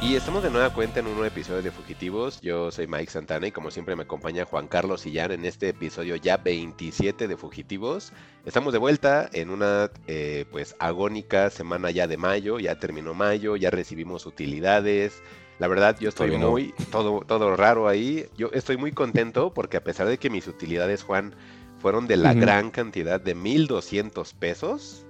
[0.00, 2.40] Y estamos de nueva cuenta en un nuevo episodio de Fugitivos.
[2.40, 6.14] Yo soy Mike Santana y como siempre me acompaña Juan Carlos Sillán en este episodio
[6.14, 8.12] ya 27 de Fugitivos.
[8.46, 12.60] Estamos de vuelta en una eh, pues agónica semana ya de mayo.
[12.60, 15.20] Ya terminó mayo, ya recibimos utilidades.
[15.58, 16.52] La verdad, yo estoy Todavía no.
[16.52, 18.26] muy, todo, todo raro ahí.
[18.36, 21.34] Yo estoy muy contento porque a pesar de que mis utilidades, Juan,
[21.78, 25.04] fueron de la gran cantidad de 1200 pesos,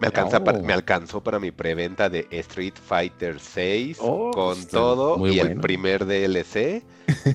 [0.00, 5.26] me, alcanza para, me alcanzó para mi preventa de Street Fighter 6 Oh, con todo
[5.28, 6.84] y el primer DLC,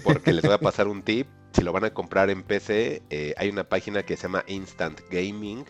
[0.02, 1.28] porque les voy a pasar un tip.
[1.54, 5.02] Si lo van a comprar en PC, eh, hay una página que se llama Instant
[5.12, 5.66] Gaming.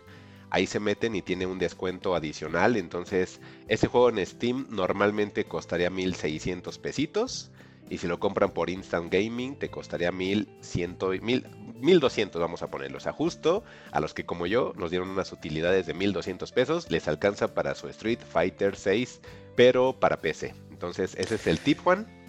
[0.49, 2.77] Ahí se meten y tiene un descuento adicional.
[2.77, 7.51] Entonces, ese juego en Steam normalmente costaría 1600 pesitos.
[7.89, 11.47] Y si lo compran por Instant Gaming, te costaría 1100, y- mil-
[11.79, 12.97] 1200, vamos a ponerlo.
[12.97, 16.89] O sea, justo a los que como yo nos dieron unas utilidades de 1200 pesos,
[16.89, 19.21] les alcanza para su Street Fighter 6,
[19.55, 20.53] pero para PC.
[20.71, 22.22] Entonces, ese es el tip, Juan.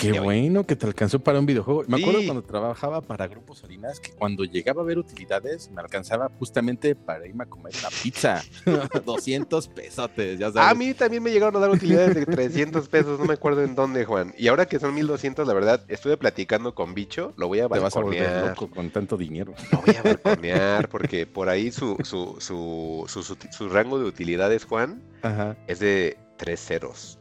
[0.00, 1.84] Qué bueno que te alcanzó para un videojuego.
[1.86, 6.30] Me acuerdo cuando trabajaba para Grupo Salinas que cuando llegaba a ver utilidades me alcanzaba
[6.38, 8.42] justamente para irme a comer una pizza.
[9.04, 10.70] 200 pesotes, ya sabes.
[10.70, 13.74] A mí también me llegaron a dar utilidades de 300 pesos, no me acuerdo en
[13.74, 14.34] dónde, Juan.
[14.38, 17.78] Y ahora que son 1200, la verdad, estuve platicando con Bicho, lo voy a te
[17.78, 18.48] vas a volver balconear.
[18.50, 19.54] loco con tanto dinero.
[19.72, 24.06] Lo voy a balconear porque por ahí su, su, su, su, su- su rango de
[24.06, 25.56] utilidades, Juan, Ajá.
[25.66, 27.18] es de tres ceros.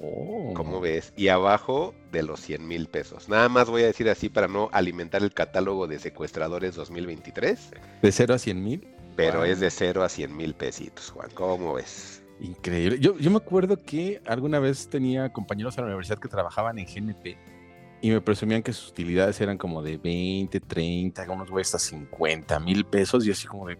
[0.00, 0.52] Oh.
[0.54, 1.12] ¿Cómo ves?
[1.16, 3.28] Y abajo de los 100 mil pesos.
[3.28, 7.70] Nada más voy a decir así para no alimentar el catálogo de secuestradores 2023,
[8.02, 8.88] De 0 a 100 mil.
[9.16, 9.44] pero Wow.
[9.46, 11.30] es de 0 a 100 mil pesitos, Juan.
[11.34, 12.22] ¿Cómo ves?
[12.40, 12.98] Increíble.
[12.98, 16.86] Yo, yo me acuerdo que alguna vez tenía compañeros en la universidad que trabajaban en
[16.86, 17.36] GNP
[18.02, 22.58] y me presumían que sus utilidades eran como de 20, 30, unos güeyes hasta 50
[22.60, 23.78] mil pesos y así como de,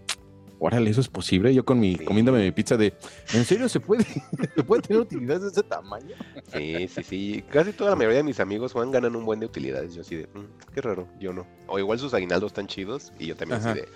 [0.65, 1.53] órale, eso es posible.
[1.55, 2.05] Yo con mi, Sí.
[2.05, 2.95] comiéndome mi pizza de,
[3.33, 4.05] ¿en serio se puede,
[4.57, 6.15] se puede tener utilidades de ese tamaño?
[6.53, 7.45] Sí, sí, sí.
[7.51, 9.95] Casi toda la mayoría de mis amigos, Juan, ganan un buen de utilidades.
[9.95, 11.47] Yo así de, "Mm, qué raro, yo no.
[11.67, 13.73] O igual sus aguinaldos están chidos y yo también Ajá.
[13.73, 13.89] así de,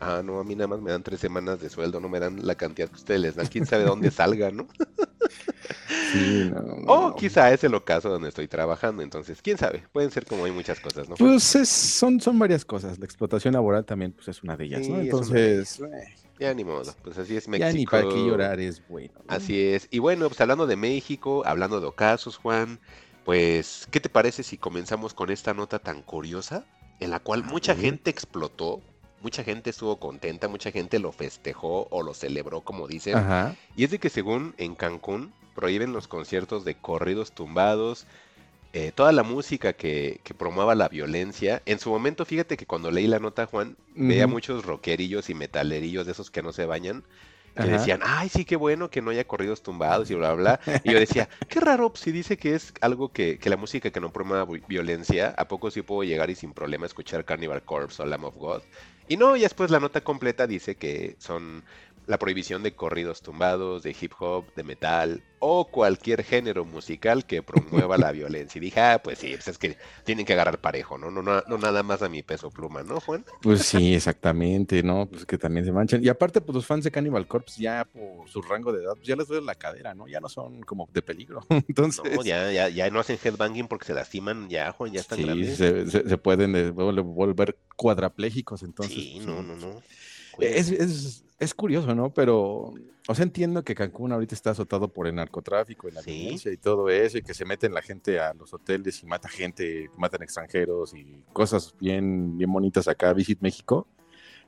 [0.00, 2.46] ah, no, a mí nada más me dan tres semanas de sueldo, no me dan
[2.46, 3.46] la cantidad que ustedes les dan.
[3.48, 4.68] Quién sabe dónde salga, ¿no?
[6.12, 7.14] Sí, no, no, O no.
[7.16, 9.02] quizá es el ocaso donde estoy trabajando.
[9.02, 9.82] Entonces, quién sabe.
[9.92, 11.14] Pueden ser como hay muchas cosas, ¿no?
[11.16, 12.98] Pues es- son, son varias cosas.
[12.98, 15.00] La explotación laboral también pues, es una de ellas, Sí, ¿no?
[15.00, 15.80] Entonces,
[16.38, 16.92] Ya ni modo.
[17.02, 17.68] Pues así es México.
[17.68, 19.12] ya ni para qué llorar es bueno.
[19.18, 19.24] ¿no?
[19.34, 19.86] Así es.
[19.90, 22.80] Y bueno, pues hablando de México, hablando de ocasos, Juan,
[23.24, 26.64] pues, ¿qué te parece si comenzamos con esta nota tan curiosa
[27.00, 28.80] en la cual mucha gente explotó,
[29.20, 33.16] mucha gente estuvo contenta, mucha gente lo festejó o lo celebró, como dicen?
[33.16, 33.54] Ajá.
[33.76, 38.06] Y es de que según en Cancún prohíben los conciertos de corridos tumbados,
[38.72, 41.62] eh, toda la música que, que promueva la violencia.
[41.66, 46.06] En su momento, fíjate que cuando leí la nota, Juan, veía muchos rockerillos y metalerillos
[46.06, 47.04] de esos que no se bañan,
[47.58, 47.70] que Ajá.
[47.70, 50.60] decían, ay, sí, qué bueno que no haya corridos tumbados y bla, bla, bla.
[50.82, 54.00] Y yo decía, qué raro, si dice que es algo que, que la música que
[54.00, 58.02] no promueva vi- violencia, ¿a poco sí puedo llegar y sin problema escuchar Carnival Corpse
[58.02, 58.62] o Lamb of God?
[59.06, 61.64] Y no, y después la nota completa dice que son
[62.06, 67.42] la prohibición de corridos tumbados, de hip hop, de metal o cualquier género musical que
[67.42, 68.58] promueva la violencia.
[68.58, 71.10] Y dije, ah, pues sí, pues es que tienen que agarrar parejo, ¿no?
[71.10, 73.24] No, no, no nada más a mi peso pluma, ¿no, Juan?
[73.40, 75.06] Pues sí, exactamente, ¿no?
[75.06, 76.02] Pues que también se manchan.
[76.04, 79.06] Y aparte, pues los fans de Cannibal Corpse ya por su rango de edad, pues
[79.06, 80.06] ya les duele la cadera, ¿no?
[80.06, 81.40] Ya no son como de peligro.
[81.50, 85.18] Entonces, No, ya, ya, ya no hacen headbanging porque se lastiman, ya, Juan, ya están
[85.18, 85.56] sí, grandes.
[85.56, 88.94] se, se- se pueden eh, vol- volver cuadraplégicos, entonces.
[88.94, 89.82] Sí, no, no, no.
[90.38, 92.10] Es, es, es curioso, ¿no?
[92.10, 92.72] Pero,
[93.08, 96.12] o sea, entiendo que Cancún ahorita está azotado por el narcotráfico y la Sí.
[96.12, 99.28] violencia y todo eso, y que se meten la gente a los hoteles y mata
[99.28, 103.86] gente, matan extranjeros y cosas bien, bien bonitas acá, Visit México.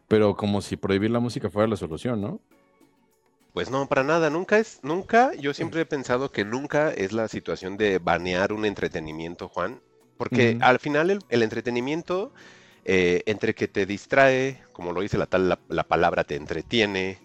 [0.06, 2.40] Pero como si prohibir la música fuera la solución, ¿no?
[3.54, 7.28] Pues no, para nada, nunca es, nunca, yo siempre he pensado que nunca es la
[7.28, 9.80] situación de banear un entretenimiento, Juan,
[10.16, 12.32] porque al final el, el entretenimiento,
[12.84, 17.18] eh, entre que te distrae, como lo dice la tal, la, la palabra te entretiene,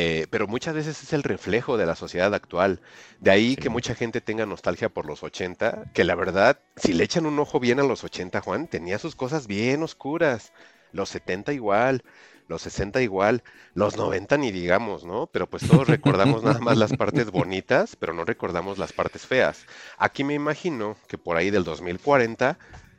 [0.00, 2.80] eh, pero muchas veces es el reflejo de la sociedad actual.
[3.18, 7.02] De ahí que mucha gente tenga nostalgia por los 80, que la verdad, si le
[7.02, 10.52] echan un ojo bien a los 80, Juan, tenía sus cosas bien oscuras.
[10.92, 12.04] Los 70 igual,
[12.46, 13.42] los 60 igual,
[13.74, 15.26] los 90 ni digamos, ¿no?
[15.26, 19.66] Pero pues todos recordamos nada más las partes bonitas, pero no recordamos las partes feas.
[19.98, 22.56] Aquí me imagino que por ahí del 2040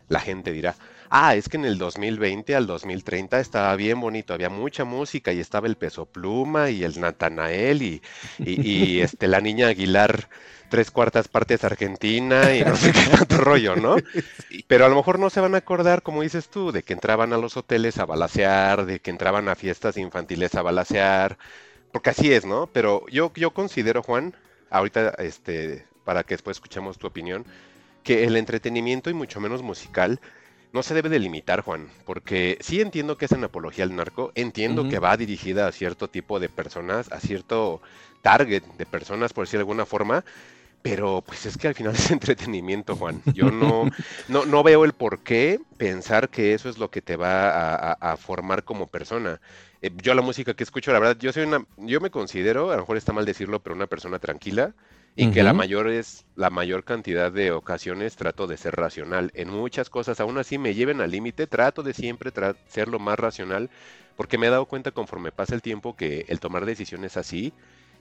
[0.09, 0.75] la gente dirá,
[1.09, 5.39] ah, es que en el 2020 al 2030 estaba bien bonito, había mucha música y
[5.39, 8.01] estaba el Peso Pluma y el Natanael y,
[8.39, 10.29] y, este, la niña Aguilar
[10.69, 13.95] tres cuartas partes argentina y no sé qué tanto rollo, ¿no?
[14.67, 17.33] Pero a lo mejor no se van a acordar, como dices tú, de que entraban
[17.33, 21.38] a los hoteles a balasear, de que entraban a fiestas infantiles a balasear,
[21.91, 22.67] porque así es, ¿no?
[22.67, 24.35] Pero yo, yo considero, Juan,
[24.69, 27.45] ahorita, este, para que después escuchemos tu opinión,
[28.03, 30.19] que el entretenimiento y mucho menos musical
[30.71, 34.88] no se debe delimitar, Juan, porque sí entiendo que es en apología al narco, entiendo
[34.88, 37.81] que va dirigida a cierto tipo de personas, a cierto
[38.21, 40.24] target de personas, por decir de alguna forma,
[40.81, 43.21] pero pues es que al final es entretenimiento, Juan.
[43.33, 43.89] Yo no,
[44.27, 48.18] no, no veo el por qué pensar que eso es lo que te va a,
[48.18, 49.42] formar como persona.
[49.81, 52.75] Eh, yo la música que escucho, la verdad, yo soy una, yo me considero, a
[52.75, 54.74] lo mejor está mal decirlo, pero una persona tranquila
[55.15, 59.31] y que la mayor es, la mayor cantidad de ocasiones trato de ser racional.
[59.33, 62.31] En muchas cosas, aún así me lleven al límite, trato de siempre
[62.67, 63.69] ser lo más racional,
[64.15, 67.53] porque me he dado cuenta conforme pasa el tiempo que el tomar decisiones así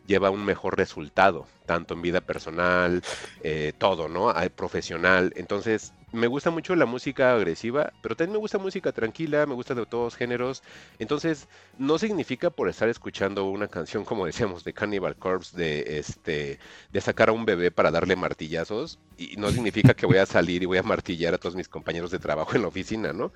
[0.06, 3.02] lleva un mejor resultado, tanto en vida personal,
[3.42, 4.32] eh, todo, ¿no?
[4.56, 5.32] Profesional.
[5.36, 9.74] Entonces, me gusta mucho la música agresiva, pero también me gusta música tranquila, me gusta
[9.74, 10.62] de todos géneros.
[10.98, 16.58] Entonces, no significa por estar escuchando una canción, como decíamos, de Cannibal Corpse, de este,
[16.92, 20.62] de sacar a un bebé para darle martillazos, y no significa que voy a salir
[20.62, 23.32] y voy a martillar a todos mis compañeros de trabajo en la oficina, ¿no?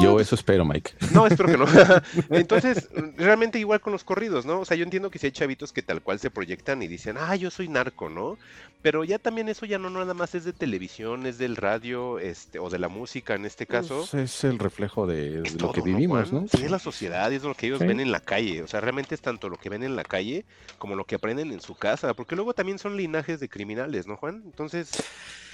[0.00, 0.92] yo eso espero, Mike.
[1.12, 1.66] No, espero que no.
[2.30, 4.60] Entonces, realmente igual con los corridos, ¿no?
[4.60, 7.16] O sea, yo entiendo que si hay chavitos que tal cual se proyectan y dicen,
[7.18, 8.38] ah, yo soy narco, ¿no?
[8.84, 12.58] Pero ya también eso ya no nada más es de televisión, es del radio, este,
[12.58, 14.06] o de la música en este caso.
[14.10, 16.46] Pues, es el reflejo de, lo que vivimos, ¿no?
[16.48, 18.62] Sí, es la sociedad, es lo que ellos ven en la calle.
[18.62, 20.44] O sea, realmente es tanto lo que ven en la calle
[20.76, 22.12] como lo que aprenden en su casa.
[22.12, 24.42] Porque luego también son linajes de criminales, ¿no, Juan?
[24.44, 24.90] Entonces,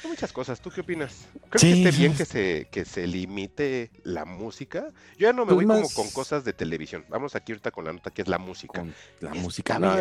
[0.08, 0.60] muchas cosas.
[0.60, 1.28] ¿Tú qué opinas?
[1.50, 4.90] ¿Crees que esté bien que se, que se limite la música?
[5.18, 7.04] Yo ya no me pues voy como con cosas de televisión.
[7.08, 8.84] Vamos aquí ahorita con la nota que es la música.
[9.20, 9.78] la música.
[9.78, 9.96] No,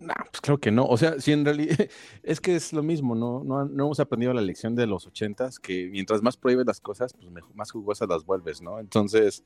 [0.00, 0.86] no, pues creo que no.
[0.86, 1.76] O sea, si en realidad
[2.22, 3.44] es que es lo mismo, ¿no?
[3.44, 7.12] No, no hemos aprendido la lección de los ochentas, que mientras más prohíbes las cosas,
[7.12, 8.80] pues más jugosas las vuelves, ¿no?
[8.80, 9.44] Entonces,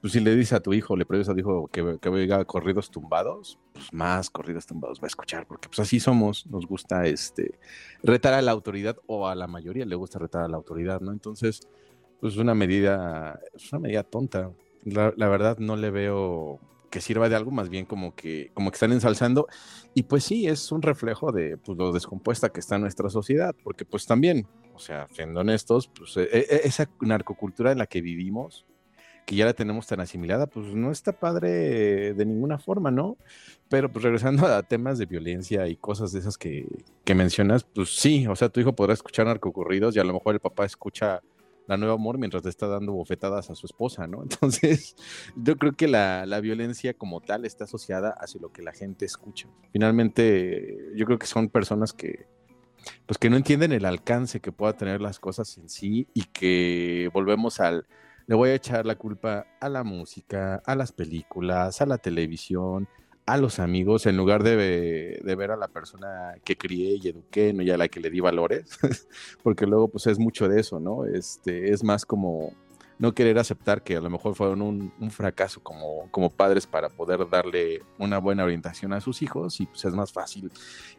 [0.00, 2.44] pues si le dices a tu hijo, le prohíbes a tu hijo que, que oiga
[2.44, 7.06] corridos tumbados, pues más corridos tumbados va a escuchar, porque pues así somos, nos gusta
[7.06, 7.58] este
[8.04, 11.10] retar a la autoridad, o a la mayoría le gusta retar a la autoridad, ¿no?
[11.10, 11.68] Entonces,
[12.20, 14.52] pues una medida, es una medida tonta.
[14.84, 16.60] la verdad no le veo
[16.90, 19.46] que sirva de algo, más bien como que, como que están ensalzando.
[19.94, 23.84] Y pues sí, es un reflejo de pues, lo descompuesta que está nuestra sociedad, porque
[23.84, 28.66] pues también, o sea, siendo honestos, pues e, e, esa narcocultura en la que vivimos,
[29.26, 33.16] que ya la tenemos tan asimilada, pues no está padre de ninguna forma, ¿no?
[33.68, 36.66] Pero pues regresando a temas de violencia y cosas de esas que,
[37.04, 40.34] que mencionas, pues sí, o sea, tu hijo podrá escuchar narcocurridos y a lo mejor
[40.34, 41.20] el papá escucha
[41.66, 44.22] la nueva amor mientras le está dando bofetadas a su esposa, ¿no?
[44.22, 44.96] Entonces,
[45.36, 49.48] yo creo que la, violencia como tal está asociada hacia lo que la gente escucha.
[49.72, 52.26] Finalmente, yo creo que son personas que,
[53.06, 57.10] pues que no entienden el alcance que pueda tener las cosas en sí y que
[57.12, 57.86] volvemos al,
[58.26, 62.86] le voy a echar la culpa a la música, a las películas, a la televisión,
[63.26, 67.62] a los amigos en lugar de, ver a la persona que crié y eduqué, no
[67.62, 68.78] ya a la que le di valores,
[69.42, 71.04] porque luego pues es mucho de eso, ¿no?
[71.04, 72.52] Este, es más como
[72.98, 77.28] no querer aceptar que a lo mejor fueron un, fracaso como, como padres para poder
[77.28, 80.50] darle una buena orientación a sus hijos y pues es más fácil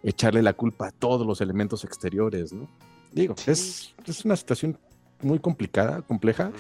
[0.03, 2.69] echarle la culpa a todos los elementos exteriores, ¿no?
[3.11, 4.78] Digo, es, es una situación
[5.21, 6.52] muy complicada, compleja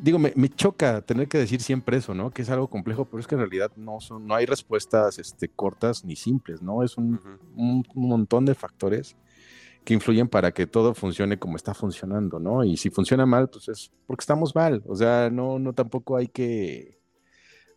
[0.00, 2.30] digo, me, choca tener que decir siempre eso, ¿no?
[2.30, 5.48] Que es algo complejo, pero es que en realidad no son, no hay respuestas este,
[5.48, 6.82] cortas ni simples, ¿no?
[6.82, 7.20] Es un,
[7.94, 9.16] montón de factores
[9.84, 12.64] que influyen para que todo funcione como está funcionando, ¿no?
[12.64, 14.82] Y si funciona mal, pues es porque estamos mal.
[14.86, 16.98] O sea, no, no tampoco hay que,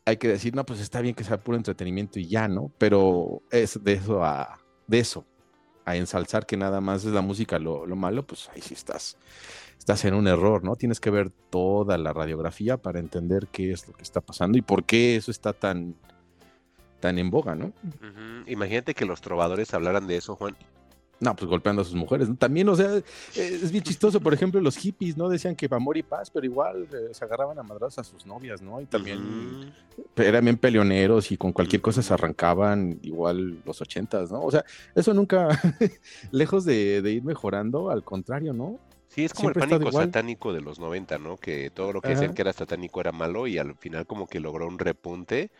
[0.06, 2.72] hay que decir, no, pues está bien que sea puro entretenimiento y ya, ¿no?
[2.78, 5.26] Pero es de eso a, de eso,
[5.86, 9.18] a ensalzar que nada más es la música lo, lo malo, pues ahí sí estás
[9.82, 10.76] estás en un error, ¿no?
[10.76, 14.62] Tienes que ver toda la radiografía para entender qué es lo que está pasando y
[14.62, 15.96] por qué eso está tan,
[17.00, 17.74] tan en boga, ¿no?
[18.46, 20.56] Imagínate que los trovadores hablaran de eso, Juan.
[21.20, 22.30] No, pues golpeando a sus mujeres.
[22.38, 23.02] También, o sea,
[23.36, 24.20] es bien chistoso.
[24.22, 25.30] Por ejemplo, los hippies, ¿no?
[25.30, 28.62] Decían que amor y paz, pero igual eh, se agarraban a madras a sus novias,
[28.62, 28.82] ¿no?
[28.82, 29.74] Y también
[30.16, 34.42] eran bien peleoneros y con cualquier cosa se arrancaban, igual los ochentas, ¿no?
[34.42, 35.50] O sea, eso nunca,
[36.32, 38.80] lejos de, de ir mejorando, al contrario, ¿no?
[39.14, 41.36] Sí, es como el pánico satánico de los 90, ¿no?
[41.36, 44.40] Que todo lo que decían que era satánico era malo y al final como que
[44.40, 45.52] logró un repunte.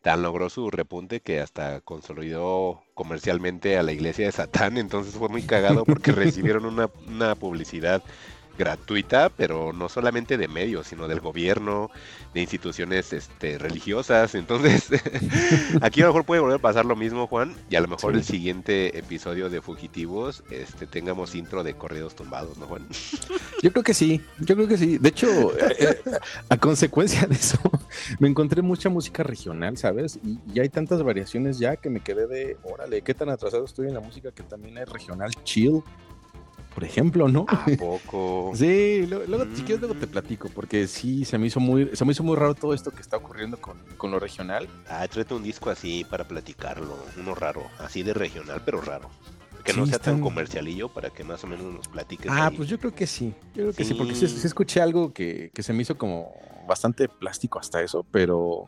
[0.00, 4.78] Tan logró su repunte que hasta consolidó comercialmente a la iglesia de Satán.
[4.78, 8.00] Entonces fue muy cagado porque recibieron una, una publicidad
[8.60, 11.90] gratuita, pero no solamente de medios, sino del gobierno,
[12.34, 14.34] de instituciones este, religiosas.
[14.34, 14.88] Entonces,
[15.80, 18.14] aquí a lo mejor puede volver a pasar lo mismo, Juan, y a lo mejor
[18.14, 22.86] el siguiente episodio de Fugitivos este, tengamos intro de corridos tumbados, ¿no, Juan?
[23.62, 24.98] Yo creo que sí, yo creo que sí.
[24.98, 26.18] De hecho, eh, eh,
[26.50, 27.58] a consecuencia de eso,
[28.18, 30.18] me encontré mucha música regional, ¿sabes?
[30.22, 33.88] Y, y, hay tantas variaciones ya que me quedé de, órale, qué tan atrasado estoy
[33.88, 35.82] en la música que también es regional chill
[36.74, 37.46] por ejemplo, ¿no?
[37.48, 38.52] ¿A poco?
[38.54, 40.10] sí, luego, si quieres luego te mm.
[40.10, 43.00] platico, porque sí, se me hizo muy, se me hizo muy raro todo esto que
[43.00, 44.68] está ocurriendo con, con lo regional.
[44.88, 49.10] Ah, tráete un disco así para platicarlo, uno raro, así de regional, pero raro.
[49.64, 52.30] Que no sea tan comercialillo para que más o menos nos platiques.
[52.30, 53.34] Ah, pues yo creo que sí.
[53.54, 56.32] Yo creo que sí, porque sí, escuché algo que, que, se me hizo como
[56.66, 58.64] bastante plástico hasta eso, pero.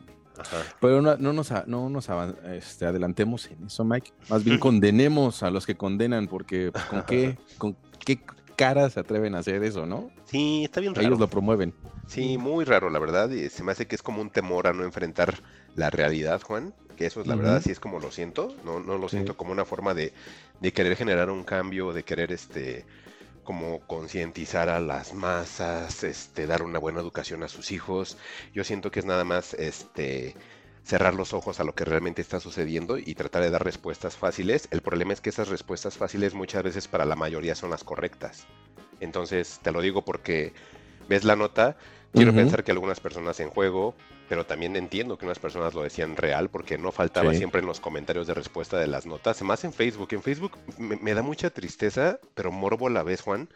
[0.81, 2.07] Pero no, no, nos, no nos
[2.51, 4.11] este, adelantemos en eso, Mike.
[4.29, 8.19] Más bien condenemos a los que condenan, porque pues, ¿con qué, con qué
[8.55, 10.11] cara se atreven a hacer eso, ¿no?
[10.25, 11.07] Sí, está bien raro.
[11.07, 11.73] Ellos lo promueven.
[12.07, 13.29] Sí, muy raro, la verdad.
[13.29, 15.39] Y se me hace que es como un temor a no enfrentar
[15.75, 16.73] la realidad, Juan.
[16.95, 18.55] Que eso es la verdad, así es como lo siento.
[18.63, 20.13] No, no lo siento como una forma de,
[20.59, 22.85] de, querer generar un cambio, de querer este
[23.43, 28.17] como concientizar a las masas, este, dar una buena educación a sus hijos.
[28.53, 30.35] Yo siento que es nada más este
[30.83, 34.67] cerrar los ojos a lo que realmente está sucediendo y tratar de dar respuestas fáciles.
[34.71, 38.45] El problema es que esas respuestas fáciles muchas veces para la mayoría son las correctas.
[38.99, 40.53] Entonces, te lo digo porque
[41.07, 41.77] ves la nota,
[42.11, 43.95] quiero pensar que algunas personas en juego,
[44.29, 47.79] pero también entiendo que unas personas lo decían real porque no faltaba siempre en los
[47.79, 50.09] comentarios de respuesta de las notas, más en Facebook.
[50.11, 53.49] En Facebook me, da mucha tristeza, pero morbo a la vez, Juan,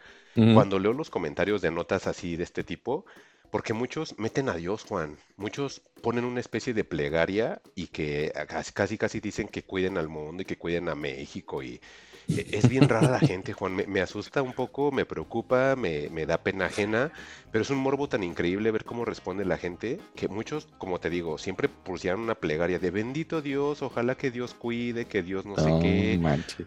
[0.54, 3.04] cuando leo los comentarios de notas así de este tipo
[3.50, 5.16] porque muchos meten a Dios, Juan.
[5.36, 8.32] Muchos ponen una especie de plegaria y que
[8.74, 11.80] casi casi dicen que cuiden al mundo y que cuiden a México y
[12.28, 13.82] es bien rara la gente, Juan.
[13.86, 17.10] Me, asusta un poco, me preocupa, me, me, da pena ajena,
[17.50, 21.10] pero es un morbo tan increíble ver cómo responde la gente que muchos, como te
[21.10, 25.56] digo, siempre pusieron una plegaria de bendito Dios, ojalá que Dios cuide, que Dios no,
[25.56, 26.20] sé qué.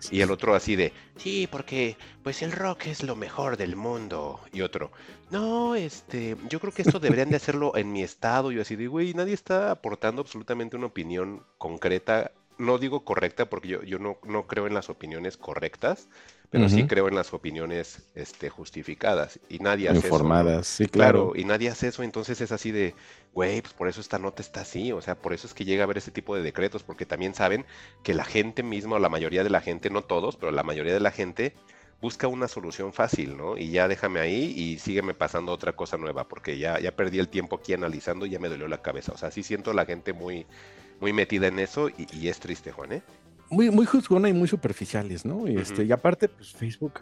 [0.09, 4.39] Y el otro así de, sí, porque pues el rock es lo mejor del mundo.
[4.51, 4.91] Y otro,
[5.29, 8.51] no, este, yo creo que esto deberían de hacerlo en mi estado.
[8.51, 13.67] Y así de, güey, nadie está aportando absolutamente una opinión concreta no digo correcta porque
[13.67, 16.07] yo, yo no, no, creo en las opiniones correctas,
[16.49, 19.39] pero sí creo en las opiniones este, justificadas.
[19.47, 21.31] Y nadie hace Informadas, sí, claro.
[21.33, 22.93] Y nadie hace eso, entonces es así de,
[23.33, 24.91] güey, pues por eso esta nota está así.
[24.91, 27.33] O sea, por eso es que llega a haber ese tipo de decretos, porque también
[27.33, 27.65] saben
[28.03, 30.93] que la gente misma, o la mayoría de la gente, no todos, pero la mayoría
[30.93, 31.53] de la gente
[32.01, 33.57] busca una solución fácil, ¿no?
[33.57, 37.29] Y ya déjame ahí y sígueme pasando otra cosa nueva, porque ya, ya perdí el
[37.29, 39.13] tiempo aquí analizando y ya me dolió la cabeza.
[39.13, 40.45] O sea, sí siento la gente muy
[41.01, 43.03] muy metida en eso y, es triste, Juan, ¿eh?
[43.49, 45.47] Muy, muy juzgona y muy superficiales, ¿no?
[45.47, 47.01] Y, este, y aparte, pues Facebook,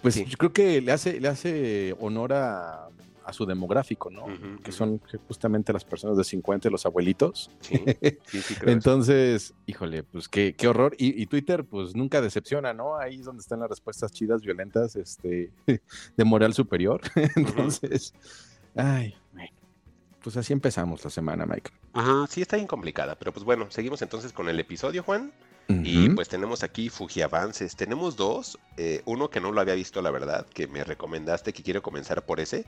[0.00, 2.88] pues yo creo que le hace, le hace honor a,
[3.32, 4.26] su demográfico, ¿no?
[4.62, 7.50] que son justamente las personas de 50, los abuelitos.
[7.60, 7.82] Sí,
[8.26, 10.94] sí, sí creo Entonces, híjole, pues qué, qué horror.
[10.98, 12.96] Y, Twitter, pues nunca decepciona, ¿no?
[12.98, 15.50] Ahí es donde están las respuestas chidas, violentas, este,
[16.16, 17.00] de moral superior.
[17.36, 18.12] Entonces,
[18.74, 19.14] ay,
[20.22, 21.70] pues así empezamos la semana, Mike.
[21.92, 25.32] Ajá, sí está bien complicada, pero pues bueno, seguimos entonces con el episodio, Juan.
[25.68, 27.76] Y pues tenemos aquí Fujiavances.
[27.76, 28.58] Tenemos dos.
[28.76, 32.26] Eh, uno que no lo había visto, la verdad, que me recomendaste, que quiero comenzar
[32.26, 32.66] por ese.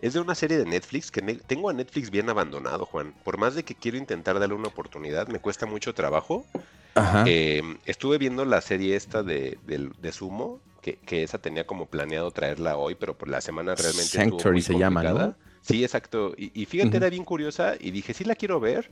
[0.00, 3.12] Es de una serie de Netflix que tengo a Netflix bien abandonado, Juan.
[3.24, 6.46] Por más de que quiero intentar darle una oportunidad, me cuesta mucho trabajo.
[6.94, 7.24] Ajá.
[7.26, 12.30] Em, estuve viendo la serie esta de, de, Sumo, que, que, esa tenía como planeado
[12.30, 15.34] traerla hoy, pero por la semana realmente Sanctuary se llama, ¿no?
[15.64, 16.34] Sí, exacto.
[16.36, 18.90] Y, fíjate, era bien curiosa y dije, sí la quiero ver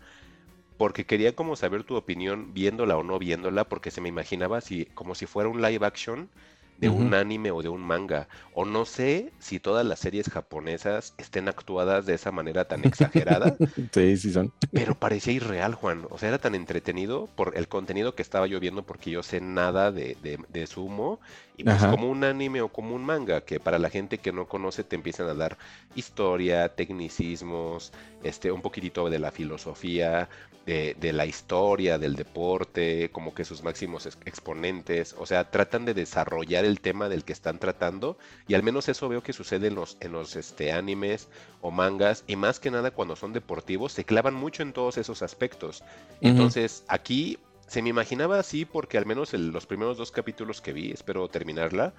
[0.78, 4.86] porque quería como saber tu opinión viéndola o no viéndola porque se me imaginaba si,
[4.86, 6.30] como si fuera un live action
[6.78, 8.28] de un anime o de un manga.
[8.54, 13.56] O no sé si todas las series japonesas estén actuadas de esa manera tan exagerada.
[13.92, 14.52] sí, sí son.
[14.72, 16.06] Pero parecía irreal, Juan.
[16.10, 19.40] O sea, era tan entretenido por el contenido que estaba yo viendo porque yo sé
[19.40, 20.16] nada de,
[20.48, 21.20] de, sumo.
[21.56, 24.48] Y pues como un anime o como un manga, que para la gente que no
[24.48, 25.58] conoce te empiezan a dar
[25.94, 27.92] historia, tecnicismos,
[28.22, 30.28] este, un poquitito de la filosofía,
[30.66, 36.64] de, la historia, del deporte, como que sus máximos exponentes, o sea, tratan de desarrollar
[36.64, 38.16] el tema del que están tratando
[38.46, 41.28] y al menos eso veo que sucede en los, en los este, animes
[41.60, 45.22] o mangas y más que nada cuando son deportivos se clavan mucho en todos esos
[45.22, 45.82] aspectos.
[46.20, 47.38] Entonces aquí
[47.72, 51.94] se me imaginaba así porque al menos los primeros dos capítulos que vi, espero terminarla,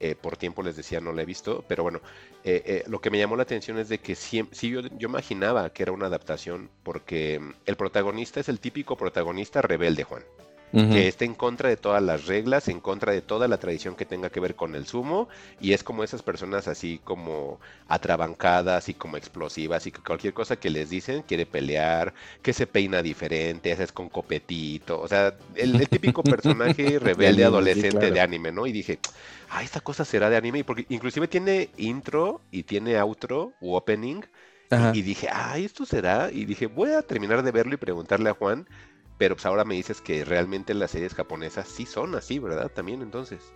[0.00, 2.00] eh, por tiempo les decía no la he visto, pero bueno,
[2.44, 5.68] eh, eh, lo que me llamó la atención es de que sí, yo, yo, imaginaba
[5.68, 10.22] que era una adaptación porque el protagonista es el típico protagonista rebelde, Juan.
[10.72, 14.04] Que está en contra de todas las reglas, en contra de toda la tradición que
[14.04, 15.28] tenga que ver con el sumo,
[15.60, 17.58] y es como esas personas así como
[17.88, 22.66] atrabancadas y como explosivas, y que cualquier cosa que les dicen quiere pelear, que se
[22.66, 28.66] peina diferente, haces con copetito, o sea, el, típico personaje rebelde adolescente de anime, ¿no?
[28.66, 28.98] Y dije,
[29.50, 34.22] ah, esta cosa será de anime, porque inclusive tiene intro y tiene outro u opening.
[34.92, 36.30] Y dije, ah, esto será.
[36.30, 38.66] Y dije, voy a terminar de verlo y preguntarle a Juan
[39.18, 42.70] pero pues ahora me dices que realmente las series japonesas sí son así, ¿verdad?
[42.70, 43.52] También entonces.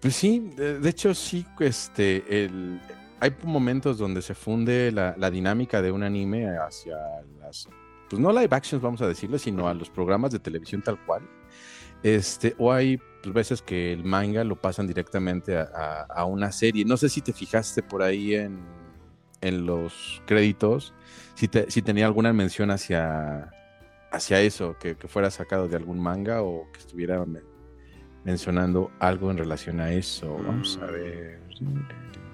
[0.00, 2.80] Pues sí, de, hecho sí, este, el,
[3.20, 6.96] hay momentos donde se funde la, dinámica de un anime hacia
[7.40, 7.68] las,
[8.10, 11.22] pues no live actions vamos a decirlo, sino a los programas de televisión tal cual.
[12.02, 16.84] Este, o hay pues, veces que el manga lo pasan directamente a, una serie.
[16.84, 18.60] No sé si te fijaste por ahí en,
[19.40, 20.92] en los créditos,
[21.34, 23.50] si, te, si tenía alguna mención hacia
[24.10, 27.24] hacia eso, que, fuera sacado de algún manga o que estuviera
[28.24, 30.36] mencionando algo en relación a eso.
[30.44, 31.40] Vamos a ver.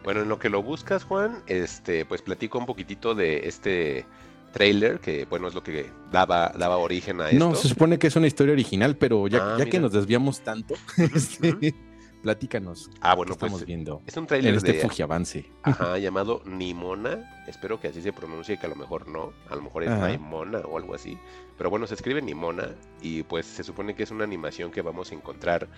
[0.05, 4.07] Bueno, en lo que lo buscas, Juan, este, pues platico un poquitito de este
[4.53, 7.39] trailer, que bueno, es lo que daba, daba origen a esto.
[7.39, 10.41] No, se supone que es una historia original, pero ya, ah, ya que nos desviamos
[10.41, 10.75] tanto,
[11.15, 11.75] este,
[12.23, 12.89] Platícanos.
[13.01, 14.01] Ah, bueno, pues estamos viendo.
[14.07, 15.45] Es un trailer en este de, Avance.
[15.65, 17.45] Ajá, llamado Nimona.
[17.49, 19.33] Espero que así se pronuncie, que a lo mejor no.
[19.51, 21.19] A lo mejor es Nimona o algo así.
[21.59, 25.11] Pero bueno, se escribe Nimona y pues se supone que es una animación que vamos
[25.11, 25.69] a encontrar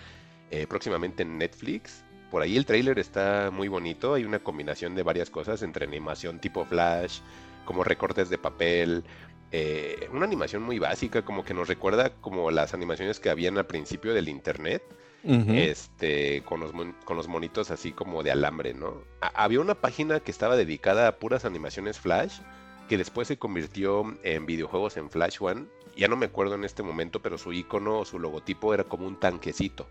[0.51, 2.03] eh, próximamente en Netflix.
[2.29, 4.13] Por ahí el trailer está muy bonito.
[4.13, 7.21] Hay una combinación de varias cosas entre animación tipo flash,
[7.65, 9.03] como recortes de papel,
[9.51, 13.65] eh, una animación muy básica, como que nos recuerda como las animaciones que habían al
[13.65, 14.83] principio del internet
[15.25, 16.71] este, con los,
[17.03, 19.03] con los monitos así como de alambre, ¿no?
[19.21, 22.39] había una página que estaba dedicada a puras animaciones Flash,
[22.87, 25.65] que después se convirtió en videojuegos en Flash One.
[25.97, 29.07] Ya no me acuerdo en este momento, pero su icono o su logotipo era como
[29.07, 29.87] un tanquecito.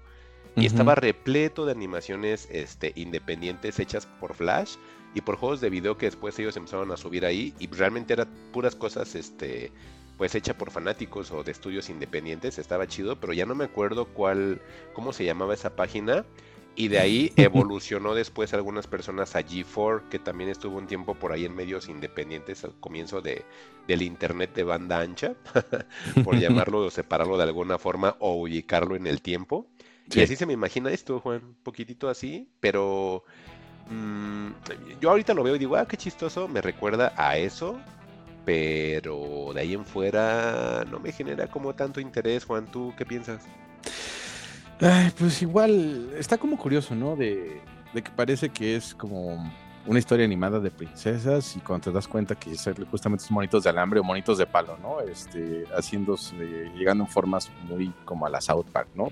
[0.56, 4.76] Y estaba repleto de animaciones este, independientes hechas por Flash
[5.12, 7.54] y por juegos de video que después ellos empezaron a subir ahí.
[7.58, 9.72] Y realmente eran puras cosas este,
[10.16, 14.06] pues hecha por fanáticos o de estudios independientes, estaba chido, pero ya no me acuerdo
[14.06, 14.60] cuál,
[14.92, 16.24] cómo se llamaba esa página.
[16.76, 21.32] Y de ahí evolucionó después algunas personas a G4, que también estuvo un tiempo por
[21.32, 23.44] ahí en medios independientes al comienzo de,
[23.86, 25.34] del internet de banda ancha,
[26.24, 29.68] por llamarlo o separarlo de alguna forma o ubicarlo en el tiempo.
[30.12, 33.24] Y así se me imagina esto, Juan, un poquitito así, pero
[33.88, 34.48] mm,
[35.00, 37.80] yo ahorita lo veo y digo, ah, qué chistoso, me recuerda a eso,
[38.44, 43.42] pero de ahí en fuera no me genera como tanto interés, Juan, ¿tú qué piensas?
[44.80, 47.16] Ay, pues igual, está como curioso, ¿no?
[47.16, 47.60] De,
[47.92, 49.52] que parece que es como
[49.86, 52.56] una historia animada de princesas y cuando te das cuenta que
[52.90, 55.00] justamente son monitos de alambre o monitos de palo, ¿no?
[55.00, 56.34] Este, haciéndose,
[56.74, 59.08] llegando en formas muy como a la South Park, ¿no?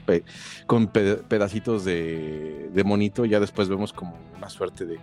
[0.66, 4.98] con pedacitos de, de monito, ya después vemos como una suerte de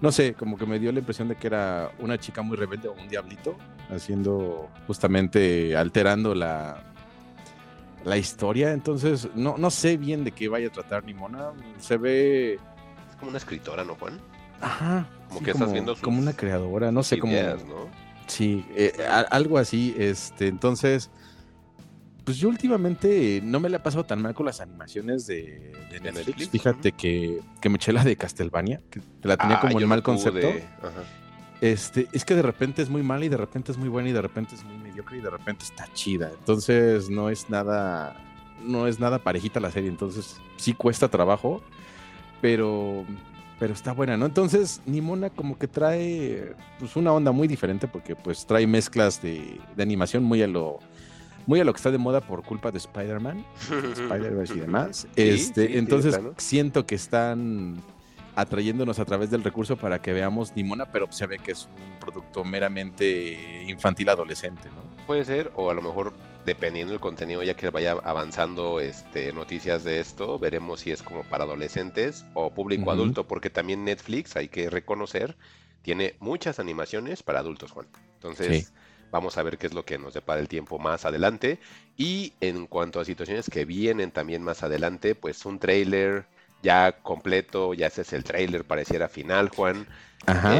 [0.00, 2.88] no sé, como que me dio la impresión de que era una chica muy rebelde
[2.88, 3.56] o un diablito,
[3.90, 6.82] haciendo justamente, alterando la,
[8.04, 8.72] la historia.
[8.72, 11.52] Entonces, no, no sé bien de qué vaya a tratar Nimona.
[11.78, 12.54] Se ve.
[12.54, 14.20] Es como una escritora, ¿no, Juan?
[14.60, 15.06] Ajá.
[15.28, 17.34] Como que estás viendo Como una creadora, no sé cómo.
[18.26, 18.92] Sí, eh,
[19.30, 19.94] algo así.
[19.98, 21.10] Este, entonces
[22.26, 26.48] pues yo últimamente no me la he pasado tan mal con las animaciones de, Netflix.
[26.48, 30.02] Fíjate que, que, me eché la de Castlevania, que la tenía ah, como el mal
[30.02, 30.48] concepto.
[31.60, 34.12] Este, es que de repente es muy mala y de repente es muy buena y
[34.12, 36.32] de repente es muy mediocre y de repente está chida.
[36.36, 38.16] Entonces no es nada,
[38.60, 39.88] no es nada parejita la serie.
[39.88, 41.62] Entonces sí cuesta trabajo,
[42.40, 43.04] pero,
[43.60, 44.26] pero está buena, ¿no?
[44.26, 49.60] Entonces Nimona como que trae pues una onda muy diferente porque pues trae mezclas de,
[49.76, 50.80] de animación muy a lo
[51.46, 55.08] muy a lo que está de moda por culpa de Spider-Man, Spider-Verse y demás.
[55.16, 57.82] este, entonces siento que están
[58.36, 61.98] atrayéndonos a través del recurso para que veamos Nimona, pero se ve que es un
[61.98, 65.06] producto meramente infantil adolescente, ¿no?
[65.06, 66.12] Puede ser, o a lo mejor
[66.44, 71.22] dependiendo del contenido, ya que vaya avanzando este, noticias de esto, veremos si es como
[71.24, 75.36] para adolescentes o público adulto, porque también Netflix, hay que reconocer,
[75.82, 77.88] tiene muchas animaciones para adultos, Juan.
[78.14, 78.72] Entonces,
[79.16, 81.58] Vamos a ver qué es lo que nos depara el tiempo más adelante.
[81.96, 86.26] Y en cuanto a situaciones que vienen también más adelante, pues un trailer
[86.62, 89.86] ya completo, ya ese es el trailer, pareciera final, Juan.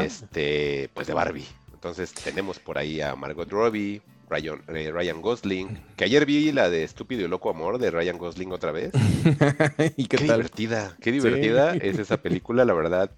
[0.03, 1.47] Este, pues de Barbie.
[1.75, 5.79] Entonces tenemos por ahí a Margot Robbie, Ryan, eh, Ryan Gosling.
[5.97, 8.91] Que ayer vi la de Estúpido y Loco Amor de Ryan Gosling otra vez.
[9.97, 10.39] ¿Y qué, Qué, tal?
[10.39, 11.81] divertida, qué divertida Sí.
[11.83, 13.11] es esa película, la verdad.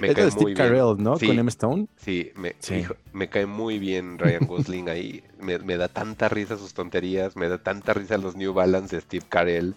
[0.00, 0.66] Me Es cae de Steve muy bien.
[0.68, 1.18] Carell, ¿no?
[1.18, 1.26] Sí.
[1.26, 1.86] Con Emma Stone.
[1.96, 2.76] Sí, me, Sí.
[2.76, 5.22] hijo, me cae muy bien Ryan Gosling ahí.
[5.38, 9.02] Me, me da tanta risa sus tonterías, me da tanta risa los New Balance de
[9.02, 9.74] Steve Carell.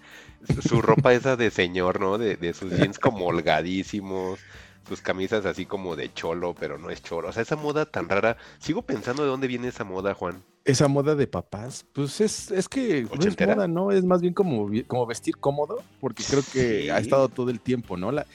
[0.53, 2.17] Su, su ropa esa de señor, ¿no?
[2.17, 4.39] De, de sus jeans como holgadísimos,
[4.87, 7.29] sus camisas así como de cholo, pero no es cholo.
[7.29, 8.37] O sea, esa moda tan rara.
[8.59, 10.41] Sigo pensando de dónde viene esa moda, Juan.
[10.65, 13.91] Esa moda de papás, pues es, es que no es moda, ¿no?
[13.91, 17.95] Es más bien como, como vestir cómodo, porque creo que ha estado todo el tiempo,
[17.95, 18.11] ¿no?
[18.11, 18.25] La,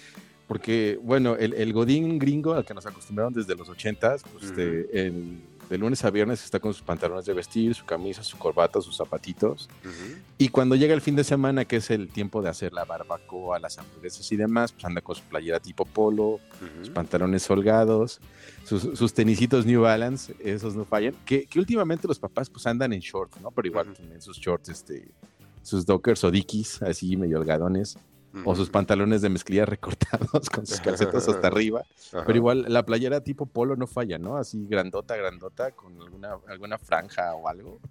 [0.48, 5.06] porque, bueno, el, el godín gringo al que nos acostumbraron desde los ochentas, pues este,
[5.06, 5.40] el-
[5.72, 8.94] de lunes a viernes está con sus pantalones de vestir, su camisa, su corbata, sus
[8.94, 9.70] zapatitos.
[9.82, 10.18] Ujú.
[10.36, 13.58] Y cuando llega el fin de semana, que es el tiempo de hacer la barbacoa,
[13.58, 16.40] las hamburguesas y demás, pues anda con su playera tipo polo,
[16.80, 18.20] sus pantalones holgados,
[18.64, 21.14] sus, sus tenisitos New Balance, esos no fallan.
[21.24, 23.50] Que, que últimamente los papás pues andan en shorts, ¿no?
[23.50, 25.08] Pero igual también sus shorts, este,
[25.62, 27.96] sus dockers o dickies, así medio holgadones,
[28.44, 31.84] o sus pantalones de mezclilla recortados con sus calcetas hasta arriba.
[32.12, 32.24] Ajá.
[32.26, 34.36] Pero igual la playera tipo polo no falla, ¿no?
[34.36, 37.80] Así grandota, grandota, con alguna, alguna franja o algo.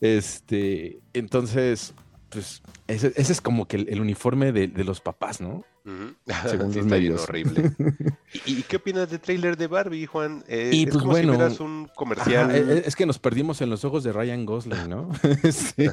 [0.00, 1.94] Este, entonces,
[2.34, 5.64] pues ese, ese es como que el, el uniforme de, de los papás, ¿no?
[5.86, 6.14] Ujú.
[6.48, 7.22] Según Sí, los está bien medios.
[7.22, 7.72] horrible.
[8.46, 10.44] ¿Y, y qué opinas del tráiler de Barbie, Juan?
[10.48, 12.50] Eh, Y, es pues, como bueno, si un comercial.
[12.50, 15.10] Ajá, e- es que nos perdimos en los ojos de Ryan Gosling, ¿no?
[15.50, 15.86] Sí.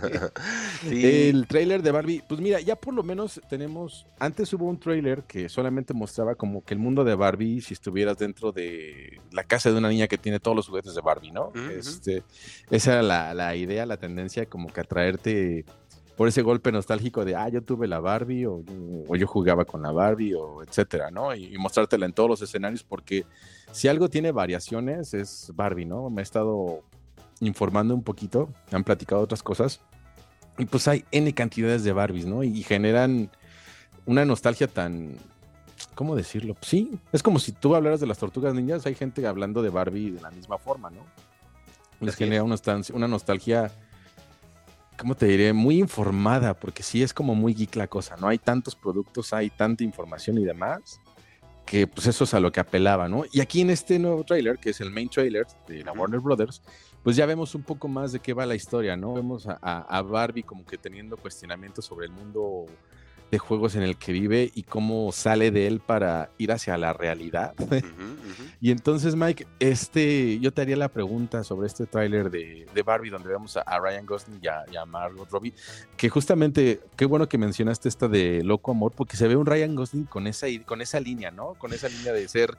[0.90, 5.24] El tráiler de Barbie, pues mira, ya por lo menos tenemos, antes hubo un tráiler
[5.24, 9.72] que solamente mostraba como que el mundo de Barbie si estuvieras dentro de la casa
[9.72, 11.52] de una niña que tiene todos los juguetes de Barbie, ¿no?
[11.72, 12.24] Este,
[12.70, 15.66] esa era la, la idea, la tendencia, como que atraerte
[16.22, 18.64] por ese golpe nostálgico de, ah, yo tuve la Barbie o,
[19.08, 21.34] o yo jugaba con la Barbie o etcétera, ¿no?
[21.34, 23.26] Y, y mostrártela en todos los escenarios porque
[23.72, 26.12] si algo tiene variaciones es Barbie, ¿no?
[26.12, 26.84] Me he estado
[27.40, 29.82] informando un poquito, han platicado otras cosas
[30.60, 32.44] y pues hay N cantidades de Barbies, ¿no?
[32.44, 33.32] Y generan
[34.06, 35.18] una nostalgia tan,
[35.96, 36.56] ¿cómo decirlo?
[36.62, 40.12] Sí, es como si tú hablaras de las tortugas ninjas, hay gente hablando de Barbie
[40.12, 41.02] de la misma forma, ¿no?
[42.00, 43.72] Les Así genera una nostalgia,
[45.02, 45.52] ¿cómo te diré?
[45.52, 48.28] Muy informada, porque sí es como muy geek la cosa, ¿no?
[48.28, 51.02] Hay tantos productos, hay tanta información y demás,
[51.66, 53.24] que pues eso es a lo que apelaba, ¿no?
[53.34, 55.92] Y aquí en este nuevo trailer, que es el main trailer de la.
[55.92, 56.62] Warner Brothers,
[57.04, 59.14] pues ya vemos un poco más de qué va la historia, ¿no?
[59.16, 62.68] Vemos a- a Barbie como que teniendo cuestionamientos sobre el mundo
[63.32, 66.94] de juegos en el que vive y cómo sale de él para ir hacia la
[66.94, 67.54] realidad.
[68.64, 73.10] Y entonces, Mike, este, yo te haría la pregunta sobre este tráiler de, de Barbie
[73.10, 75.52] donde vemos a, a Ryan Gosling y a, y a Margot Robbie,
[75.98, 79.74] que justamente, qué bueno que mencionaste esta de Loco Amor, porque se ve un Ryan
[79.76, 81.56] Gosling con esa, con esa línea, ¿no?
[81.56, 82.56] Con esa línea de ser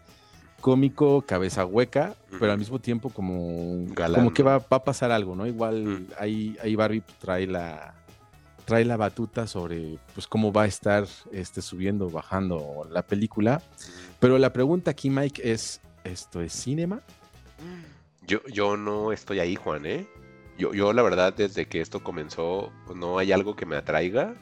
[0.61, 5.13] cómico, cabeza hueca, pero al mismo tiempo como, Galán, como que va, va a pasar
[5.13, 5.47] algo, ¿no?
[5.47, 6.07] Igual Mm.
[6.19, 7.95] ahí, ahí Barbie trae la
[8.65, 13.63] trae la batuta sobre pues cómo va a estar este subiendo bajando la película
[14.21, 17.03] pero la pregunta aquí Mike es esto es cinema
[18.27, 20.07] Yo, yo no estoy ahí, Juan, ¿eh?
[20.59, 24.35] Yo, yo la verdad, desde que esto comenzó, pues, no hay algo que me atraiga.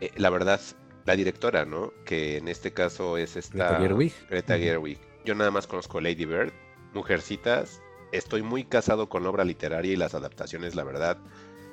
[0.00, 0.60] Eh, la verdad,
[1.04, 1.92] la directora, ¿no?
[2.04, 3.56] Que en este caso es esta...
[3.56, 4.12] Greta Gerwig.
[4.30, 4.58] Greta.
[4.58, 4.98] Gerwig.
[5.24, 6.52] Yo nada más conozco Lady Bird,
[6.94, 7.82] Mujercitas.
[8.12, 11.18] Estoy muy casado con la obra literaria y las adaptaciones, la verdad.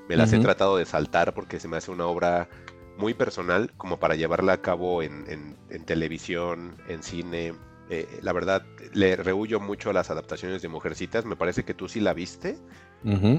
[0.10, 2.50] Me las he tratado de saltar porque se me hace una obra
[2.98, 7.54] muy personal como para llevarla a cabo en, en- en televisión, en cine.
[7.89, 11.26] Eh, la verdad, le rehuyo mucho a las adaptaciones de Mujercitas.
[11.26, 12.58] Me parece que tú sí la viste,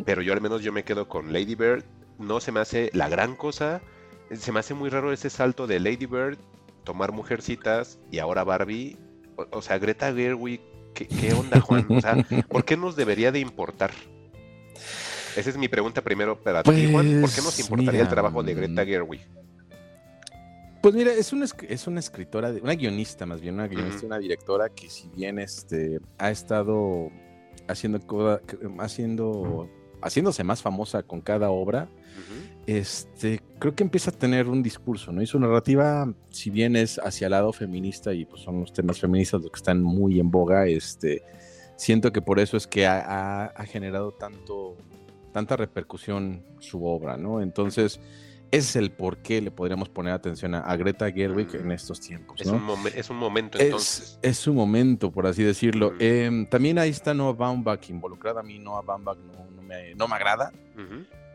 [0.07, 1.85] pero yo al menos yo me quedo con Lady Bird.
[2.19, 3.81] No se me hace la gran cosa.
[4.33, 6.39] Se me hace muy raro ese salto de Lady Bird,
[6.85, 8.97] tomar Mujercitas y ahora Barbie.
[9.37, 10.61] O, o sea, Greta Gerwig,
[10.95, 11.87] ¿qué, qué onda, Juan?
[11.91, 12.17] O sea,
[12.49, 13.91] ¿por qué nos debería de importar?
[15.37, 17.21] Esa es mi pregunta primero para ti, Juan.
[17.21, 19.21] ¿Por qué nos Pues, importaría el trabajo de Greta mm, Gerwig?
[20.83, 24.07] Pues mira, es una, es una escritora, de- una guionista más bien, una guionista, Ujú.
[24.07, 27.11] una directora que si bien este, ha estado
[27.69, 28.41] haciendo, coda-
[28.79, 29.69] haciendo,
[30.03, 31.89] haciéndose más famosa con cada obra,
[32.67, 35.21] este, creo que empieza a tener un discurso, ¿no?
[35.23, 38.99] Y su narrativa, si bien es hacia el lado feminista y pues son los temas
[39.01, 41.23] feministas los que están muy en boga, este,
[41.77, 44.77] siento que por eso es que ha, ha- ha generado tanto,
[45.31, 47.41] tanta repercusión su obra, ¿no?
[47.41, 48.01] Entonces,
[48.51, 52.01] ese es el por qué le podríamos poner atención a, a Greta Gerwig en estos
[52.01, 52.55] tiempos, Es, ¿no?
[52.55, 54.19] un momen- es un momento Es, entonces.
[54.23, 55.93] es su momento, por así decirlo.
[56.01, 58.41] Em, también ahí está Noah Baumbach involucrada.
[58.41, 60.53] A mí Noah Baumbach no, no me, no me agrada,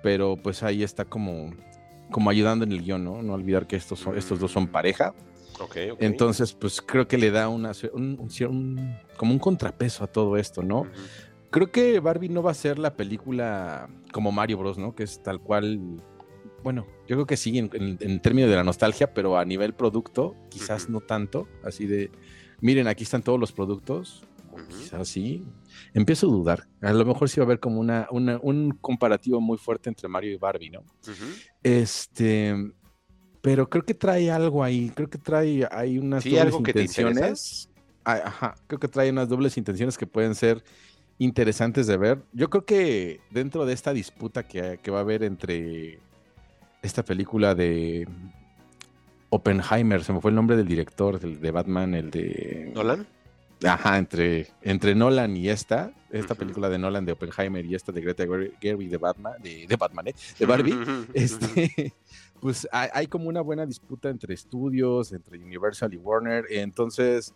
[0.03, 1.51] pero pues ahí está como,
[2.11, 3.21] como ayudando en el guion, ¿no?
[3.23, 4.67] No olvidar que estos, son, estos dos son Mm.
[4.67, 5.13] pareja.
[5.61, 6.01] Ok, ok.
[6.01, 10.35] Entonces, pues creo que le da una, un, un un- como un contrapeso a todo
[10.35, 10.85] esto, ¿no?
[11.55, 14.93] Creo que Barbie no va a ser la película como Mario Bros, ¿no?
[14.93, 15.79] Que es tal cual.
[16.63, 19.73] Bueno, yo creo que sí, en, en- en términos de la nostalgia, pero a nivel
[19.73, 21.47] producto, quizás no tanto.
[21.63, 22.11] Así de,
[22.59, 24.23] miren, aquí están todos los productos.
[24.51, 24.65] Ujú.
[24.67, 25.45] Quizás sí.
[25.93, 26.67] Empiezo a dudar.
[26.81, 30.07] A lo mejor sí va a haber como una, una- un comparativo muy fuerte entre
[30.09, 30.79] Mario y Barbie, ¿no?
[30.79, 31.25] Ujú.
[31.63, 32.55] Este,
[33.41, 36.73] pero creo que trae algo ahí, creo que trae hay unas Sí, dobles algo que
[36.73, 37.69] te intenciones.
[38.03, 40.63] Ajá, creo que trae unas dobles intenciones que pueden ser
[41.17, 42.23] interesantes de ver.
[42.33, 45.99] Yo creo que dentro de esta disputa que, que va a haber entre
[46.81, 48.07] esta película de
[49.29, 53.07] Oppenheimer, se me fue el nombre del director del- de Batman, el de ¿Nolan?
[53.65, 58.01] Ajá, entre, entre Nolan y esta, esta película de Nolan de Oppenheimer y esta de
[58.01, 58.25] Greta
[58.61, 60.15] Gerwig de Batman, de, de Batman, ¿eh?
[60.37, 60.75] de Barbie,
[61.13, 61.93] este,
[62.39, 67.33] pues hay, hay como una buena disputa entre estudios, entre Universal y Warner, entonces,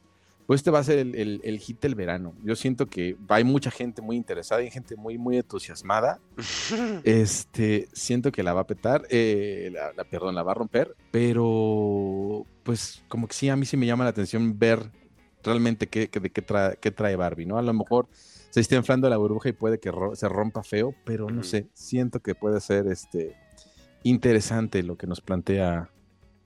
[0.49, 2.33] pues este va a ser el, el- el hit del verano.
[2.43, 6.19] Yo siento que hay mucha gente muy interesada, hay gente muy, muy entusiasmada,
[7.03, 10.95] este, siento que la va a petar, eh, la, la- perdón, la va a romper,
[11.11, 14.91] pero pues como que sí, a mí sí me llama la atención ver
[15.43, 17.59] realmente qué, qué- de qué, trae, qué trae Barbie, ¿no?
[17.59, 20.95] A lo mejor se está inflando la burbuja y puede que ro- se rompa feo,
[21.05, 23.35] pero no sé, siento que puede ser este
[24.01, 25.91] interesante lo que nos plantea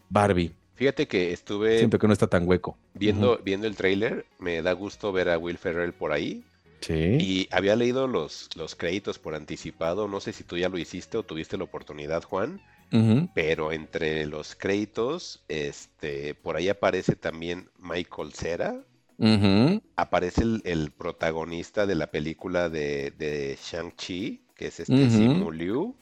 [0.09, 0.57] Barbie.
[0.75, 2.77] Fíjate que estuve Siento que no está tan hueco.
[2.93, 6.43] viendo, viendo el tráiler, me da gusto ver a Will Ferrell por ahí.
[6.81, 7.17] Sí.
[7.19, 11.17] Y había leído los, los créditos por anticipado, no sé si tú ya lo hiciste
[11.17, 12.59] o tuviste la oportunidad, Juan,
[12.91, 13.29] Ujú.
[13.33, 18.83] pero entre los créditos, este, por ahí aparece también Michael Cera,
[19.17, 19.81] Ujú.
[19.95, 25.09] aparece el, el protagonista de la película de, de Shang-Chi, que es este.
[25.09, 25.95] Simu Liu,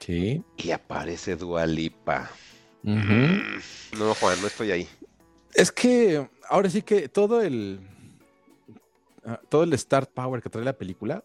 [0.00, 0.42] Sí.
[0.56, 2.30] y aparece Dua Lipa.
[2.84, 4.88] Mm, No, Juan, no estoy ahí.
[5.54, 7.80] Es que ahora sí que todo el
[9.24, 11.24] ah, todo el start power que trae la película,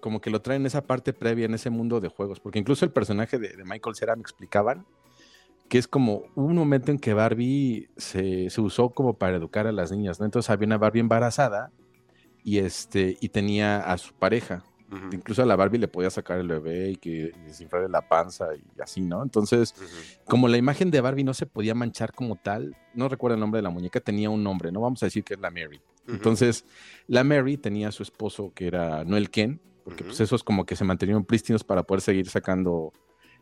[0.00, 2.40] como que lo trae en esa parte previa, en ese mundo de juegos.
[2.40, 4.84] Porque incluso el personaje de, de Michael Cera me explicaban
[5.68, 9.72] que es como un momento en que Barbie se, se usó como para educar a
[9.72, 10.24] las niñas, ¿no?
[10.24, 11.70] Entonces había una Barbie embarazada
[12.42, 14.64] y este y tenía a su pareja.
[15.12, 18.80] Incluso a la Barbie le podía sacar el bebé y que desinflarle la panza y
[18.80, 19.22] así, ¿no?
[19.22, 19.74] Entonces,
[20.24, 23.58] como la imagen de Barbie no se podía manchar como tal, no recuerdo el nombre
[23.58, 25.80] de la muñeca, tenía un nombre, no vamos a decir que es la Mary.
[26.06, 26.64] Entonces,
[27.06, 30.74] la Mary tenía a su esposo que era Noel Ken, porque pues esos como que
[30.74, 32.92] se mantenían prístinos para poder seguir sacando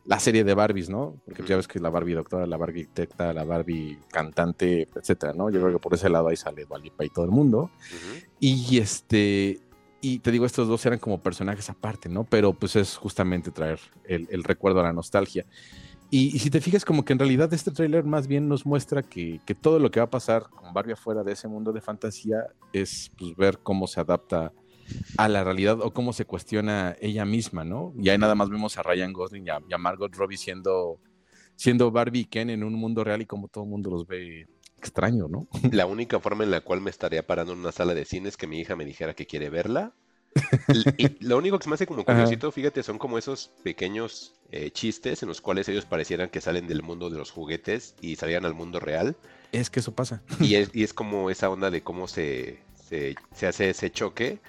[0.05, 1.21] la serie de Barbies, ¿no?
[1.25, 1.59] Porque ya Ujú.
[1.59, 5.51] ves que la Barbie doctora, la Barbie arquitecta, la Barbie cantante, etcétera, ¿no?
[5.51, 7.71] Yo creo que por ese lado ahí sale Dua Lipa y todo el mundo.
[8.39, 9.59] Y este,
[10.07, 12.23] y te digo, estos dos eran como personajes aparte, ¿no?
[12.23, 15.45] Pero pues es justamente traer el, recuerdo a la nostalgia.
[16.11, 19.40] Y, si te fijas, como que en realidad este tráiler más bien nos muestra que,
[19.61, 23.11] todo lo que va a pasar con Barbie afuera de ese mundo de fantasía es
[23.19, 24.53] pues, ver cómo se adapta
[25.19, 27.92] a la realidad o cómo se cuestiona ella misma, ¿no?
[27.99, 31.01] Y ahí nada más vemos a Ryan Gosling y a, y a Margot Robbie siendo,
[31.57, 34.47] siendo Barbie y Ken en un mundo real y como todo el mundo los ve
[34.79, 35.47] extraño, ¿no?
[35.73, 38.37] La única forma en la cual me estaría parando en una sala de cine es
[38.37, 39.93] que mi hija me dijera que quiere verla.
[40.99, 42.12] Y lo único que se me hace como Ajá.
[42.12, 46.67] curiosito, fíjate, son como esos pequeños eh, chistes en los cuales ellos parecieran que salen
[46.67, 49.17] del mundo de los juguetes y salían al mundo real.
[49.53, 50.23] Es que eso pasa.
[50.39, 54.41] Y es, y es como esa onda de cómo se, se, se hace ese choque.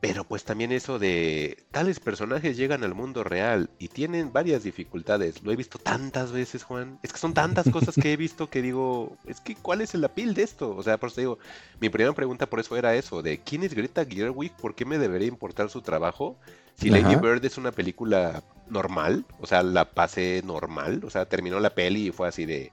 [0.00, 5.42] Pero pues también eso de tales personajes llegan al mundo real y tienen varias dificultades.
[5.42, 7.00] Lo he visto tantas veces, Juan.
[7.02, 10.04] Es que son tantas cosas que he visto que digo, es que ¿cuál es el
[10.04, 10.76] apil de esto?
[10.76, 11.38] O sea, por eso digo,
[11.80, 14.52] mi primera pregunta por eso era eso, de ¿quién es Greta Gerwig?
[14.52, 16.38] ¿Por qué me debería importar su trabajo?
[16.76, 17.20] Si Lady Ajá.
[17.20, 22.06] Bird es una película normal, o sea, la pasé normal, o sea, terminó la peli
[22.06, 22.70] y fue así de,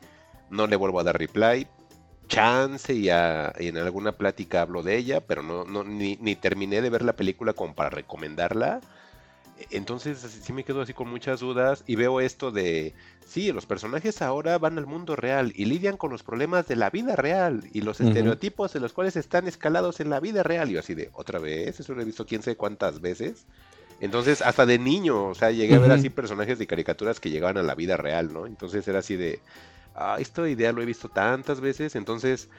[0.52, 1.68] no le vuelvo a dar reply,
[2.28, 6.36] chance y, a- y en alguna plática hablo de ella, pero no, no ni, ni
[6.36, 8.82] terminé de ver la película como para recomendarla.
[9.72, 12.94] Entonces así- sí me quedo así con muchas dudas y veo esto de,
[13.26, 16.90] sí, los personajes ahora van al mundo real y lidian con los problemas de la
[16.90, 20.70] vida real y los estereotipos de los cuales están escalados en la vida real.
[20.70, 23.46] Y yo así de, otra vez, eso lo he visto quién sabe cuántas veces.
[24.02, 27.58] Entonces, hasta de niño, o sea, llegué a ver así personajes de caricaturas que llegaban
[27.58, 28.46] a la vida real, ¿no?
[28.46, 29.40] Entonces era así de,
[29.96, 32.50] ah, esta idea lo he visto tantas veces, entonces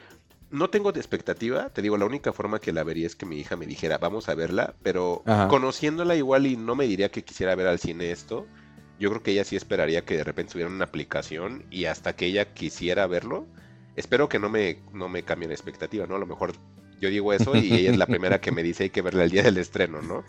[0.51, 3.39] no tengo de expectativa, te digo, la única forma que la vería es que mi
[3.39, 5.49] hija me dijera, vamos a verla, pero Ajá.
[5.49, 8.47] conociéndola igual y no me diría que quisiera ver al cine esto,
[8.99, 12.27] yo creo que ella sí esperaría que de repente tuviera una aplicación y hasta que
[12.27, 13.47] ella quisiera verlo,
[13.97, 16.17] espero que no me, no me cambie la expectativa, ¿no?
[16.17, 16.53] A lo mejor
[17.01, 19.31] yo digo eso y ella es la primera que me dice hay que verla el
[19.31, 20.25] día del estreno, ¿no?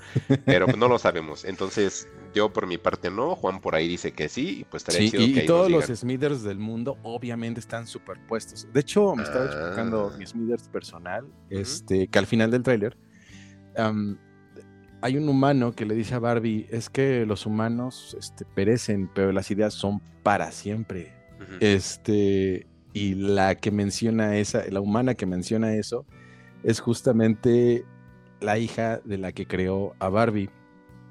[0.46, 1.46] Pero pues no lo sabemos.
[1.46, 5.02] Entonces, yo por mi parte no, Juan por ahí dice que sí, y pues estaría
[5.10, 5.86] Sí, chido y, que y todos los.
[5.86, 8.68] Smithers del mundo obviamente están superpuestos.
[8.74, 9.48] De hecho, me estaba Ah.
[9.48, 12.98] explicando mi Smithers personal, este, que al final del tráiler,
[15.02, 19.32] hay un humano que le dice a Barbie, es que los humanos este, perecen, pero
[19.32, 21.14] las ideas son para siempre.
[21.60, 26.06] Este, y la que menciona esa, la humana que menciona eso,
[26.64, 27.86] es justamente
[28.40, 30.50] la hija de la que creó a Barbie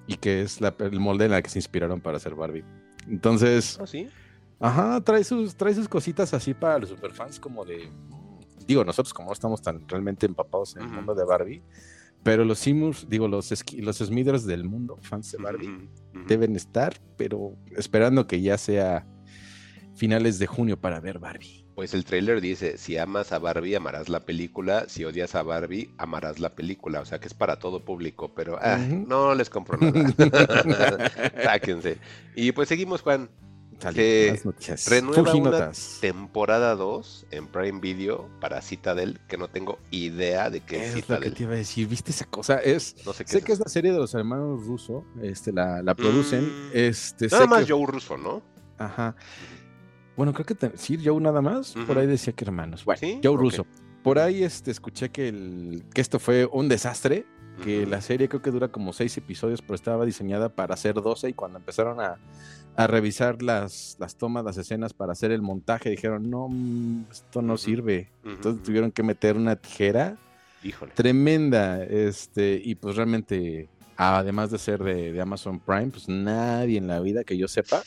[0.07, 2.65] y que es la, el molde en la que se inspiraron para hacer Barbie.
[3.09, 4.09] Entonces, ¿Ah, sí?
[4.61, 7.89] ajá, trae sus, trae sus cositas así para los superfans como de,
[8.67, 11.63] digo, nosotros como no estamos tan realmente empapados en el mundo de Barbie,
[12.23, 15.89] pero los Simus, digo, los, los Smithers del mundo, fans de Barbie,
[16.27, 19.07] deben estar, pero esperando que ya sea
[19.95, 21.66] finales de junio para ver Barbie.
[21.77, 25.91] Pues el tráiler dice, si amas a Barbie, amarás la película, si odias a Barbie,
[25.99, 29.79] amarás la película, o sea que es para todo público, pero ah, no les compro
[29.79, 31.13] nada.
[31.45, 31.99] Sáquense.
[32.35, 33.29] Y pues seguimos, Juan.
[33.93, 34.41] Que
[34.89, 35.71] renueva una.
[36.01, 40.89] Temporada 2 en Prime Video para Citadel, que no tengo idea de qué es Es
[40.95, 41.35] lo que Citadel.
[41.35, 42.57] te iba a decir, ¿viste esa cosa?
[42.59, 45.53] Es, No sé qué sé es que es la serie de los hermanos Russo, este,
[45.53, 46.71] la, la producen, Mm.
[46.73, 48.43] este, Nada sé más que- Joe Russo, ¿no?
[48.79, 49.15] Ajá.
[50.17, 51.75] Bueno, creo que te- sí, Joe nada más.
[51.87, 52.85] Por ahí decía que hermanos.
[52.85, 53.21] Bueno, ¿Sí?
[53.23, 53.37] Joe.
[53.37, 53.67] Russo.
[54.03, 57.27] Por ahí este, escuché que, el, que esto fue un desastre,
[57.65, 61.31] que la serie creo que dura como seis episodios, pero estaba diseñada para hacer 12
[61.31, 62.19] y cuando empezaron a,
[62.77, 67.43] a revisar las, las tomas, las escenas para hacer el montaje, dijeron, no, mm, esto
[67.43, 68.11] no sirve.
[68.25, 70.17] Entonces tuvieron que meter una tijera
[70.63, 70.93] Híjole.
[70.93, 76.87] tremenda, este, y pues realmente, además de ser de, de Amazon Prime, pues nadie en
[76.87, 77.83] la vida que yo sepa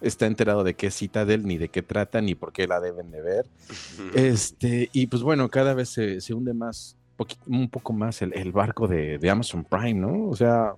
[0.00, 3.10] está enterado de qué es Citadel, ni de qué trata, ni por qué la deben
[3.10, 3.46] de ver.
[4.14, 6.96] Este, y pues bueno, cada vez se, se hunde más,
[7.46, 10.28] un poco más el, el barco de, de Amazon Prime, ¿no?
[10.28, 10.74] O sea,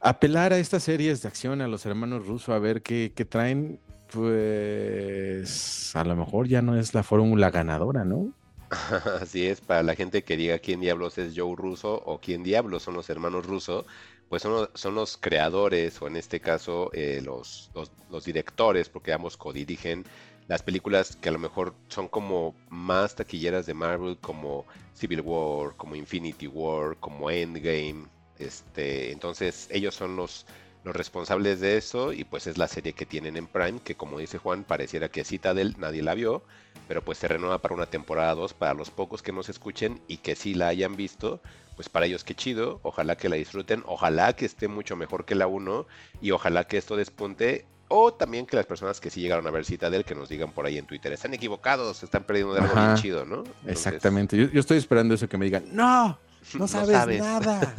[0.00, 3.80] apelar a estas series de acción a los hermanos rusos a ver qué, qué traen,
[4.12, 8.32] pues a lo mejor ya no es la fórmula ganadora, ¿no?
[9.20, 12.82] Así es, para la gente que diga quién diablos es Joe Russo o quién diablos
[12.82, 13.86] son los hermanos Russo,
[14.34, 17.70] pues son los, son los creadores o en este caso eh, los,
[18.10, 20.04] los, directores, porque ambos codirigen
[20.48, 25.76] las películas que a lo mejor son como más taquilleras de Marvel, como Civil War,
[25.76, 28.06] como Infinity War, como Endgame.
[28.40, 30.46] Este, entonces ellos son los,
[30.82, 34.18] los responsables de eso y pues es la serie que tienen en Prime, que como
[34.18, 36.42] dice Juan, pareciera que Citadel nadie la vio,
[36.88, 40.18] pero pues se renueva para una temporada 2 para los pocos que nos escuchen y
[40.18, 41.40] que sí la hayan visto,
[41.76, 45.34] pues para ellos qué chido, ojalá que la disfruten, ojalá que esté mucho mejor que
[45.34, 45.86] la 1
[46.20, 49.64] y ojalá que esto despunte o también que las personas que sí llegaron a ver
[49.64, 52.94] Citadel que nos digan por ahí en Twitter, están equivocados, están perdiendo de algo bien
[52.96, 53.38] chido, ¿no?
[53.38, 54.36] Entonces, Exactamente.
[54.36, 56.18] Yo, yo estoy esperando eso que me digan, no,
[56.58, 57.74] no sabes, nada.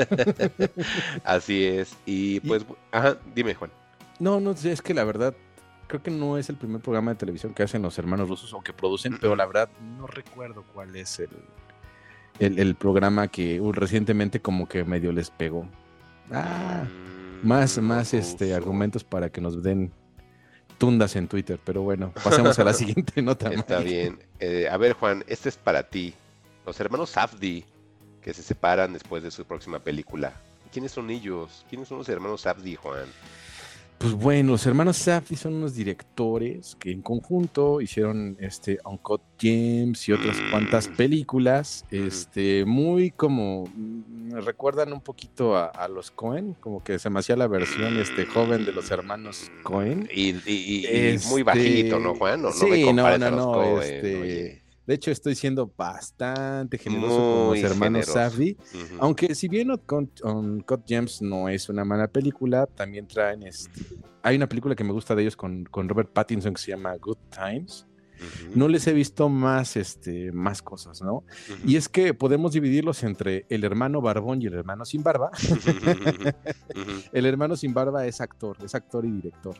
[1.24, 1.96] Así es.
[2.06, 3.72] Y pues, ajá, dime Juan.
[4.20, 5.36] no, no sé, es que la verdad,
[5.88, 8.62] creo que no es el primer programa de televisión que hacen los hermanos rusos o
[8.62, 11.30] que producen, pero la verdad no recuerdo cuál es el,
[12.40, 15.68] el, el programa que uh, recientemente como que medio les pegó.
[16.32, 16.86] Ah,
[17.42, 19.92] Mm, más, más este argumentos para que nos den
[20.78, 23.52] tundas en Twitter, pero bueno, pasemos a la siguiente nota.
[23.52, 23.90] Está Mike.
[23.90, 24.20] bien.
[24.40, 26.14] Eh, a ver, Juan, este es para ti.
[26.66, 27.66] Los hermanos Safdie,
[28.22, 30.34] que se separan después de su próxima película.
[30.72, 31.66] ¿Quiénes son ellos?
[31.70, 33.06] ¿Quiénes son los hermanos Safdie, Juan?
[33.98, 40.08] Pues bueno, los hermanos Safdie son unos directores que en conjunto hicieron este Uncut Gems
[40.10, 40.52] y otras Mm.
[40.52, 42.04] cuantas películas, Ujú.
[42.04, 47.10] este muy como mm, me recuerdan un poquito a, a los Cohen, como que se
[47.10, 50.10] me hacía la versión este joven de los hermanos Cohen.
[50.14, 52.42] Y, y- y- y muy Este, bajito, ¿no, Juan?
[52.42, 54.62] No, no me sí, no, compares no, a los no, este, oye.
[54.86, 58.08] De hecho, estoy siendo bastante generoso con los hermanos.
[58.10, 58.98] Ujú.
[59.00, 63.82] Aunque si bien Uncut, Uncut Gems no es una mala película, también traen este...
[64.22, 66.96] Hay una película que me gusta de ellos con, con Robert Pattinson que se llama
[66.98, 67.88] Good Times.
[68.56, 71.26] No les he visto más, este, más cosas, ¿no?
[71.66, 75.32] Y es que podemos dividirlos entre el hermano barbón y el hermano sin barba.
[77.12, 79.58] El hermano sin barba es actor, es actor y director.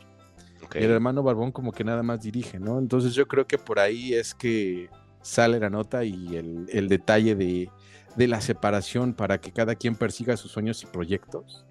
[0.74, 2.78] Y el hermano barbón como que nada más dirige, ¿no?
[2.78, 4.88] Entonces yo creo que por ahí es que
[5.26, 7.68] sale la nota y el, el detalle de,
[8.16, 11.66] de la separación para que cada quien persiga sus sueños y proyectos.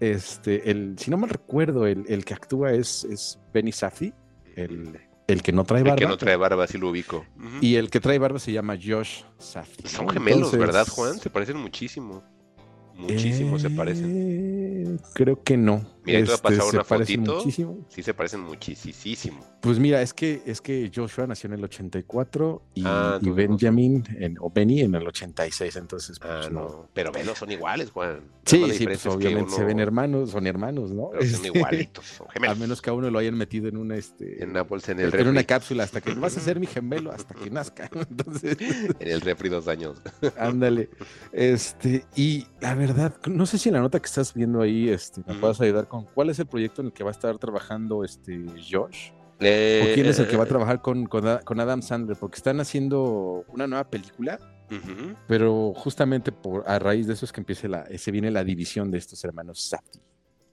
[0.00, 4.12] Este, el, si no mal recuerdo, el, el que actúa es, es Benny Safdie,
[4.56, 5.96] el, el que no trae El barba.
[5.98, 7.24] que no trae barba, sí lo ubico.
[7.60, 9.88] Y el que trae barba se llama Josh Safdie.
[9.88, 11.18] Son gemelos, Entonces, ¿verdad, Juan?
[11.18, 12.22] Se parecen muchísimo.
[12.94, 14.10] Muchísimo se parecen.
[14.14, 15.86] eh, Creo que no.
[16.04, 17.32] Mira, te voy a Este, pasar se una fotito.
[17.34, 17.86] muchísimo.
[17.88, 19.46] Sí se parecen muchísimo.
[19.60, 23.30] Pues mira, es que, es que Joshua nació en el 84 y, Ah, y.
[23.30, 26.88] Benjamin en, o Benny en el 86, entonces Ah, pues, no.
[26.92, 28.22] Pero velos, son iguales, Juan.
[28.44, 31.10] Sí, sí, pues obviamente se ven hermanos, son hermanos, ¿no?
[31.12, 32.58] Pero son Este, igualitos, son A gemelos.
[32.58, 35.14] menos que a uno lo hayan metido en una, este, En una bolsa en el
[35.14, 37.88] en una cápsula hasta que vas a ser mi gemelo hasta que nazca.
[37.94, 38.56] Entonces,
[38.98, 40.02] En el refri dos años.
[40.36, 40.90] ándale.
[41.30, 45.22] Este, y la verdad, no sé si en la nota que estás viendo ahí, este,
[45.24, 45.40] me Ujú.
[45.40, 48.46] puedas ayudar con cuál es el proyecto en el que va a estar trabajando este
[48.66, 49.10] Josh.
[49.40, 52.16] Eh, ¿O quién es el que va a eh, trabajar con, con, Adam Sandler?
[52.16, 54.38] Porque están haciendo una nueva película,
[55.28, 58.90] pero justamente por, a raíz de eso es que empiece la, se viene la división
[58.90, 60.00] de estos hermanos Safdie.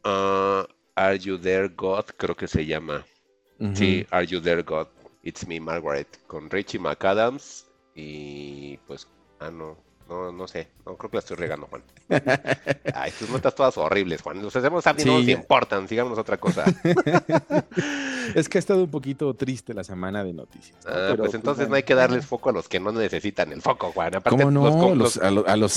[0.03, 2.07] Ah, Are You There, God?
[2.17, 3.05] Creo que se llama.
[3.75, 4.87] Sí, Are You There, God?
[5.23, 6.19] It's Me, Margaret.
[6.27, 7.65] Con Richie McAdams.
[7.95, 9.07] Y pues,
[9.39, 9.77] ah, no.
[10.09, 10.67] No, no sé.
[10.85, 11.83] No creo que la estoy regando, Juan.
[12.95, 14.41] Ay, tus notas todas horribles, Juan.
[14.41, 15.87] Los hacemos a mí no nos importan.
[15.87, 16.65] Sigamos otra cosa.
[18.35, 20.77] es que ha estado un poquito triste la semana de noticias.
[20.85, 20.91] ¿no?
[20.91, 23.61] Ah, Pero, pues entonces no hay que darles foco a los que no necesitan el
[23.61, 24.15] foco, Juan.
[24.15, 24.95] Aparte, ¿Cómo no?
[24.95, 25.73] los Los- a, lo- a los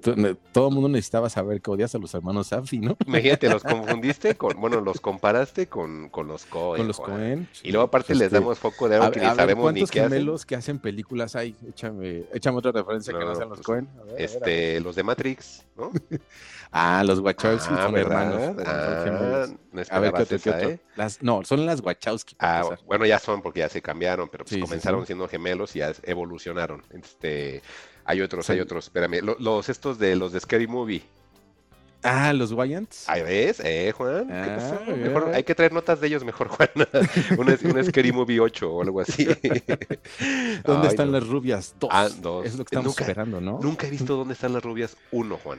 [0.00, 2.96] to- ne- todo el mundo necesitaba saber que odias a los hermanos Safdie, ¿no?
[3.06, 6.78] imagínate, los confundiste con, bueno, los comparaste con, con los Cohen.
[6.78, 7.10] Con los Juan.
[7.10, 7.48] Cohen.
[7.62, 9.80] Y luego aparte les Este, damos foco de algo a, que a ni sabemos ni
[9.80, 10.10] ¿cuántos qué hacen.
[10.12, 11.54] gemelos que hacen películas hay?
[11.68, 13.88] Échame, échame otra referencia que No, no sean los pues, Cohen.
[13.98, 14.20] A ver, a ver, a ver.
[14.24, 15.90] Este, los de Matrix, ¿no?
[16.72, 18.56] Ah, los Wachowski Ah, hermanos.
[18.64, 19.04] Ah,
[19.72, 20.68] no A ver, ¿qué otro, qué esa, otro?
[20.70, 20.80] ¿eh?
[20.94, 22.36] Las, no, son las Wachowski.
[22.38, 25.06] Ah, bueno, ya son porque ya se cambiaron, pero pues Sí, comenzaron sí.
[25.08, 26.84] siendo gemelos y ya evolucionaron.
[26.90, 27.60] Este,
[28.04, 28.84] hay otros, hay otros.
[28.84, 31.02] Espérame, lo- los estos de los de Scary Movie.
[32.02, 33.08] Ah, los Wyants.
[33.08, 34.26] Ahí ves, eh, Juan.
[34.28, 34.96] ¿Qué Ah, pasó?
[34.96, 36.68] Mejor- hay que traer notas de ellos mejor, Juan.
[37.38, 39.24] un, un Scary Movie 8 o algo así.
[40.64, 41.18] ¿Dónde Ay, están no.
[41.18, 41.74] las rubias?
[41.78, 41.90] Dos.
[41.92, 42.46] Ah, dos.
[42.46, 43.58] Es lo que estamos Nunca- esperando, ¿no?
[43.62, 45.58] Nunca he visto dónde están las rubias 1, Juan.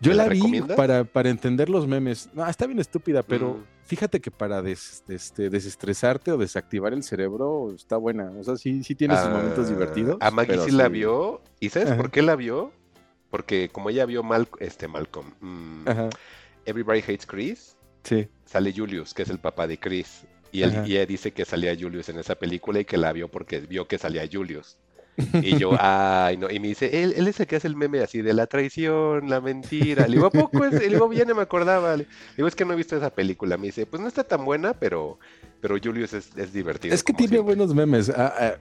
[0.00, 2.28] Yo ¿Me la la vi para, para entender los memes.
[2.34, 3.64] No, está bien estúpida, pero Mm.
[3.86, 8.30] fíjate que para des- este, desestresarte o desactivar el cerebro está buena.
[8.38, 10.16] O sea, sí, sí tiene sus momentos Ah, divertidos.
[10.20, 11.40] A Maggie sí la vio.
[11.60, 11.96] ¿Y sabes Ajá.
[11.96, 12.72] por qué la vio?
[13.36, 16.08] Porque como ella vio Mal este Malcolm, mm, Ajá,
[16.64, 18.28] Everybody Hates Chris, sí.
[18.46, 20.22] sale Julius, que es el papá de Chris.
[20.52, 23.28] Y, él, y ella dice que salía Julius en esa película y que la vio
[23.28, 24.78] porque vio que salía Julius.
[25.42, 26.50] Y yo, ay, no.
[26.50, 29.28] Y me dice, él, él es el que hace el meme así de la traición,
[29.28, 30.06] la mentira.
[30.08, 30.72] Le digo, ¿a poco es?
[30.72, 31.94] Le digo, ya no me acordaba.
[31.94, 32.06] Le
[32.38, 33.58] digo, es que no he visto esa película.
[33.58, 35.18] Me dice, pues no está tan buena, pero,
[35.60, 36.94] pero Julius es, es divertido.
[36.94, 37.54] Es que tiene siempre".
[37.54, 38.08] buenos memes.
[38.10, 38.54] Ah, ah,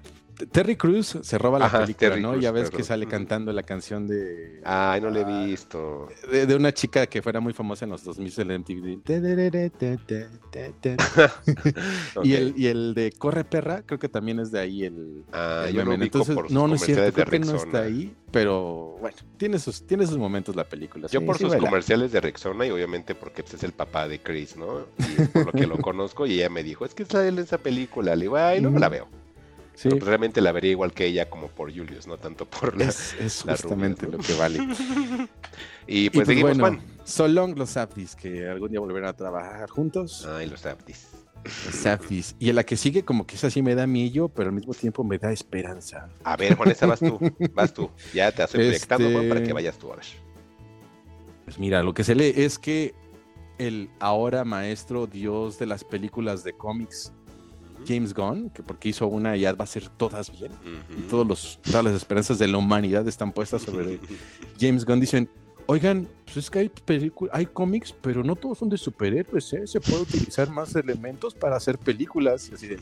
[0.52, 2.36] Terry Cruz se roba la Ajá, película, Terry ¿no?
[2.38, 2.78] Ya ves perdón.
[2.78, 6.08] que sale cantando la canción de, Ay, no le Ah, he visto.
[6.32, 9.02] de, de una chica que fuera muy famosa en los 2000 en MTV.
[12.16, 12.26] Ok.
[12.26, 15.66] Y, el, y el de Corre Perra, creo que también es de ahí el, Ah,
[15.68, 18.98] el yo lo Entonces, por no, no es cierto, creo que no está ahí, pero
[19.00, 21.08] bueno, tiene sus, tiene sus momentos la película.
[21.08, 24.08] Yo sí, por sí sus comerciales de Rexona y obviamente porque pues, es el papá
[24.08, 24.86] de Chris, ¿no?
[24.98, 27.40] Y es por lo que lo conozco y ella me dijo, es que él en
[27.40, 28.16] esa película.
[28.16, 28.82] Le digo, ay, luego Ujú.
[28.82, 29.08] la veo.
[29.76, 32.78] Sí, Pero pues, realmente la vería igual que ella como por Julius, no tanto por
[32.78, 32.86] la...
[32.86, 34.18] es, es las justamente rubias, ¿no?
[34.18, 34.60] lo que vale.
[35.88, 36.98] Y Y pues seguimos, bueno, Juan.
[37.04, 40.26] so long los Safdies, que algún día volverán a trabajar juntos.
[40.26, 41.08] Ay, los Aptis.
[41.44, 42.36] Los Safdies.
[42.40, 44.74] Y en la que sigue, como que esa sí me da miedo, pero al mismo
[44.74, 46.10] tiempo me da esperanza.
[46.24, 47.20] A ver, Juan, esa vas tú,
[47.54, 47.92] vas tú.
[48.16, 50.06] Ya te estoy proyectando, Juan, para Este- que vayas tú a ver.
[51.44, 52.96] Pues mira, lo que se lee es que
[53.60, 57.14] el ahora maestro dios de las películas de cómics,
[57.88, 60.52] James Gunn, que porque hizo una ya va a ser todas bien,
[60.98, 64.00] y todos los, todas las esperanzas de la humanidad están puestas sobre
[64.60, 65.00] James Gunn.
[65.00, 65.30] Dicen,
[65.68, 69.68] oigan, pues es que hay, película- hay cómics, pero no todos son de superhéroes, ¿eh?
[69.68, 72.52] Se puede utilizar más elementos para hacer películas.
[72.54, 72.78] Así de,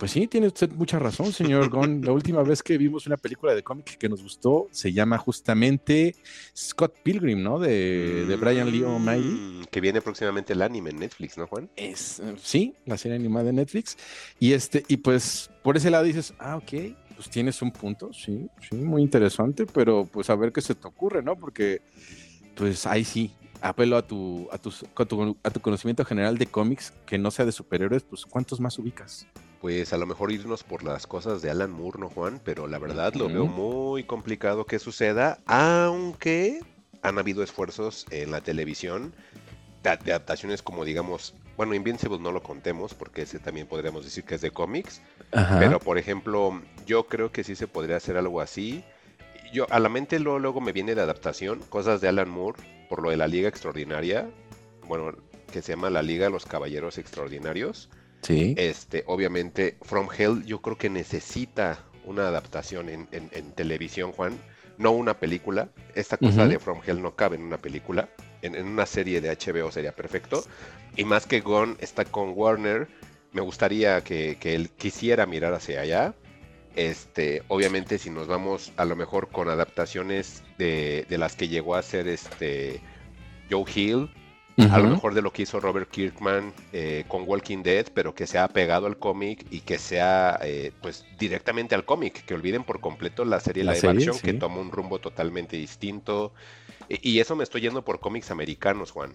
[0.00, 2.00] pues sí, tiene usted mucha razón, señor Gunn.
[2.02, 6.16] La última vez que vimos una película de cómic que nos gustó se llama justamente
[6.56, 7.58] Scott Pilgrim, ¿no?
[7.58, 9.60] De, de Brian Lee O'Malley.
[9.60, 11.68] Mm, Que viene próximamente el anime en Netflix, ¿no, Juan?
[11.76, 13.98] Es, sí, la serie animada de Netflix.
[14.38, 16.72] Y este, y pues por ese lado dices, ah, ok,
[17.14, 20.88] pues tienes un punto, sí, sí, muy interesante, pero pues a ver qué se te
[20.88, 21.36] ocurre, ¿no?
[21.36, 21.82] Porque,
[22.56, 26.46] pues ahí sí, apelo a tu, a tus- a tu, a tu conocimiento general de
[26.46, 29.26] cómics que no sea de superhéroes, pues ¿cuántos más ubicas?
[29.60, 32.40] Pues a lo mejor irnos por las cosas de Alan Moore, ¿no, Juan?
[32.42, 36.60] Pero la verdad lo veo muy complicado que suceda, aunque
[37.02, 39.14] han habido esfuerzos en la televisión
[39.82, 44.24] de, de adaptaciones como, digamos, bueno, Invincible no lo contemos porque ese también podríamos decir
[44.24, 45.58] que es de cómics, Ajá.
[45.58, 48.82] pero por ejemplo, yo creo que sí se podría hacer algo así.
[49.52, 53.02] Yo a la mente luego, luego me viene de adaptación, cosas de Alan Moore por
[53.02, 54.30] lo de la Liga Extraordinaria,
[54.86, 55.14] bueno,
[55.52, 57.90] que se llama la Liga de los Caballeros Extraordinarios.
[58.22, 58.54] Sí.
[58.56, 64.38] Este, obviamente, From Hell yo creo que necesita una adaptación en, en- en televisión, Juan,
[64.78, 65.68] no una película.
[65.94, 68.08] Esta cosa de From Hell no cabe en una película.
[68.42, 70.42] en, en una serie de HBO sería perfecto.
[70.96, 72.88] Y más que Gon está con Warner,
[73.32, 76.14] me gustaría que, que él quisiera mirar hacia allá.
[76.76, 81.74] Este, obviamente, si nos vamos a lo mejor con adaptaciones de, de las que llegó
[81.74, 82.80] a hacer este
[83.50, 84.08] Joe Hill,
[84.64, 88.26] a lo mejor de lo que hizo Robert Kirkman eh, con Walking Dead, pero que
[88.26, 92.80] sea pegado al cómic y que sea eh, pues directamente al cómic, que olviden por
[92.80, 96.32] completo la serie La live serie, action que toma un rumbo totalmente distinto.
[96.88, 99.14] Y, y eso me estoy yendo por cómics americanos, Juan,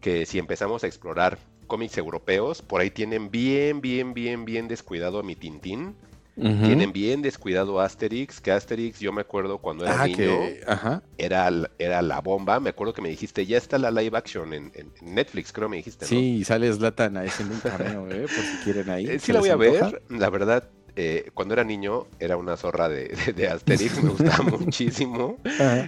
[0.00, 5.18] que si empezamos a explorar cómics europeos, por ahí tienen bien, bien, bien, bien descuidado
[5.18, 5.96] a mi Tintín.
[6.36, 10.60] Tienen bien descuidado Asterix, que Asterix yo me acuerdo cuando era Ah, niño que.
[10.66, 11.02] Ajá.
[11.18, 12.60] era, era la bomba.
[12.60, 15.68] Me acuerdo que me dijiste, ya está la live action en, en- en Netflix, creo
[15.68, 16.10] me dijiste, ¿no?
[16.10, 18.28] Sí, sale Zlatan ahí haciendo un cameo, ¿eh?
[18.28, 19.06] Por si quieren ahí.
[19.06, 20.02] Eh, ¿se sí la voy a ver.
[20.08, 24.44] La verdad, eh, cuando era niño era una zorra de, de- de Asterix, me gustaba
[24.58, 25.38] muchísimo.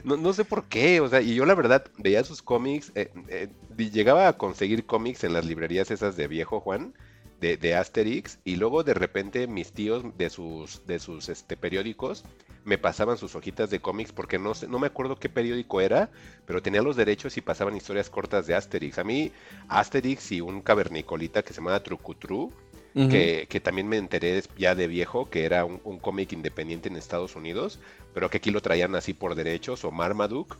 [0.04, 3.10] No, no sé por qué, o sea, y yo la verdad veía sus cómics, eh,
[3.28, 6.94] eh, llegaba a conseguir cómics en las librerías esas de viejo Juan,
[7.40, 12.24] de, de Asterix, y luego de repente mis tíos de sus, de sus este, periódicos
[12.64, 16.10] me pasaban sus hojitas de cómics porque no sé, no me acuerdo qué periódico era,
[16.44, 18.98] pero tenía los derechos y pasaban historias cortas de Asterix.
[18.98, 19.32] A mí,
[19.68, 22.52] Asterix y un cavernicolita que se llamaba Trucutru,
[22.94, 26.96] que, que también me enteré ya de viejo que era un, un cómic independiente en
[26.96, 27.78] Estados Unidos,
[28.12, 30.56] pero que aquí lo traían así por derechos, o Marmaduke.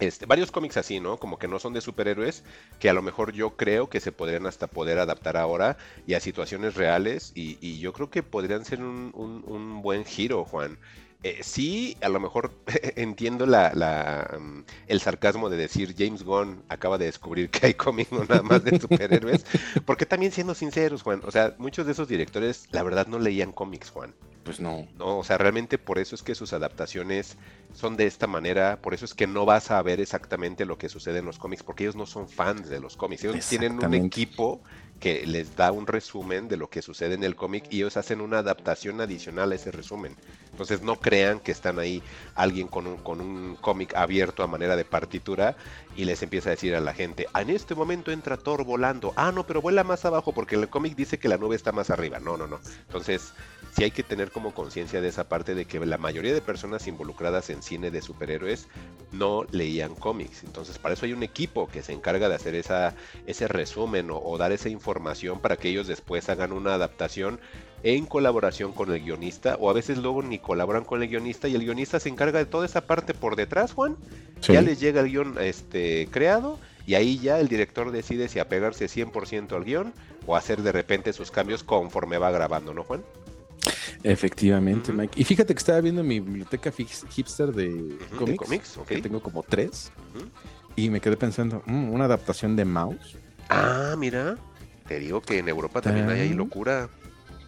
[0.00, 1.18] Este, varios cómics así, ¿no?
[1.18, 2.42] Como que no son de superhéroes,
[2.78, 5.76] que a lo mejor yo creo que se podrían hasta poder adaptar ahora
[6.06, 10.06] y a situaciones reales, y, y yo creo que podrían ser un, un- un buen
[10.06, 10.78] giro, Juan.
[11.22, 12.58] Eh, sí, a lo mejor
[12.96, 17.74] entiendo la, la, mm, el sarcasmo de decir James Gunn acaba de descubrir que hay
[17.74, 19.44] cómics no nada más de superhéroes,
[19.84, 23.52] porque también siendo sinceros, Juan, o sea, muchos de esos directores la verdad no leían
[23.52, 24.14] cómics, Juan.
[24.44, 24.88] Pues no.
[24.96, 27.36] No, o sea, realmente por eso es que sus adaptaciones
[27.74, 30.88] son de esta manera, por eso es que no vas a ver exactamente lo que
[30.88, 33.94] sucede en los cómics, porque ellos no son fans de los cómics, ellos tienen un
[33.94, 34.62] equipo
[34.98, 38.20] que les da un resumen de lo que sucede en el cómic y ellos hacen
[38.20, 40.16] una adaptación adicional a ese resumen.
[40.52, 42.02] Entonces no crean que están ahí
[42.34, 45.56] alguien con un, con un cómic abierto a manera de partitura
[45.96, 49.12] y les empieza a decir a la gente, "Ah, en este momento entra Thor volando,
[49.16, 51.90] ah no, pero vuela más abajo porque el cómic dice que la nube está más
[51.90, 52.60] arriba, no, no, no.
[52.86, 53.32] Entonces
[53.76, 56.86] sí hay que tener como conciencia de esa parte de que la mayoría de personas
[56.86, 58.68] involucradas en cine de superhéroes
[59.12, 60.44] no leían cómics.
[60.44, 62.94] Entonces para eso hay un equipo que se encarga de hacer esa,
[63.26, 67.40] ese resumen o, o dar esa información para que ellos después hagan una adaptación
[67.82, 71.54] en colaboración con el guionista o a veces luego ni colaboran con el guionista y
[71.54, 73.96] el guionista se encarga de toda esa parte por detrás, Juan.
[74.40, 74.52] Sí.
[74.52, 78.86] Ya les llega el guion este, creado y ahí ya el director decide si apegarse
[78.86, 79.92] 100% al guion
[80.26, 83.02] o hacer de repente sus cambios conforme va grabando, ¿no, Juan?
[84.02, 84.92] Efectivamente.
[84.92, 85.20] Mike.
[85.20, 88.38] Y fíjate que estaba viendo mi biblioteca hipster de cómics.
[88.38, 88.86] cómics, ok.
[88.86, 89.92] Que tengo como tres.
[90.76, 93.18] Y me quedé pensando, mm, una adaptación de Mouse.
[93.48, 94.36] Ah, mira.
[94.88, 96.88] Te digo que en Europa también hay ahí locura.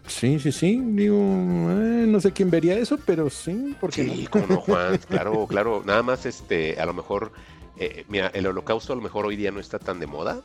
[0.06, 0.80] Sí, sí, sí.
[0.84, 4.98] Digo, eh, no sé quién vería eso, pero sí, porque Sí, como no, Juan.
[5.08, 5.82] Claro, claro.
[5.84, 7.32] Nada más, este, a lo mejor,
[7.76, 10.42] eh, mira, el holocausto a lo mejor hoy día no está tan de moda,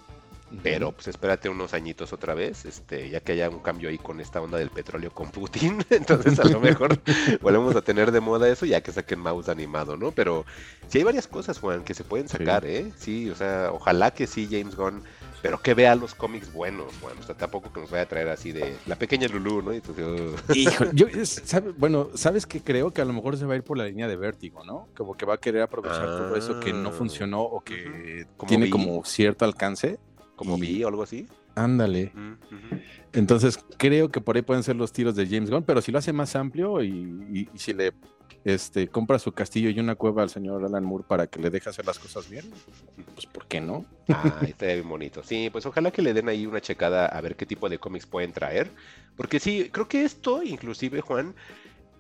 [0.63, 4.21] pero pues espérate unos añitos otra vez, este, ya que haya un cambio ahí con
[4.21, 7.01] esta onda del petróleo con Putin, entonces a lo mejor
[7.41, 10.11] volvemos a tener de moda eso ya que saquen mouse animado, ¿no?
[10.11, 10.45] Pero
[10.87, 12.93] sí hay varias cosas, Juan, que se pueden sacar, ¿eh?
[12.97, 15.03] Sí, o sea, ojalá que sí, James Gunn,
[15.47, 18.27] pero que vea los cómics buenos, Juan, o sea, tampoco que nos vaya a traer
[18.27, 19.71] así de la pequeña Lulu, ¿no?
[19.71, 20.05] Entonces,
[20.53, 23.55] Híjole, yo, es- sabe- bueno, ¿sabes que Creo que a lo mejor se va a
[23.55, 24.89] ir por la línea de vértigo, ¿no?
[24.97, 26.91] Como que va a querer aprovechar todo eso que no Ah.
[26.91, 28.71] funcionó o que Como tiene Vi.
[28.71, 29.99] como cierto alcance.
[30.35, 31.25] como Y- vi o algo así.
[31.55, 32.11] Ándale.
[33.13, 35.97] Entonces creo que por ahí pueden ser los tiros de James Gunn, pero si lo
[35.99, 36.89] hace más amplio y,
[37.31, 37.93] y- y si le
[38.43, 41.69] este, compra su castillo y una cueva al señor Alan Moore para que le deje
[41.69, 42.49] hacer las cosas bien,
[43.13, 43.85] pues ¿por qué no?
[44.09, 45.21] Ah, está bien bonito.
[45.23, 48.05] Sí, pues ojalá que le den ahí una checada a ver qué tipo de cómics
[48.05, 48.71] pueden traer.
[49.15, 51.35] Porque sí, creo que esto, inclusive, Juan,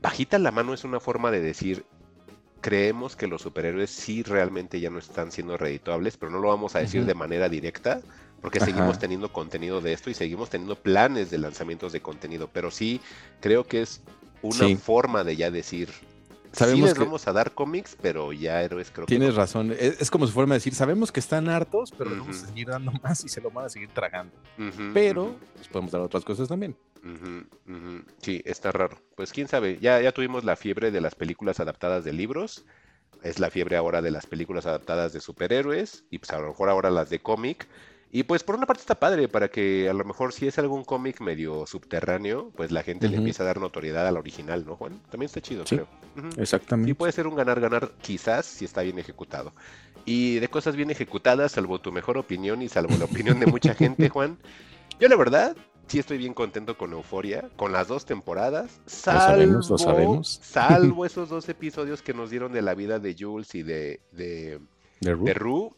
[0.01, 1.83] bajita la mano es una forma de decir,
[2.61, 6.75] creemos que los superhéroes sí realmente ya no están siendo redituables, pero no lo vamos
[6.75, 8.01] a decir de manera directa,
[8.41, 8.65] porque Ajá.
[8.67, 12.49] seguimos teniendo contenido de esto y seguimos teniendo planes de lanzamientos de contenido.
[12.53, 13.01] Pero sí,
[13.41, 14.01] creo que es
[14.41, 14.75] una Sí.
[14.75, 15.89] forma de ya decir,
[16.51, 19.37] sí Sabemos les que- vamos a dar cómics, pero ya héroes creo que Tienes no.
[19.37, 19.71] razón.
[19.71, 22.19] Es, es como su forma de decir, sabemos que están hartos, pero Ujú.
[22.21, 24.33] vamos a seguir dando más y se lo van a seguir tragando.
[24.93, 26.75] Pero les podemos dar otras cosas también.
[28.21, 28.97] Sí, está raro.
[29.15, 32.65] Pues quién sabe, ya, ya tuvimos la fiebre de las películas adaptadas de libros,
[33.23, 36.69] es la fiebre ahora de las películas adaptadas de superhéroes, y pues a lo mejor
[36.69, 37.67] ahora las de cómic.
[38.11, 40.85] Y pues por una parte está padre, para que a lo mejor si es algún
[40.85, 45.01] cómic medio subterráneo, pues la gente le empieza a dar notoriedad al original, ¿no, Juan?
[45.11, 45.75] También está chido, Sí.
[45.75, 45.87] creo.
[46.37, 46.95] Exactamente.
[46.95, 49.53] puede ser un ganar-ganar, quizás, si está bien ejecutado.
[50.05, 53.73] y de cosas bien ejecutadas, salvo tu mejor opinión y salvo la opinión de mucha
[53.75, 54.37] gente, Juan.
[55.01, 59.69] Yo la verdad, sí estoy bien contento con Euforia, con las dos temporadas, salvo, sabemos,
[59.69, 60.39] lo sabemos.
[60.41, 64.59] salvo esos dos episodios que nos dieron de la vida de Jules y de, de,
[65.01, 65.25] ¿De Ru?
[65.25, 65.69] de Rue.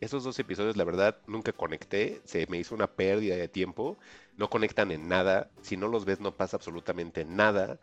[0.00, 3.98] Esos dos episodios, la verdad, nunca conecté, se me hizo una pérdida de tiempo,
[4.36, 7.78] no conectan en nada, si no los ves no pasa absolutamente nada.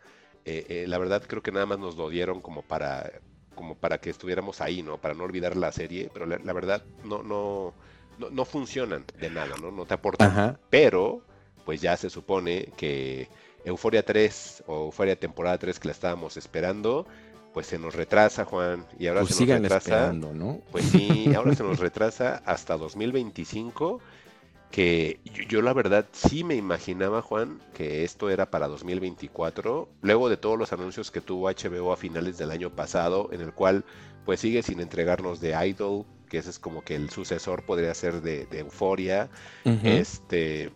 [0.45, 3.11] Eh, eh, la verdad creo que nada más nos lo dieron como para
[3.55, 4.97] como para que estuviéramos ahí, ¿no?
[4.97, 7.73] Para no olvidar la serie, pero la, la verdad no, no,
[8.17, 9.71] no, no funcionan de nada, ¿no?
[9.71, 10.29] No te aportan.
[10.29, 10.59] Ajá.
[10.69, 11.21] Pero,
[11.63, 13.29] pues ya se supone que
[13.63, 17.07] Euforia 3 o Euforia temporada 3 que la estábamos esperando,
[17.55, 19.77] pues se nos retrasa, Juan, y ahora Pues se nos retrasa.
[19.77, 20.61] esperando, ¿no?
[20.71, 23.99] Pues sí, ahora se nos retrasa hasta 2025,
[24.71, 30.29] que yo, yo la verdad sí me imaginaba, Juan, que esto era para 2024, luego
[30.29, 33.85] de todos los anuncios que tuvo HBO a finales del año pasado, en el cual
[34.25, 38.21] pues sigue sin entregarnos de Idol, que ese es como que el sucesor podría ser
[38.21, 38.47] de,
[39.65, 39.87] Ujú.
[39.87, 40.71] este,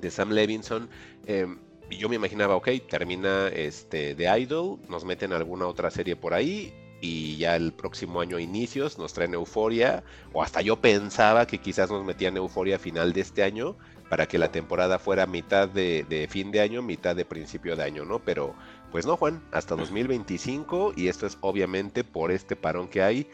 [0.00, 0.88] de Sam Levinson.
[1.26, 1.46] eh,
[1.90, 6.34] y yo me imaginaba, ok, termina este de Idol, nos meten alguna otra serie por
[6.34, 11.46] ahí y ya el próximo año a inicios nos traen Euforia, o hasta yo pensaba
[11.46, 13.76] que quizás nos metían Euforia a final de este año
[14.08, 17.82] para que la temporada fuera mitad de, de fin de año, mitad de principio de
[17.82, 18.20] año, ¿no?
[18.20, 18.54] Pero
[18.90, 23.28] pues no, Juan, hasta 2025 y esto es obviamente por este parón que hay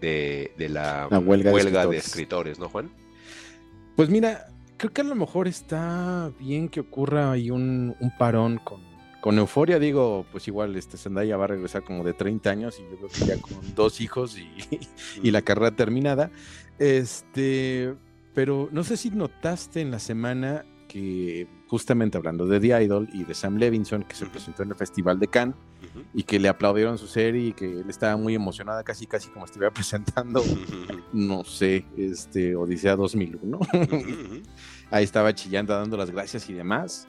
[0.00, 1.56] de, de la, La huelga de
[1.90, 2.06] de escritores.
[2.06, 2.90] escritores, ¿no, Juan?
[3.96, 4.48] Pues mira,
[4.78, 8.80] creo que a lo mejor está bien que ocurra ahí un, un parón con,
[9.20, 9.78] con euforia.
[9.78, 13.08] Digo, pues igual este Zendaya va a regresar como de 30 años y yo creo
[13.08, 14.50] que ya con dos hijos y,
[15.22, 16.30] y la carrera terminada.
[16.78, 17.94] Este,
[18.34, 23.24] pero no sé si notaste en la semana que justamente hablando de The Idol y
[23.24, 25.56] de Sam Levinson, que se presentó en el Festival de Cannes
[26.14, 29.44] Y que le aplaudieron su serie y que él estaba muy emocionada, casi casi como
[29.44, 30.42] estuviera presentando,
[31.12, 33.58] no sé, este Odisea 2001.
[33.58, 33.68] Ujú,
[34.90, 37.06] Ahí estaba chillando, dando las gracias y demás.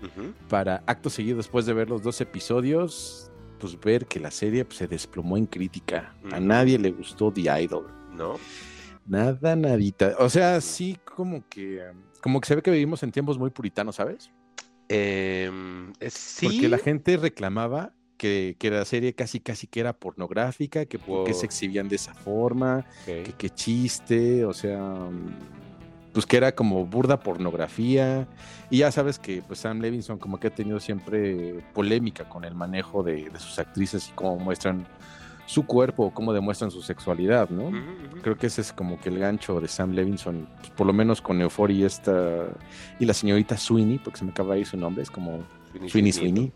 [0.50, 4.78] Para acto seguido, después de ver los dos episodios, pues ver que la serie pues,
[4.80, 6.14] se desplomó en crítica.
[6.32, 7.88] A nadie le gustó The Idol.
[8.14, 8.38] ¿No?
[9.06, 10.16] Nada, nadita.
[10.20, 11.82] O sea, sí, como que,
[12.22, 14.30] como que se ve que vivimos en tiempos muy puritanos, ¿sabes?
[14.88, 16.48] Em, eh, sí.
[16.48, 21.26] Porque la gente reclamaba que, que la serie casi, casi que era pornográfica, que por
[21.26, 21.40] qué Wow.
[21.40, 22.86] se exhibían de esa forma,
[23.38, 28.28] que chiste, o sea, mm, pues que era como burda pornografía.
[28.70, 32.54] Y ya sabes que pues Sam Levinson como que ha tenido siempre polémica con el
[32.54, 34.86] manejo de, de sus actrices y cómo muestran
[35.46, 37.72] su cuerpo o cómo demuestran su sexualidad, ¿no?
[38.22, 41.22] Creo que ese es como que el gancho de Sam Levinson, pues, por lo menos
[41.22, 42.46] con Euphoria y esta
[43.00, 45.40] y la señorita Sweeney, porque se me acaba de ir su nombre, es como
[45.88, 46.52] Sweeney Sweeney.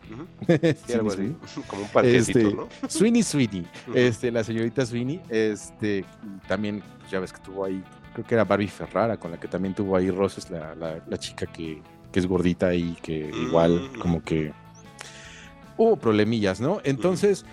[0.85, 1.35] Sí, algo así.
[1.67, 2.67] Como un parquecito, Este, ¿no?
[2.89, 6.03] Sweeney Sweeney, este, la señorita Sweeney, este,
[6.47, 7.83] también, pues, ya ves que tuvo ahí,
[8.13, 11.17] creo que era Barbie Ferrara, con la que también tuvo ahí roces, la, la, la
[11.17, 13.99] chica que, que es gordita y que igual Mm.
[13.99, 14.51] como que
[15.77, 16.79] hubo problemillas, ¿no?
[16.83, 17.45] Entonces,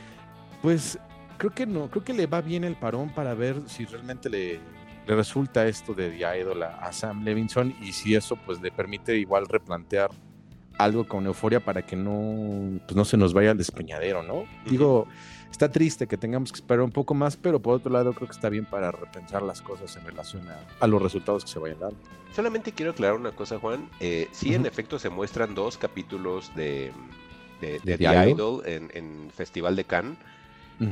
[0.63, 0.99] pues
[1.39, 4.61] creo que no, creo que le va bien el parón para ver si realmente le,
[5.07, 8.71] le resulta esto de The Idol a, a Sam Levinson y si eso pues le
[8.71, 10.11] permite igual replantear
[10.79, 14.45] algo con euforia para que no, pues, no se nos vaya al despeñadero, ¿no?
[14.67, 15.07] Digo,
[15.51, 18.35] está triste que tengamos que esperar un poco más, pero por otro lado creo que
[18.35, 21.81] está bien para repensar las cosas en relación a, a los resultados que se vayan
[21.81, 21.97] dando.
[22.35, 23.89] Solamente quiero aclarar una cosa, Juan.
[23.99, 26.93] Eh, sí, en efecto, se muestran dos capítulos de,
[27.61, 30.19] de, de ¿De The The Idol en, en Festival de Cannes.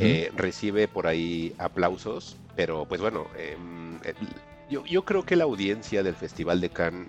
[0.00, 4.12] Eh, recibe por ahí aplausos, pero pues bueno, em, eh,
[4.68, 7.08] yo, yo creo que la audiencia del Festival de Cannes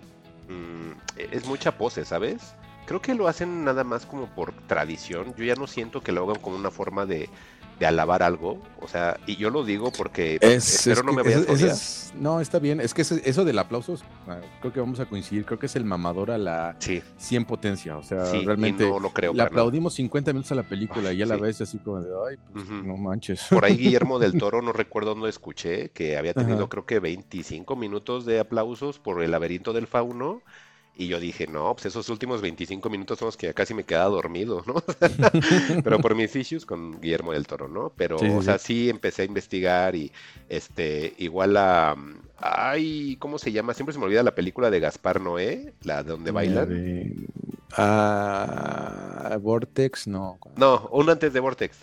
[0.50, 0.92] mm,
[1.32, 2.56] es mucha pose, ¿sabes?
[2.86, 5.34] Creo que lo hacen nada más como por tradición.
[5.36, 7.30] Yo ya no siento que lo hagan como una forma de,
[7.80, 8.60] de alabar algo.
[8.82, 11.70] O sea, y yo lo digo porque espero no me vayas a odiar.
[11.70, 12.82] es- no, está bien.
[12.82, 15.46] Es que eso del aplauso, es- ah, creo que vamos a coincidir.
[15.46, 17.98] Creo que es el mamador a la Sí, 100 potencia.
[17.98, 19.34] O sea, sí, realmente no lo creo.
[19.34, 21.42] le aplaudimos 50 minutos a la película y ya la Sí.
[21.42, 23.46] ves así como de, ay, pues, no manches.
[23.50, 26.68] Por ahí Guillermo del Toro, no recuerdo dónde escuché, que había tenido Ajá.
[26.70, 30.42] creo que 25 minutos de aplausos por el laberinto del fauno.
[31.02, 33.86] Y yo dije, no, pues esos últimos 25 minutos son los que ya casi me
[33.86, 34.76] quedaba dormido, ¿no?
[35.84, 37.94] Pero por mis issues con Guillermo del Toro, ¿no?
[37.96, 38.90] Pero, Sí, sí, o sea, sí.
[38.90, 40.12] empecé a investigar y,
[40.50, 41.96] este, igual a...
[42.38, 43.74] Ay, ¿cómo se llama?
[43.74, 46.68] Siempre se me olvida la película de Gaspar Noé, la de donde La bailan.
[46.70, 47.16] de-
[47.78, 50.38] Ah, Vortex, no.
[50.58, 51.78] No, un antes de Vortex.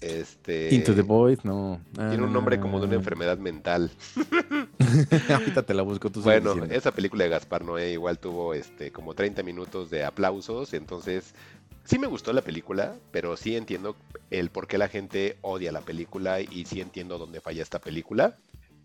[0.00, 0.74] Este...
[0.74, 1.80] Into the Void, no.
[1.94, 2.98] Tiene un nombre como de una Ah.
[2.98, 3.90] enfermedad mental.
[5.30, 9.14] Ahorita te la busco, tú Bueno, esa película de Gaspar Noé igual tuvo este como
[9.14, 11.34] 30 minutos de aplausos, entonces
[11.84, 13.96] sí me gustó la película, pero sí entiendo
[14.30, 18.36] el por qué la gente odia la película y sí entiendo dónde falla esta película.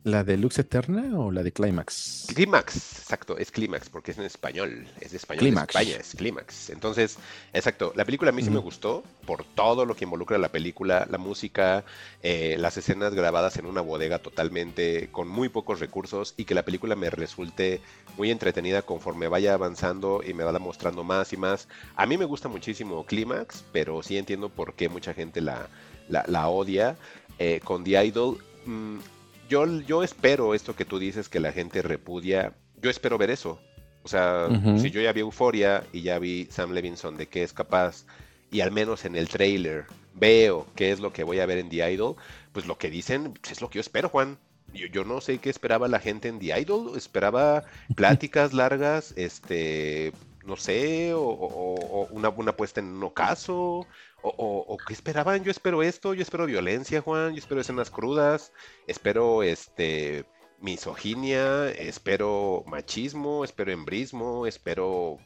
[0.06, 2.28] ¿La de Lux Eterna o la de Climax?
[2.36, 6.70] Clímax, exacto, es Clímax porque es en español, es de español de España, es Clímax.
[6.70, 7.18] Entonces,
[7.54, 11.08] exacto, la película a mí sí me gustó por todo lo que involucra la película,
[11.10, 11.86] la música,
[12.22, 16.64] eh, las escenas grabadas en una bodega totalmente con muy pocos recursos y que la
[16.64, 17.82] película me resulte
[18.16, 21.68] muy entretenida conforme vaya avanzando y me va mostrando más y más.
[21.96, 25.68] A mí me gusta muchísimo Clímax, pero sí entiendo por qué mucha gente la,
[26.10, 26.96] la, la odia.
[27.38, 29.00] Eh, con The Idol, mm,
[29.48, 32.54] yo, yo espero esto que tú dices que la gente repudia.
[32.82, 33.60] Yo espero ver eso.
[34.04, 37.54] O sea, si yo ya vi Euforia y ya vi Sam Levinson de qué es
[37.54, 38.06] capaz,
[38.52, 41.70] y al menos en el trailer veo qué es lo que voy a ver en
[41.70, 42.16] The Idol,
[42.52, 44.38] pues lo que dicen pues, es lo que yo espero, Juan.
[44.74, 47.64] Yo, yo no sé qué esperaba la gente en The Idol, esperaba
[47.96, 50.14] pláticas largas, este,
[50.46, 53.88] no sé, o, o- o una, una puesta en un ocaso,
[54.26, 55.44] o, o- o qué esperaban.
[55.44, 58.52] Yo espero esto, yo espero violencia, Juan, yo espero escenas crudas,
[58.88, 60.26] espero este
[60.60, 65.18] misoginia, espero machismo, espero embrismo, espero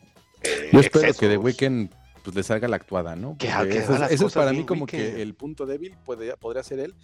[0.41, 1.37] eh, Yo espero que The.
[1.37, 1.89] Weeknd
[2.23, 3.37] pues, le salga la actuada, ¿no?
[3.37, 6.79] Que- que eso, eso es para mí como que el punto débil puede, podría ser
[6.79, 6.95] él,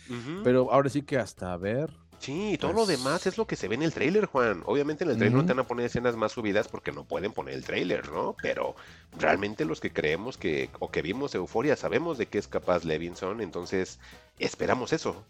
[0.43, 1.89] pero ahora sí que hasta ver.
[2.19, 4.63] Sí, y todo lo Pues- demás es lo que se ve en el tráiler, Juan.
[4.65, 5.47] Obviamente en el tráiler no Ujú.
[5.47, 8.35] te van a poner escenas más subidas porque no pueden poner el tráiler, ¿no?
[8.41, 8.75] Pero
[9.17, 13.41] realmente los que creemos que o que vimos Euforia sabemos de qué es capaz Levinson,
[13.41, 13.99] entonces
[14.39, 15.23] esperamos eso.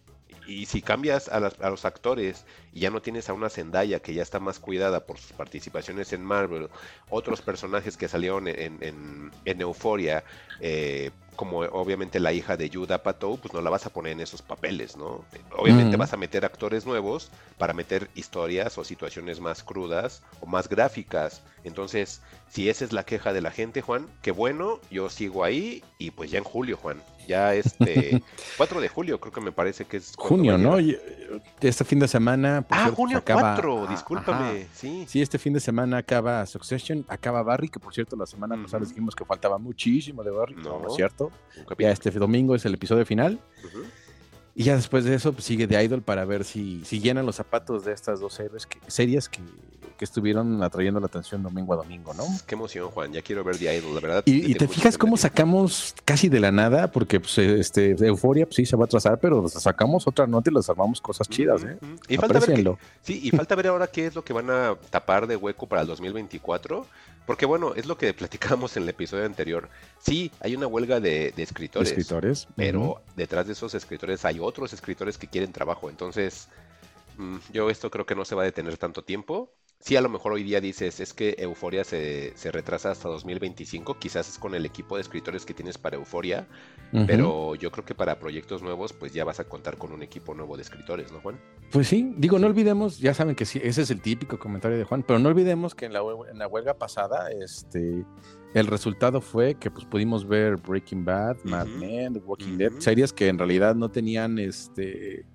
[0.47, 3.99] Y si cambias a, las- a los actores y ya no tienes a una Zendaya
[3.99, 6.69] que ya está más cuidada por sus participaciones en Marvel,
[7.09, 10.23] otros personajes que salieron en, en, en Euforia,
[10.59, 14.21] eh, como obviamente la hija de Judah Apatow, pues no la vas a poner en
[14.21, 15.23] esos papeles, ¿no?
[15.57, 20.67] Obviamente vas a meter actores nuevos para meter historias o situaciones más crudas o más
[20.69, 21.41] gráficas.
[21.63, 25.83] Entonces, si esa es la queja de la gente, Juan, qué bueno, yo sigo ahí
[25.97, 27.01] y pues ya en julio, Juan.
[27.27, 28.21] Ya este
[28.57, 30.79] 4 de julio creo que me parece que es Junio, ¿no?
[30.79, 30.95] Y,
[31.59, 32.61] Este fin de semana.
[32.61, 34.69] por Ah, junio acaba- 4, ah, discúlpame, ajá.
[34.75, 35.05] sí.
[35.07, 38.77] Sí, este fin de semana acaba Succession, acaba Barry, que por cierto la semana pasada
[38.77, 38.83] Ujú.
[38.83, 40.55] les dijimos que faltaba muchísimo de Barry.
[40.55, 40.87] No No.
[40.87, 41.24] es cierto.
[41.77, 43.39] Ya este domingo es el episodio final.
[44.53, 47.35] Y ya después de eso, pues sigue The Idol para ver si, si llenan los
[47.35, 49.41] zapatos de estas dos series que, series que,
[49.97, 52.25] que estuvieron atrayendo la atención domingo a domingo, ¿no?
[52.45, 53.13] Qué emoción, Juan.
[53.13, 54.23] Ya quiero ver The Idol, la verdad.
[54.25, 58.65] Y, te fijas cómo sacamos casi de la nada, porque pues, este, Euforia pues, sí
[58.65, 61.77] se va a atrasar, pero sacamos otra nota y les armamos cosas chidas, ¿eh?
[62.07, 62.75] Y falta ver.
[63.01, 65.81] Sí, y falta ver ahora qué es lo que van a tapar de hueco para
[65.81, 66.85] el 2024.
[67.25, 69.69] Porque bueno, es lo que platicábamos en el episodio anterior.
[69.99, 72.47] Sí, hay una huelga de, de escritores, Escritores.
[72.55, 75.89] pero detrás de esos escritores hay otros escritores que quieren trabajo.
[75.89, 76.49] Entonces,
[77.17, 79.51] mm, yo esto creo que no se va a detener tanto tiempo.
[79.85, 83.99] Sí, a lo mejor hoy día dices, es que Euforia se, se retrasa hasta 2025.
[83.99, 86.47] Quizás es con el equipo de escritores que tienes para Euforia.
[87.05, 90.33] Pero yo creo que para proyectos nuevos, pues ya vas a contar con un equipo
[90.33, 91.39] nuevo de escritores, ¿no, Juan?
[91.71, 94.85] Pues sí, digo, no olvidemos, ya saben que sí, ese es el típico comentario de
[94.85, 95.99] Juan, pero no olvidemos que en la,
[96.31, 98.05] en la huelga pasada, este,
[98.55, 101.67] el resultado fue que pues pudimos ver Breaking Bad, Mad.
[101.67, 105.25] Men, The Walking Dead, series que en realidad no tenían este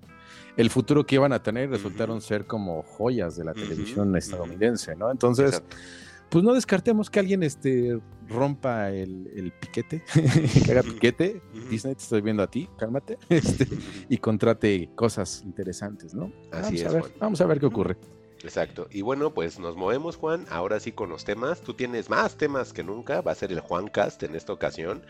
[0.57, 5.11] el futuro que iban a tener, resultaron ser como joyas de la televisión estadounidense, ¿no?
[5.11, 5.77] Entonces, Exacto.
[6.31, 10.03] pues no descartemos que alguien este rompa el, el piquete,
[10.65, 11.43] que haga piquete.
[11.69, 13.67] Disney, te estoy viendo a ti, cálmate, este,
[14.09, 16.33] y contrate cosas interesantes, ¿no?
[16.53, 17.13] Así vamos es, a ver, Juan.
[17.19, 17.97] vamos a ver qué ocurre.
[18.43, 18.89] Exacto.
[18.91, 20.47] Y bueno, pues nos movemos, Juan.
[20.49, 21.61] Ahora sí con los temas.
[21.61, 23.21] Tú tienes más temas que nunca.
[23.21, 25.03] Va a ser el Juancast en esta ocasión.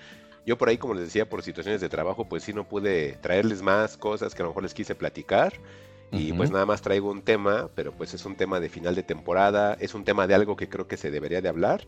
[0.46, 3.62] Yo por ahí, como les decía, por situaciones de trabajo, pues sí no pude traerles
[3.62, 5.52] más cosas que a lo mejor les quise platicar.
[6.12, 9.04] Y pues nada más traigo un tema, pero pues es un tema de final de
[9.04, 11.86] temporada, es un tema de algo que creo que se debería de hablar.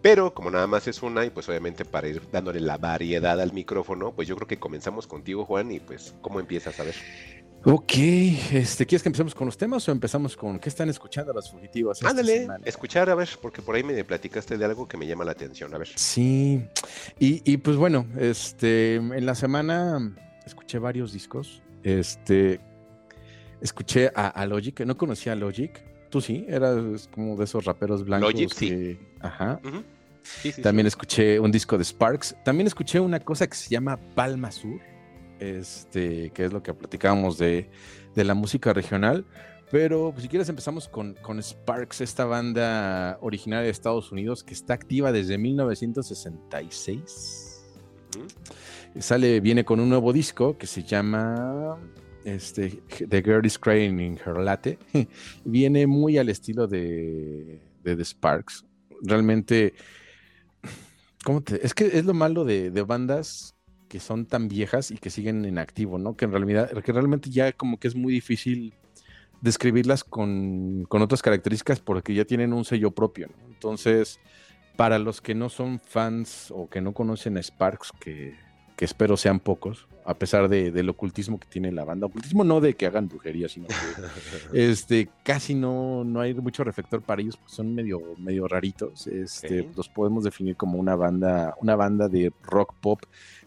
[0.00, 3.52] Pero como nada más es una, y pues obviamente para ir dándole la variedad al
[3.52, 6.94] micrófono, pues yo creo que comenzamos contigo, Juan, y pues ¿cómo empiezas a ver?
[7.66, 7.92] Ok,
[8.52, 11.96] este, ¿quieres que empecemos con los temas o empezamos con qué están escuchando los fugitivos?
[11.98, 15.24] esta Ándale, escuchar, a ver, porque por ahí me platicaste de algo que me llama
[15.24, 15.88] la atención, a ver.
[15.96, 16.62] Sí,
[17.18, 21.62] y, y, pues bueno, este, en la semana escuché varios discos.
[21.82, 22.60] Este,
[23.62, 25.82] escuché a, a Logic, no conocía a Logic.
[26.10, 28.32] Tú sí, eras como de esos raperos blancos.
[28.32, 28.68] Logic, sí.
[28.68, 29.58] que- ajá.
[29.64, 29.82] Ujú.
[30.22, 30.88] Sí, sí, También sí.
[30.88, 32.36] escuché un disco de Sparks.
[32.44, 34.80] También escuché una cosa que se llama Palma Sur,
[35.38, 37.70] este, que es lo que platicábamos de,
[38.14, 39.24] de la música regional.
[39.70, 44.54] Pero pues, si quieres empezamos con, con Sparks, esta banda originaria de Estados Unidos que
[44.54, 47.64] está activa desde 1966.
[48.16, 48.26] Ujú.
[49.00, 51.80] Sale, viene con un nuevo disco que se llama
[52.24, 54.78] este, The Girl is Crying in Her Latte.
[55.44, 58.64] viene muy al estilo de, de The Sparks.
[59.02, 59.74] Realmente
[61.24, 61.64] ¿Cómo te...?
[61.64, 63.53] Es que es lo malo de, de bandas
[63.88, 66.16] que son tan viejas y que siguen en activo, ¿no?
[66.16, 68.74] Que en realidad, que realmente ya como que es muy difícil
[69.40, 73.46] describirlas con, con otras características porque ya tienen un sello propio, ¿no?
[73.48, 74.18] Entonces,
[74.76, 78.34] para los que no son fans o que no conocen a Sparks, que,
[78.76, 82.06] que espero sean pocos, a pesar de, del ocultismo que tiene la banda.
[82.06, 83.74] Ocultismo no de que hagan brujería, sino que
[84.70, 89.06] este, casi no, no hay mucho reflector para ellos, porque son medio, medio raritos.
[89.06, 89.68] Este.
[89.76, 93.00] Los podemos definir como una banda, una banda de rock pop,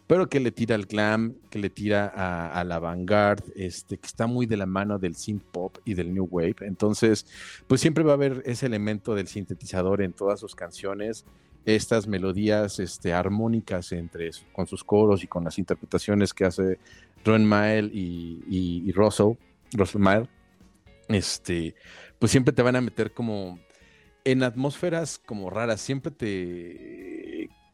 [0.07, 4.07] pero que le tira al glam, que le tira a, a la vanguard, este, que
[4.07, 6.55] está muy de la mano del synth pop y del new wave.
[6.61, 7.25] Entonces,
[7.67, 11.25] pues siempre va a haber ese elemento del sintetizador en todas sus canciones
[11.65, 16.79] estas melodías este, armónicas entre con sus coros y con las interpretaciones que hace
[17.25, 19.33] Ron Mael y, y, y Russell,
[19.73, 20.29] Russell Mael,
[21.09, 21.75] este,
[22.19, 23.59] pues siempre te van a meter como
[24.23, 27.16] en atmósferas como raras, siempre te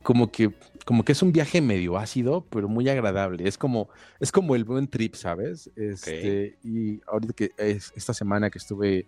[0.04, 0.54] como que
[0.86, 3.47] como que es un viaje medio ácido, pero muy agradable.
[3.47, 3.89] Es como
[4.20, 5.72] es como el buen trip, ¿sabes?
[5.76, 9.08] Este, y ahorita que es, esta semana que estuve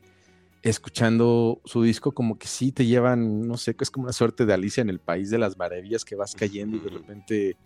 [0.61, 4.45] escuchando su disco, como que sí te llevan, no sé, que es como una suerte
[4.45, 7.57] de Alicia en el País de las Maravillas que vas cayendo y de repente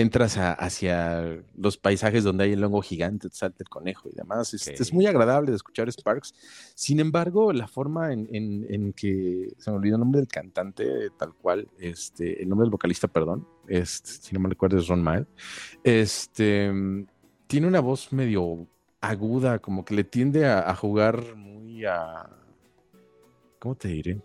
[0.00, 4.14] entras a- hacia los paisajes donde hay el hongo gigante, te salta el conejo y
[4.14, 4.54] demás.
[4.54, 6.34] Es, muy agradable de escuchar Sparks.
[6.74, 11.10] Sin embargo, la forma en, en- en que se me olvidó el nombre del cantante,
[11.18, 15.02] tal cual, este, el nombre del vocalista, perdón, este, si no me recuerdo es Ron
[15.02, 15.26] Mael,
[15.84, 16.70] este,
[17.46, 18.66] tiene una voz medio
[19.00, 22.28] aguda, como que le tiende a, a jugar muy a...
[23.58, 24.20] ¿Cómo te diré?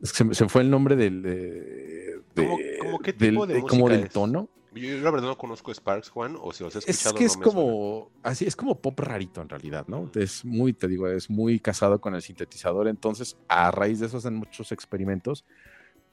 [0.00, 1.22] Es que se, se fue el nombre del...
[1.22, 4.48] de- ¿Cómo- de- cómo qué del- tipo de de- como del tono.
[4.72, 7.36] Yo, la verdad no conozco Sparks, Juan, o si los he Es escuchado que es
[7.36, 7.72] no me suena.
[7.72, 10.10] como, así, es como pop rarito en realidad, ¿no?
[10.14, 14.18] Es muy, te digo, es muy casado con el sintetizador, entonces a raíz de eso
[14.18, 15.44] hacen muchos experimentos,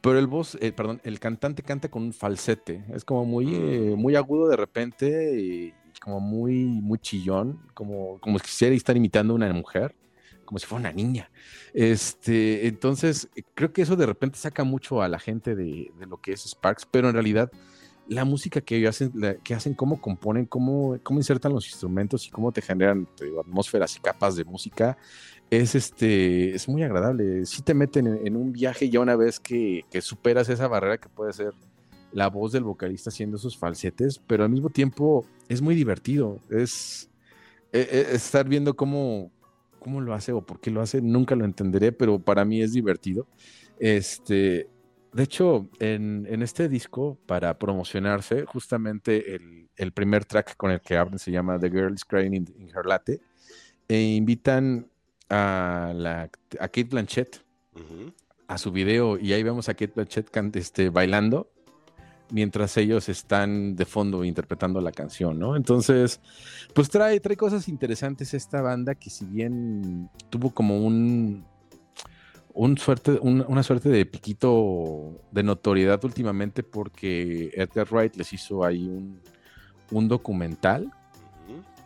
[0.01, 3.95] pero el voz, eh, perdón, el cantante canta con un falsete, es como muy, eh,
[3.97, 9.33] muy agudo de repente y como muy, muy chillón, como, como si quisiera estar imitando
[9.33, 9.95] a una mujer,
[10.45, 11.29] como si fuera una niña.
[11.73, 16.17] Este, entonces, creo que eso de repente saca mucho a la gente de, de lo
[16.21, 17.51] que es Sparks, pero en realidad
[18.09, 22.29] la música que hacen, la- que hacen, cómo componen, cómo, cómo insertan los instrumentos y
[22.29, 24.97] cómo te generan te atmósferas y capas de música,
[25.49, 27.45] es este, es muy agradable.
[27.45, 31.33] Sí te meten en, un viaje ya una vez que, superas esa barrera que puede
[31.33, 31.53] ser
[32.11, 36.39] la voz del vocalista haciendo esos falsetes, pero al mismo tiempo es muy divertido.
[36.49, 37.09] Es,
[37.71, 39.31] e- e- estar viendo cómo,
[39.79, 42.73] cómo lo hace o por qué lo hace, nunca lo entenderé, pero para mí es
[42.73, 43.27] divertido.
[43.79, 44.67] Este,
[45.17, 50.79] de hecho, en, en este disco, para promocionarse, justamente el, el primer track con el
[50.79, 53.19] que abren se llama The Girl is Crying in, in Her Latte,
[53.87, 54.87] e invitan
[55.27, 57.41] a, la, a Kate Blanchett
[58.47, 61.49] a su video y ahí vemos a Kate Blanchett este, bailando
[62.29, 65.55] mientras ellos están de fondo interpretando la canción, ¿no?
[65.55, 66.21] Entonces,
[66.75, 71.43] pues trae, trae cosas interesantes esta banda que si bien tuvo como un,
[72.57, 78.63] un suerte, un- una suerte de piquito de notoriedad últimamente porque Edgar Wright les hizo
[78.65, 79.19] ahí un,
[79.91, 80.91] un documental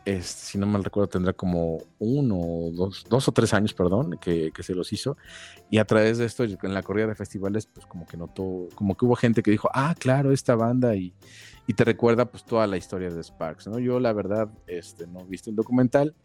[0.03, 4.17] es, si no mal recuerdo, tendrá como uno, o dos, dos o tres años, perdón,
[4.19, 5.15] que, que se los hizo.
[5.69, 8.95] Y a través de esto, en la corrida de festivales, pues como que notó, como
[8.97, 11.13] que hubo gente que dijo, ah, claro, esta banda, y,
[11.67, 13.77] y te recuerda pues toda la historia de Sparks, ¿no?
[13.77, 16.15] Yo la verdad, este, no he visto el documental.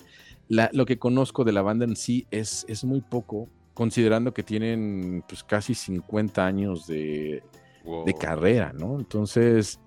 [0.48, 3.46] La- lo que conozco de la banda en sí es, es muy poco,
[3.76, 7.44] considerando que tienen pues casi 50 años de,
[7.84, 8.04] Wow.
[8.04, 8.98] de carrera, ¿no?
[8.98, 9.78] Entonces,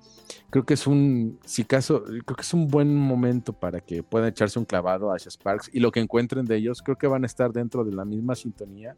[0.49, 4.29] creo que es un, si caso, creo que es un buen momento para que puedan
[4.29, 7.25] echarse un clavado hacia Sparks y lo que encuentren de ellos, creo que van a
[7.25, 8.95] estar dentro de la misma sintonía,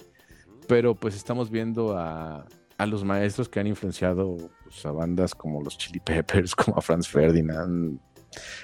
[0.68, 2.46] pero pues estamos viendo a,
[2.78, 6.82] a los maestros que han influenciado pues, a bandas como los Chili Peppers, como a
[6.82, 7.98] Franz Ferdinand,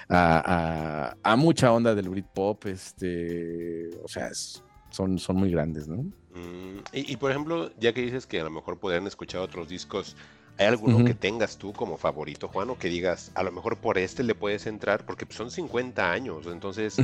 [0.07, 5.87] a, a- a mucha onda del Britpop, este, o sea, es- son, son muy grandes,
[5.87, 5.97] ¿no?
[5.97, 9.69] Mm, y, y, por ejemplo, ya que dices que a lo mejor podrían escuchar otros
[9.69, 10.15] discos,
[10.57, 12.69] ¿hay alguno que tengas tú como favorito, Juan?
[12.69, 16.47] O que digas, a lo mejor por este le puedes entrar, porque son 50 años,
[16.47, 16.97] entonces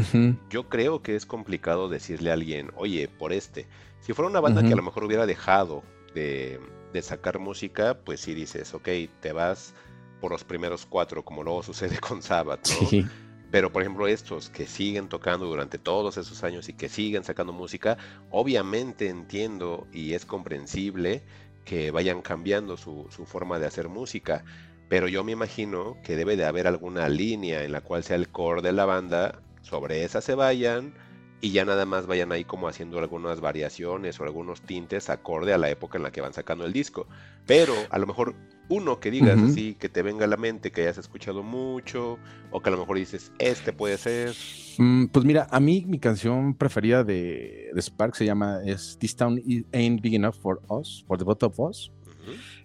[0.50, 3.68] yo creo que es complicado decirle a alguien, oye, por este.
[4.02, 6.60] Si fuera una banda que a lo mejor hubiera dejado de,
[6.92, 8.90] de sacar música, pues sí dices, ok,
[9.22, 9.74] te vas
[10.20, 12.88] por los primeros cuatro, como luego sucede con Sabbath, ¿no?
[12.88, 13.06] Sí.
[13.54, 17.54] Pero por ejemplo estos que siguen tocando durante todos esos años y que siguen sacando
[17.54, 18.00] música,
[18.32, 21.22] obviamente entiendo y es comprensible
[21.64, 24.44] que vayan cambiando su, forma de hacer música,
[24.90, 28.28] pero yo me imagino que debe de haber alguna línea en la cual sea el
[28.28, 30.96] core de la banda, sobre esa se vayan
[31.44, 35.58] y ya nada más vayan ahí como haciendo algunas variaciones o algunos tintes acorde a
[35.58, 37.06] la época en la que van sacando el disco.
[37.46, 38.34] Pero a lo mejor
[38.70, 42.18] uno que digas así, que te venga a la mente, que hayas escuchado mucho,
[42.50, 44.34] o que a lo mejor dices, este puede ser.
[44.78, 49.14] Mm, pues mira, a mí mi canción preferida de, de Spark se llama es This
[49.18, 49.38] Town
[49.74, 51.92] Ain't Big Enough for Us, for the Both of Us.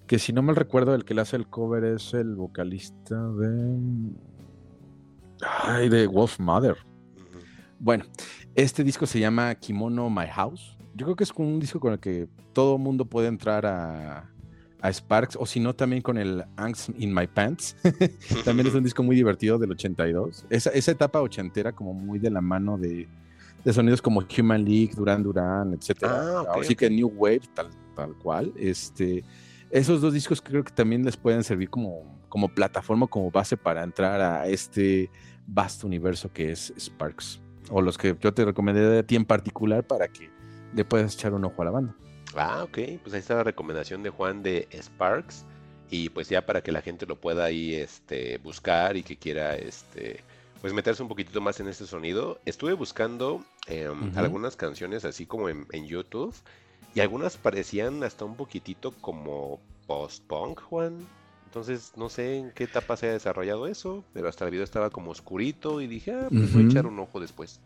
[0.06, 3.76] Que si no mal recuerdo, el que le hace el cover es el vocalista de.
[5.64, 6.76] Ay, de Wolf Mother.
[7.80, 8.04] Bueno,
[8.54, 10.76] este disco se llama Kimono My House.
[10.94, 14.30] Yo creo que es un disco con el que todo mundo puede entrar a,
[14.80, 17.76] a Sparks, o si no, también con el Angst in My Pants.
[18.44, 20.46] también es un disco muy divertido del 82.
[20.50, 23.08] Esa, esa etapa ochentera, como muy de la mano de,
[23.64, 26.04] de sonidos como Human League, Duran Duran, etc.
[26.04, 28.52] Ah, ok, Así que New Wave, tal, tal cual.
[28.56, 29.24] Este,
[29.70, 33.82] esos dos discos creo que también les pueden servir como, como plataforma, como base para
[33.82, 35.10] entrar a este
[35.46, 37.40] vasto universo que es Sparks.
[37.70, 40.30] O los que yo te recomendaría a ti en particular para que
[40.74, 41.94] le puedas echar un ojo a la banda.
[42.34, 45.44] Ah, ok, pues ahí está la recomendación de Juan de Sparks.
[45.90, 49.56] Y pues ya para que la gente lo pueda ahí este, buscar y que quiera
[49.56, 50.22] este,
[50.60, 52.38] pues meterse un poquitito más en este sonido.
[52.44, 56.34] Estuve buscando em, algunas canciones así como en, en YouTube.
[56.94, 61.06] Y algunas parecían hasta un poquitito como post-punk, Juan.
[61.48, 64.90] Entonces no sé en qué etapa se ha desarrollado eso, pero hasta el video estaba
[64.90, 67.58] como oscurito y dije, ah, pues voy a echar un ojo después.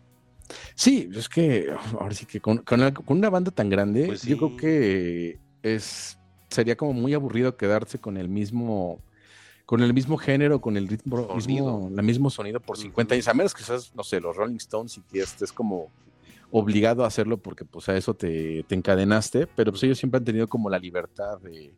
[0.76, 1.66] Sí, es que
[1.98, 4.36] ahora sí que con, con la- con una banda tan grande, Pues yo sí.
[4.36, 6.16] creo que es
[6.48, 9.00] sería como muy aburrido quedarse con el mismo
[9.66, 11.78] con el mismo género, con el ritmo, Sonido.
[11.78, 13.16] mismo, el mismo sonido por 50 Ujú.
[13.16, 15.90] años, a menos que seas, no sé, los Rolling Stones y que estés como
[16.50, 20.24] obligado a hacerlo porque pues a eso te, te encadenaste, pero pues ellos siempre han
[20.24, 21.74] tenido como la libertad de,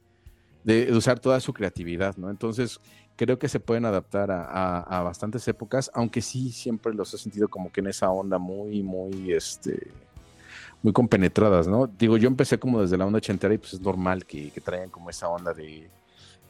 [0.64, 2.30] de- de usar toda su creatividad, ¿no?
[2.30, 2.80] Entonces
[3.16, 7.18] creo que se pueden adaptar a, a- a bastantes épocas, aunque sí siempre los he
[7.18, 9.92] sentido como que en esa onda muy, muy, este,
[10.82, 11.86] muy compenetradas, ¿no?
[11.86, 14.90] Digo, yo empecé como desde la onda ochentera y pues es normal que, que traigan
[14.90, 15.88] como esa onda de,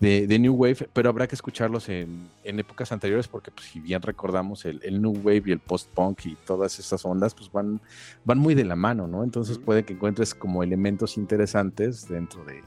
[0.00, 3.78] de, de New Wave, pero habrá que escucharlos en, en épocas anteriores porque pues, si
[3.80, 7.80] bien recordamos el, el New Wave y el post-punk y todas esas ondas, pues van,
[8.24, 9.22] van muy de la mano, ¿no?
[9.22, 12.60] Entonces puede que encuentres como elementos interesantes dentro de,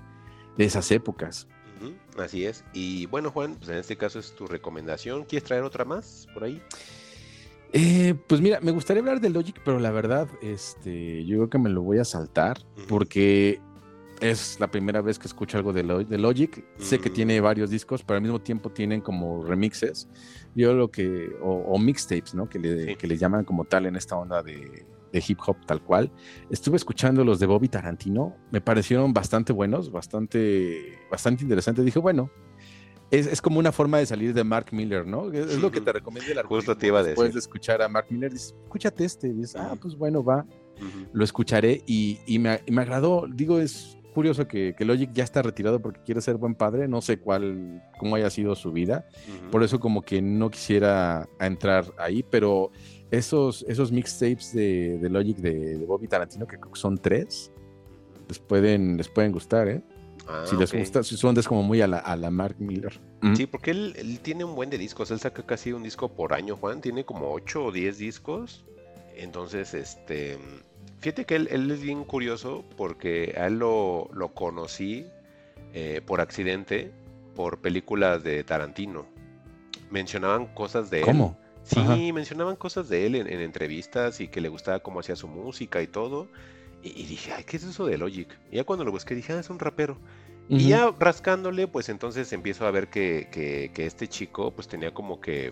[0.57, 1.47] de esas épocas.
[2.17, 2.63] Así es.
[2.73, 5.23] Y bueno, Juan, pues en este caso es tu recomendación.
[5.25, 6.59] ¿Quieres traer otra más por ahí?
[7.73, 11.57] Eh, pues mira, me gustaría hablar de Logic, pero la verdad, este, yo creo que
[11.59, 13.59] me lo voy a saltar porque
[14.21, 16.63] es la primera vez que escucho algo de, Lo- de Logic.
[16.79, 17.13] Sé que Mm.
[17.13, 20.07] tiene varios discos, pero al mismo tiempo tienen como remixes.
[20.55, 22.49] Yo lo que, o, o mixtapes, ¿no?
[22.49, 22.95] Que le, Sí.
[22.95, 24.85] que le llaman como tal en esta onda de,
[25.19, 26.11] de hip hop tal cual.
[26.49, 31.83] Estuve escuchando los de Bobby Tarantino, me parecieron bastante buenos, bastante, bastante interesantes.
[31.85, 32.29] Dije, bueno,
[33.09, 35.31] es, es como una forma de salir de Mark Miller, ¿no?
[35.31, 37.33] Es, es lo que te recomienda el Justo te iba a Después decir.
[37.35, 39.33] de escuchar a Mark Miller, dices, escúchate este.
[39.33, 40.45] Dices, ah, pues bueno, va
[40.77, 41.07] Ujú.
[41.13, 43.25] lo escucharé y, y me, y me agradó.
[43.33, 46.87] Digo, es curioso que, que Logic ya está retirado porque quiere ser buen padre.
[46.87, 49.07] No sé cuál, cómo haya sido su vida.
[49.27, 49.51] Ujú.
[49.51, 52.71] Por eso como que no quisiera entrar ahí, pero
[53.11, 57.51] esos, esos mixtapes de, de Logic de, de Bobby Tarantino, que creo que son tres,
[58.27, 59.81] les pueden, les pueden gustar, ¿eh?
[60.27, 62.99] Ah, si les gusta, si son es como muy a la, a la Mark Miller.
[63.21, 63.35] Mm.
[63.35, 65.09] Sí, porque él, él tiene un buen de discos.
[65.11, 66.81] Él saca casi un disco por año, Juan.
[66.81, 68.65] Tiene como 8 o 10 discos.
[69.15, 70.37] Entonces, este.
[70.99, 75.05] Fíjate que él, él es bien curioso porque a él lo, lo conocí
[75.73, 76.91] eh, por accidente
[77.35, 79.05] por películas de Tarantino.
[79.91, 81.05] Mencionaban cosas de él.
[81.67, 81.95] Sí, Ajá.
[82.13, 85.81] mencionaban cosas de él en, en entrevistas y que le gustaba cómo hacía su música
[85.81, 86.27] y todo.
[86.81, 88.29] Y, y dije, ay, ¿qué es eso de Logic?
[88.51, 89.97] Y ya cuando lo busqué dije, ah, es un rapero.
[90.49, 94.93] Y ya rascándole, pues entonces empiezo a ver que, que- que este chico pues tenía
[94.93, 95.51] como que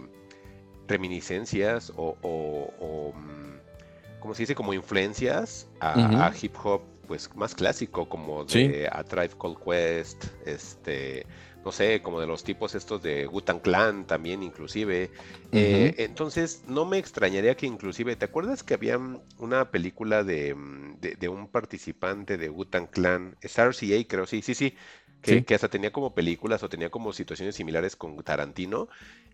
[0.88, 4.56] reminiscencias o, o, o, mm, ¿cómo se dice?
[4.56, 8.68] Como influencias a, hip hop pues más clásico, como Sí.
[8.68, 11.26] de A Tribe Called Quest, este,
[11.66, 15.12] no sé, como de los tipos estos de Wu-Tang Clan también inclusive.
[15.52, 19.00] Eh, entonces, no me extrañaría que inclusive, ¿te acuerdas que había
[19.38, 23.38] una película de, mm, de, de un participante de Wu-Tang Clan?
[23.42, 24.76] Es RCA, creo, sí, sí, sí.
[25.26, 25.44] Que, Sí.
[25.44, 28.88] que hasta tenía como películas o tenía como situaciones similares con Tarantino.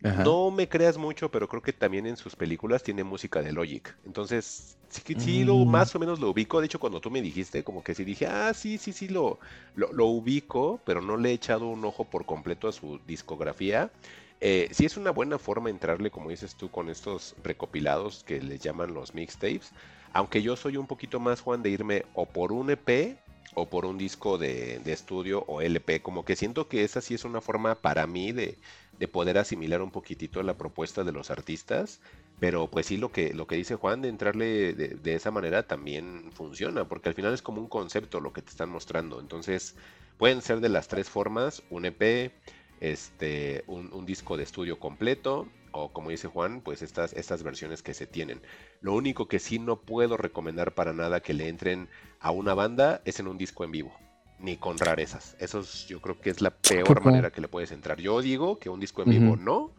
[0.04, 0.24] Ajá.
[0.24, 3.94] No me creas mucho, pero creo que también en sus películas tiene música de Logic.
[4.06, 5.70] Entonces, sí, sí lo Mm.
[5.70, 6.60] más o menos lo ubico.
[6.62, 9.40] De hecho, cuando tú me dijiste, como que sí dije, ah, sí, sí, sí, lo,
[9.76, 13.92] lo, lo ubico, pero no le he echado un ojo por completo a su discografía.
[14.40, 18.60] Eh, sí es una buena forma entrarle, como dices tú, con estos recopilados que les
[18.62, 19.72] llaman los mixtapes.
[20.14, 23.18] Aunque yo soy un poquito más, Juan, de irme o por un EP
[23.56, 26.02] o por un disco de, estudio o LP.
[26.02, 28.58] Como que siento que esa sí es una forma para mí de,
[28.98, 32.00] de poder asimilar un poquitito la propuesta de los artistas.
[32.40, 36.32] Pero pues sí, lo que, lo que dice Juan de entrarle de, esa manera también
[36.34, 39.20] funciona, porque al final es como un concepto lo que te están mostrando.
[39.20, 39.76] Entonces,
[40.18, 42.32] pueden ser de las tres formas, un EP,
[42.80, 47.94] este, un disco de estudio completo, o como dice Juan, pues estas, estas versiones que
[47.94, 48.42] se tienen.
[48.82, 53.02] Lo único que sí no puedo recomendar para nada que le entren a una banda
[53.06, 53.94] es en un disco en vivo
[54.42, 55.36] ni con rarezas.
[55.40, 58.00] Eso yo creo que es la peor manera que le puedes entrar.
[58.00, 59.72] Yo digo que un disco en vivo no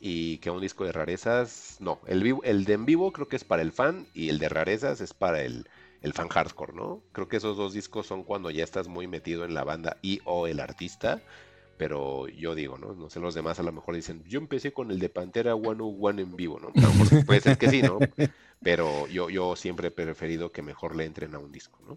[0.00, 2.00] y que un disco de rarezas no.
[2.06, 4.48] El, vivo, el de en vivo creo que es para el fan y el de
[4.48, 5.68] rarezas es para el,
[6.02, 7.02] el fan hardcore, ¿no?
[7.12, 10.20] Creo que esos dos discos son cuando ya estás muy metido en la banda y
[10.24, 11.22] o el artista.
[11.80, 12.92] Pero yo digo, ¿no?
[12.92, 15.80] No sé, los demás a lo mejor dicen, yo empecé con el de Pantera One
[15.80, 16.74] One en vivo, ¿no?
[17.24, 17.98] puede ser que sí, ¿no?
[18.62, 21.96] Pero yo, yo siempre he preferido que mejor le entren a un disco, ¿no?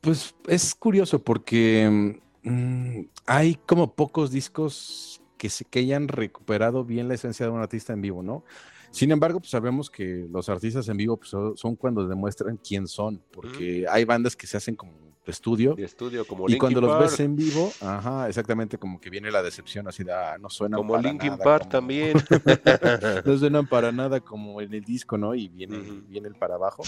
[0.00, 2.14] Pues es curioso porque
[2.44, 7.58] mm, hay como pocos discos que, se, que hayan recuperado bien la esencia de un
[7.58, 8.44] artista en vivo, ¿no?
[8.92, 13.20] Sin embargo, pues sabemos que los artistas en vivo pues, son cuando demuestran quién son,
[13.32, 14.92] porque hay bandas que se hacen como
[15.28, 15.74] de estudio.
[15.74, 19.42] De estudio, como Y cuando los ves en vivo, ajá, exactamente, como que viene la
[19.42, 22.16] decepción así de, ah, no suenan como para Linkin nada, Park como- también.
[23.26, 25.34] no suenan para nada como en el disco, ¿no?
[25.34, 26.82] Y viene, viene el para abajo.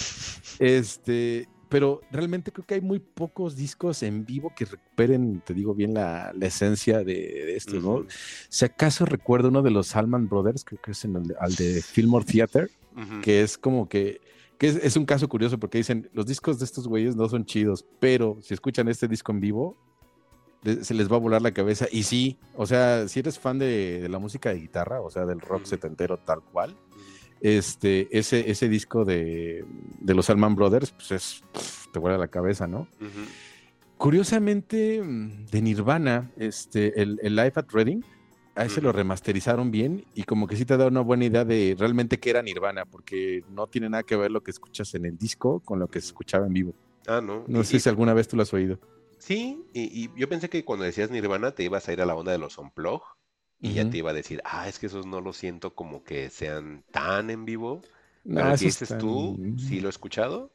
[0.58, 5.74] Este, pero realmente creo que hay muy pocos discos en vivo que recuperen, te digo
[5.74, 8.06] bien, la, la esencia de, de esto, ¿no?
[8.48, 11.82] Si acaso recuerdo uno de los Salman Brothers, creo que es en el, al de
[11.82, 12.70] Fillmore Theater,
[13.22, 14.20] que es como que,
[14.60, 17.44] que es, es un caso curioso porque dicen, los discos de estos güeyes no son
[17.46, 19.76] chidos, pero si escuchan este disco en vivo,
[20.62, 21.86] le- se les va a volar la cabeza.
[21.90, 25.24] Y sí, o sea, si eres fan de, de la música de guitarra, o sea,
[25.24, 26.76] del rock setentero tal cual,
[27.40, 29.64] este, ese, ese disco de,
[29.98, 31.42] de los Salman Brothers, pues es,
[31.90, 32.86] te vuela la cabeza, ¿no?
[33.96, 38.02] Curiosamente, mm, de Nirvana, este, el, el Live at Reading,
[38.56, 41.76] a ese lo remasterizaron bien y como que sí te da una buena idea de
[41.78, 45.16] realmente qué era Nirvana, porque no tiene nada que ver lo que escuchas en el
[45.16, 46.74] disco con lo que se escuchaba en vivo.
[47.06, 47.44] Ah, no.
[47.48, 48.78] No y- sé si alguna vez tú lo has oído.
[49.18, 52.14] Sí, y, y yo pensé que cuando decías Nirvana te ibas a ir a la
[52.14, 53.02] onda de los Unplug
[53.60, 56.30] y ya te iba a decir, ah, es que esos no los siento como que
[56.30, 57.82] sean tan en vivo.
[58.24, 60.50] No, Pero dices tú, sí lo he escuchado.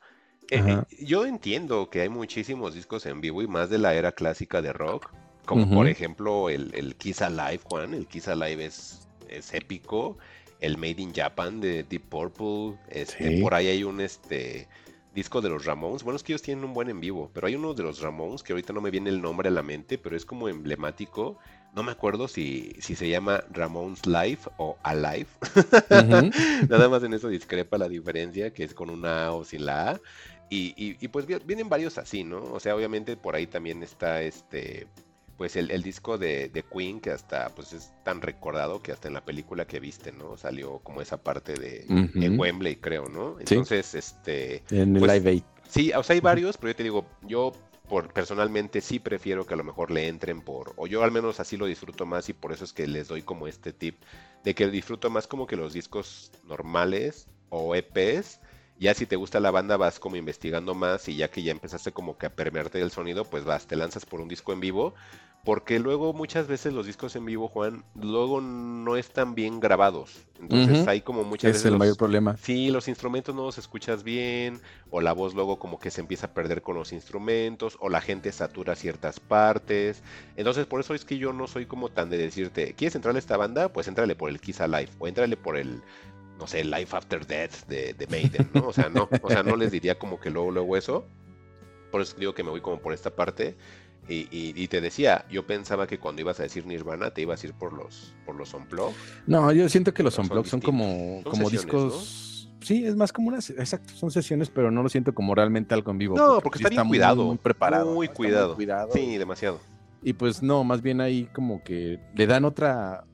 [0.50, 4.12] Eh, eh, yo entiendo que hay muchísimos discos en vivo y más de la era
[4.12, 5.12] clásica de rock,
[5.46, 7.94] como por ejemplo el, el Kiss Alive, Juan.
[7.94, 10.18] El Kiss Alive es, es épico.
[10.62, 12.78] El Made in Japan de Deep Purple.
[12.90, 13.42] Este, Sí.
[13.42, 14.68] Por ahí hay un este
[15.14, 16.04] disco de los Ramones.
[16.04, 18.44] Bueno, es que ellos tienen un buen en vivo, pero hay uno de los Ramones
[18.44, 21.38] que ahorita no me viene el nombre a la mente, pero es como emblemático.
[21.74, 25.28] No me acuerdo si, si se llama Ramones Live o Alive.
[26.70, 29.92] Nada más en eso discrepa la diferencia, que es con una A o sin la
[29.92, 30.02] A.
[30.50, 32.44] Y, y- y, pues vi- vienen varios así, ¿no?
[32.44, 34.88] O sea, obviamente por ahí también está este,
[35.38, 39.08] pues el, el disco de, de Queen, que hasta pues es tan recordado que hasta
[39.08, 40.38] en la película que viste, ¿no?
[40.38, 42.42] Salió como esa parte de Ujú.
[42.42, 43.38] Wembley, creo, ¿no?
[43.40, 43.46] Sí.
[43.54, 45.44] Entonces, este, En el Pues, Live Aid.
[45.68, 47.52] Sí, o sea, hay varios, pero yo te digo, yo
[47.90, 51.40] por, personalmente sí prefiero que a lo mejor le entren por, o yo al menos
[51.40, 53.96] así lo disfruto más y por eso es que les doy como este tip
[54.44, 58.40] de que disfruto más como que los discos normales o EPs.
[58.78, 61.94] Ya si te gusta la banda vas como investigando más y ya que ya empezaste
[61.94, 64.96] como que a permearte del sonido, pues vas, te lanzas por un disco en vivo.
[65.46, 70.26] Porque luego muchas veces los discos en vivo, Juan, luego no están bien grabados.
[70.42, 72.36] Entonces hay como muchas Es veces el los- mayor problema.
[72.38, 76.26] Sí, los instrumentos no los escuchas bien, o la voz luego como que se empieza
[76.28, 80.02] a perder con los instrumentos, o la gente satura ciertas partes.
[80.36, 83.20] Entonces, por eso es que yo no soy como tan de decirte, ¿quieres entrarle a
[83.20, 83.70] esta banda?
[83.72, 85.84] Pues entrale por el Kiss Alive, o entrale por el,
[86.40, 88.68] no sé, Life After Death de, de Maiden, ¿no?
[88.70, 91.06] O sea, no, o sea, no les diría como que luego, luego eso.
[91.92, 93.56] Por eso digo que me voy como por esta parte.
[94.08, 97.44] Y, y- y te decía, yo pensaba que cuando ibas a decir Nirvana te ibas
[97.44, 98.94] a ir por los, por los Unplugged.
[99.26, 100.84] No, yo siento que los son unplugged son, como.
[100.84, 102.50] Son como sesiones, discos.
[102.62, 105.92] Sí, es más como unas, exacto, son sesiones, pero no lo siento como realmente algo
[105.92, 106.16] en vivo.
[106.18, 107.26] No, porque sí está bien muy- cuidado.
[107.26, 107.94] Muy preparado.
[107.94, 108.56] Muy cuidado.
[108.56, 108.90] cuidado.
[108.94, 109.60] Sí, demasiado.
[110.04, 113.06] Y pues no, más bien ahí como que le dan otra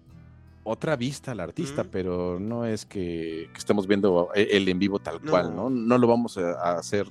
[0.64, 5.20] otra vista al artista, pero no es que, que estemos viendo el en vivo tal
[5.20, 5.70] cual, No.
[5.70, 5.70] ¿no?
[5.72, 7.08] No lo vamos a a hacer,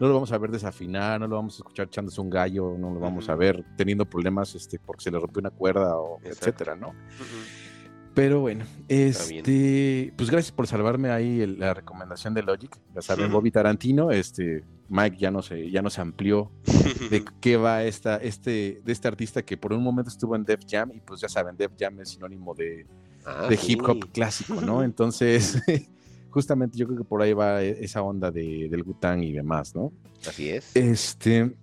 [0.00, 2.90] no lo vamos a ver desafinar, no lo vamos a escuchar echándose un gallo, no
[2.92, 6.38] lo vamos a ver teniendo problemas este, porque se le rompió una cuerda o Exacto.
[6.46, 6.94] etcétera, ¿no?
[8.14, 12.76] Pero bueno, este, pues gracias por salvarme ahí el- la recomendación de Logic.
[12.94, 13.30] Ya saben.
[13.30, 16.50] Bobby Tarantino, este, Mike ya no se, ya no se amplió
[17.10, 20.60] de qué va esta, este, de este artista que por un momento estuvo en Def
[20.68, 22.86] Jam, y pues ya saben, Def Jam es sinónimo de,
[23.24, 23.72] Ah, de sí.
[23.72, 24.82] hip hop clásico, ¿no?
[24.82, 25.62] Entonces,
[26.30, 29.74] justamente yo creo que por ahí va e- esa onda de, del Wu-Tang y demás,
[29.74, 29.92] ¿no?
[30.28, 30.74] Así es.
[30.76, 31.56] Este,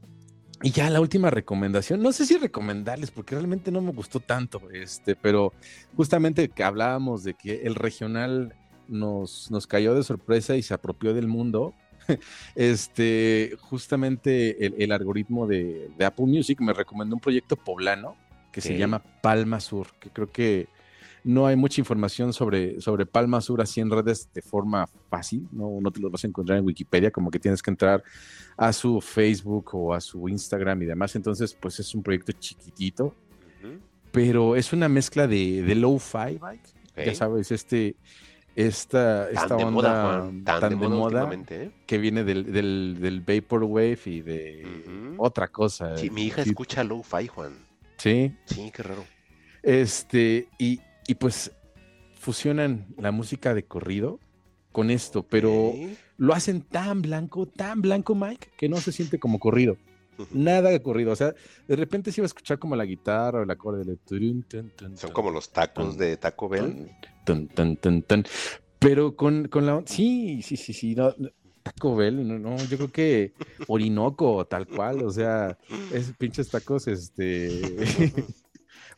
[0.61, 4.61] Y ya la última recomendación, no sé si recomendarles, porque realmente no me gustó tanto,
[4.71, 5.53] este, pero
[5.95, 8.55] justamente que hablábamos de que el regional
[8.87, 11.73] nos, nos cayó de sorpresa y se apropió del mundo.
[12.53, 18.15] Este, justamente el, el algoritmo de, de, Apple Music me recomendó un proyecto poblano
[18.51, 20.67] que se llama Palma Sur, que creo que
[21.26, 25.81] no hay mucha información sobre, sobre Palma Sur así en redes de forma fácil, ¿no?
[25.81, 28.03] no te lo vas a encontrar en Wikipedia, como que tienes que entrar
[28.56, 31.15] a su Facebook o a su Instagram y demás.
[31.15, 33.10] Entonces, pues es un proyecto chiquitito, uh
[33.68, 33.80] -huh.
[34.11, 36.38] pero es una mezcla de, de low-fi,
[36.91, 37.07] okay.
[37.07, 37.95] ya sabes, este,
[38.56, 41.72] esta, esta tan onda moda, tan, tan, de de moda, moda ¿eh?
[41.88, 45.15] que viene del, del, del Vaporwave y de uh -huh.
[45.18, 45.97] otra cosa.
[45.97, 47.53] Sí, mi hija sí, escucha low-fi, Juan.
[47.97, 48.31] Sí.
[48.45, 49.03] Sí, qué raro.
[49.64, 51.52] Este, y, y pues
[52.19, 54.19] fusionan la música de corrido
[54.72, 55.73] con esto, pero
[56.18, 59.77] lo hacen tan blanco, tan blanco, Mike, que no se siente como corrido.
[60.32, 61.11] Nada de corrido.
[61.11, 61.34] O sea,
[61.68, 63.98] de repente se iba a escuchar como la guitarra o el acorde de
[64.95, 66.90] Son como los tacos de Taco Bell.
[68.80, 69.82] Pero con, con la.
[69.86, 70.95] Sí, sí, sí, sí.
[70.95, 71.14] No,
[71.64, 73.34] Taco Bell, no, no, yo creo que
[73.68, 75.03] Orinoco, tal cual.
[75.03, 75.57] O sea,
[75.94, 77.61] es pinches tacos, este.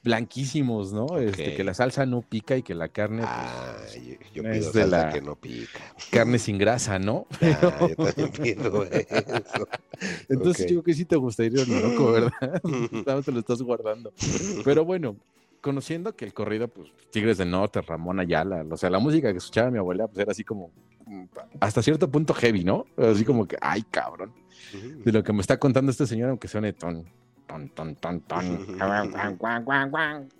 [0.07, 1.17] blanquísimos, ¿no?
[1.19, 3.93] Este, que la salsa no pica y que la carne, pues,
[4.33, 5.79] yo es pido de salsa la- que no pica.
[6.11, 7.27] carne sin grasa, ¿no?
[7.41, 9.67] Ah, yo también pido eso.
[10.29, 12.61] Entonces yo creo que sí te gustaría ir Orinoco, ¿verdad?
[13.05, 14.11] Nada te lo estás guardando.
[14.63, 15.17] Pero bueno,
[15.61, 19.37] conociendo que el corrido, pues, Tigres del Norte, Ramón Ayala, o sea, la música que
[19.37, 20.71] escuchaba mi abuela, pues era así como,
[21.05, 21.25] mm,
[21.59, 22.85] hasta cierto punto heavy, ¿no?
[22.97, 24.33] Así como que, ay, cabrón,
[25.03, 27.05] de lo que me está contando este señor, aunque suene ton,
[27.47, 28.67] ton, ton, ton, ton.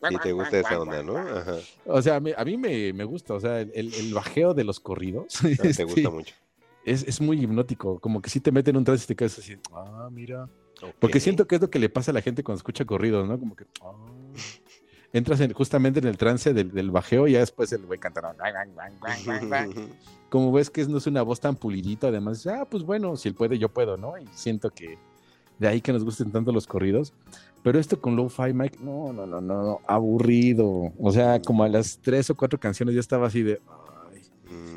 [0.09, 1.17] Sí, te gusta esa onda, ¿no?
[1.17, 1.55] Ajá.
[1.85, 4.63] O sea, a mí, a mí me, me gusta, o sea, el, el- bajeo de
[4.63, 6.35] los corridos Ah, Te este, gusta mucho.
[6.85, 9.37] es, es muy hipnótico, como que sí te mete en un trance y te quedas
[9.39, 10.47] así, ah, mira.
[10.99, 13.39] Porque siento que es lo que le pasa a la gente cuando escucha corridos, ¿no?
[13.39, 13.93] Como que ah,
[15.13, 18.35] entras en- justamente en el trance del, del bajeo y ya después el güey canta.
[20.29, 23.29] Como ves que es- no es una voz tan pulidita, además, ah, pues bueno, si
[23.29, 24.17] él puede, yo puedo, ¿no?
[24.17, 24.97] Y siento que
[25.59, 27.13] de ahí que nos gusten tanto los corridos.
[27.63, 30.93] Pero esto con Lo-Fi Mike, no, no, no, no, no, aburrido.
[30.99, 33.59] O sea, como a las tres o cuatro canciones ya estaba así de.
[34.13, 34.21] "Ay".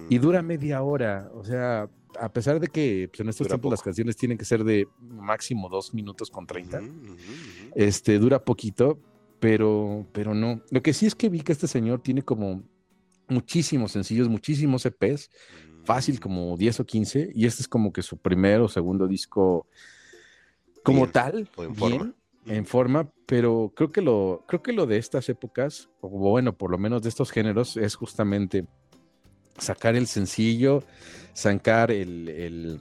[0.08, 1.30] Y Mm, dura media hora.
[1.34, 1.88] O sea,
[2.18, 3.84] a pesar de que pues, en estos Dura tiempos las poco.
[3.86, 7.70] canciones tienen que ser de máximo dos minutos con treinta ujú, ujú, ujú.
[7.76, 8.98] este, dura poquito,
[9.38, 10.60] pero, pero no.
[10.70, 12.62] Lo que sí es que vi que este señor tiene como
[13.28, 15.30] muchísimos sencillos, muchísimos EPs,
[15.84, 19.06] fácil Mm, como 10 o 15, y este es como que su primer o segundo
[19.06, 19.66] disco
[20.82, 22.14] como Bien, tal, en bien, forma.
[22.46, 26.70] en forma, pero creo que lo, creo que lo de estas épocas, o bueno, por
[26.70, 28.66] lo menos de estos géneros, es justamente
[29.58, 30.82] sacar el sencillo,
[31.32, 32.80] sacar el, el,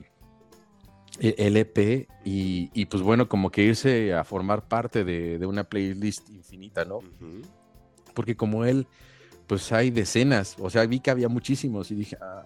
[1.20, 5.46] e- el EP y, y, pues bueno, como que irse a formar parte de, de
[5.46, 7.00] una playlist infinita, ¿no?
[8.14, 8.86] Porque como él,
[9.46, 12.44] pues hay decenas, o sea, vi que había muchísimos y dije, ah,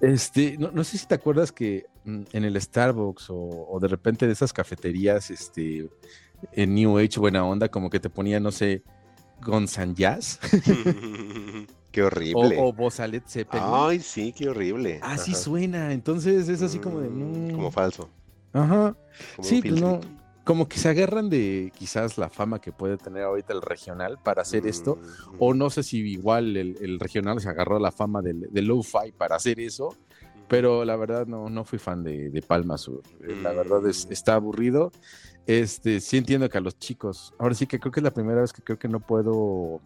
[0.00, 3.88] este, no, no sé si te acuerdas que mm, en el Starbucks o, o de
[3.88, 5.88] repente de esas cafeterías, este,
[6.52, 8.82] en New Age buena onda, como que te ponía, no sé,
[9.42, 10.40] Gonzan Jazz
[11.92, 12.56] Qué o, horrible.
[12.58, 13.64] o Bozalet Zeppelin.
[13.68, 15.00] Ay, sí, qué horrible.
[15.02, 15.40] Así Ajá.
[15.40, 17.08] suena, entonces es así como de...
[17.08, 18.10] Mm, Como falso.
[18.52, 18.94] Ajá.
[19.36, 20.00] como Sí, pues no.
[20.46, 24.42] Como que se agarran de quizás la fama que puede tener ahorita el regional para
[24.42, 24.98] hacer esto,
[25.32, 28.64] Mm, o no sé si igual el, el regional se agarró la fama del, del
[28.66, 29.94] lo-fi para hacer eso,
[30.48, 33.02] pero la verdad no, no fui fan de, de Palma Sur.
[33.20, 34.12] Eh, La verdad es, Mm.
[34.12, 34.92] está aburrido.
[35.48, 38.40] Este, sí entiendo que a los chicos, ahora sí que creo que es la primera
[38.40, 39.80] vez que creo que no puedo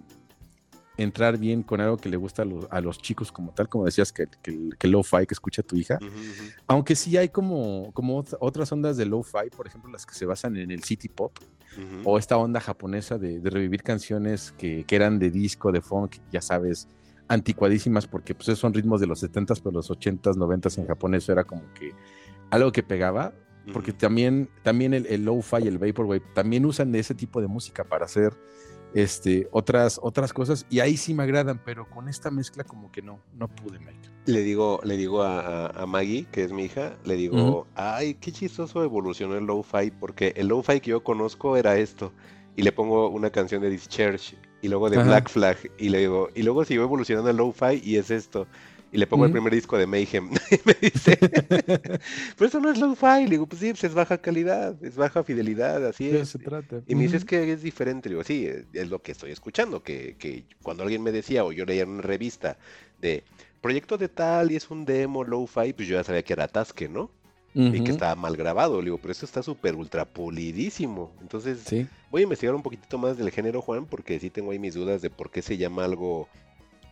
[0.97, 3.85] entrar bien con algo que le gusta a los, a los chicos como tal, como
[3.87, 5.99] decías que, que, el- que lo-fi que escucha tu hija.
[6.67, 10.27] Aunque sí hay como, como ot- otras ondas de lo-fi, por ejemplo, las que se
[10.27, 11.33] basan en el city pop
[12.05, 16.17] o esta onda japonesa de, de revivir canciones que, que eran de disco, de funk,
[16.33, 16.89] ya sabes,
[17.29, 21.45] anticuadísimas, porque pues son ritmos de los 70s, pero los 80s, 90s en japonés era
[21.45, 21.93] como que
[22.51, 23.33] algo que pegaba,
[23.73, 27.47] porque también, también el, el lo-fi y el vaporwave también usan de ese tipo de
[27.47, 28.33] música para hacer
[28.95, 33.03] este, otras, otras cosas, y ahí sí me agradan, pero con esta mezcla como que
[33.03, 34.09] no, no pude, Mike.
[34.27, 38.33] Le digo, le digo a, a- Maggie, que es mi hija, le digo, ay, qué
[38.33, 42.13] chistoso evolucionó el lo-fi, porque el lo-fi que yo conozco era esto.
[42.57, 45.07] Y le pongo una canción de Discharge, y luego de Ajá.
[45.09, 48.47] Black Flag, y le digo, y luego siguió evolucionando el lo-fi y es esto.
[48.93, 50.31] Y le pongo el primer disco de Mayhem.
[50.51, 51.17] y me dice,
[52.37, 53.25] pero eso no es lo-fi.
[53.25, 56.31] Le digo, pues sí, pues es baja calidad, es baja fidelidad, así es.
[56.31, 56.83] se trata.
[56.89, 57.29] Y me dices Ujú.
[57.29, 58.09] que es diferente.
[58.09, 59.83] Le digo, sí, es, es lo que estoy escuchando.
[59.83, 62.59] Que, que cuando alguien me decía o yo leía en una revista
[63.01, 63.23] de
[63.61, 66.89] proyecto de tal y es un demo, lo-fi, pues yo ya sabía que era Tasque,
[66.89, 67.11] ¿no?
[67.53, 68.79] y que estaba mal grabado.
[68.79, 71.13] Le digo, pero esto está súper ultra pulidísimo.
[71.21, 71.87] Entonces, Sí.
[72.11, 75.03] voy a investigar un poquitito más del género, Juan, porque sí tengo ahí mis dudas
[75.03, 76.29] de por qué se llama algo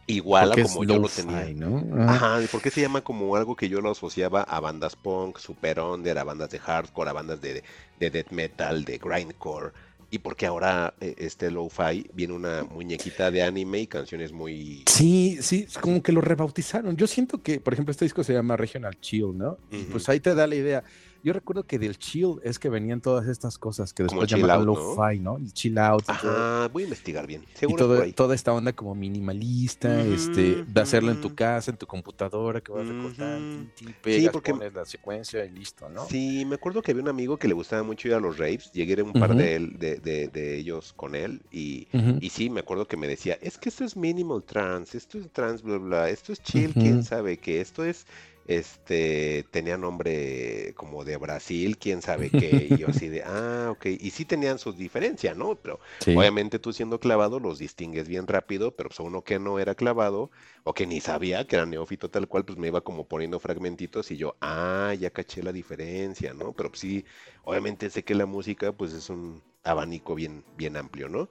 [0.09, 1.47] igual a como yo lo tenía.
[1.55, 1.85] ¿no?
[2.03, 2.15] Ajá.
[2.15, 5.39] Ajá, ¿y por qué se llama como algo que yo lo asociaba a bandas punk,
[5.39, 7.63] super under, a bandas de hardcore, a bandas de,
[8.01, 9.73] de death metal, de grindcore?
[10.11, 14.85] Y porque ahora eh, este lo-fi viene una muñequita de anime y canciones muy...
[14.87, 16.97] Sí, sí, es como que lo rebautizaron.
[16.97, 19.59] Yo siento que, por ejemplo, este disco se llama Regional Chill, ¿no?
[19.71, 19.85] Ujú.
[19.93, 20.83] pues ahí te da la idea.
[21.23, 25.19] Yo recuerdo que del chill es que venían todas estas cosas que después llamaban lo-fi,
[25.19, 25.37] ¿no?
[25.37, 26.03] El chill out.
[26.03, 26.31] y todo.
[26.31, 27.43] Ajá, voy a investigar bien.
[27.43, 28.13] Y Seguro por todo- ahí.
[28.13, 31.37] toda esta onda como minimalista, este, Ujú, de hacerlo en tu ujú.
[31.37, 33.71] casa, en tu computadora, que vas recortando, Ujú.
[33.75, 36.05] tin, tin, pegas, porque- pones la secuencia y listo, ¿no?
[36.07, 38.71] Sí, me acuerdo que había un amigo que le gustaba mucho ir a los raves.
[38.73, 41.89] Llegué a un par de, él- de, de- de ellos con él y,
[42.21, 45.31] y sí, me acuerdo que me decía, es que esto es minimal trance, esto es
[45.33, 48.07] trance, bla, bla, esto es chill, quién sabe qué, esto es,
[48.49, 53.87] este, tenía nombre como de Brasil, quién sabe qué, y yo así de, ah, ok,
[53.87, 55.55] y sí tenían sus diferencias, ¿no?
[55.57, 56.17] Pero Sí.
[56.17, 60.31] Obviamente tú siendo clavado los distingues bien rápido, pero pues uno que no era clavado
[60.65, 64.11] o que ni sabía que era neófito tal cual, pues me iba como poniendo fragmentitos
[64.11, 66.53] y yo, ah, ya caché la diferencia, ¿no?
[66.55, 67.05] Pero pues sí,
[67.43, 71.29] obviamente sé que la música pues es un abanico bien, bien amplio, ¿no?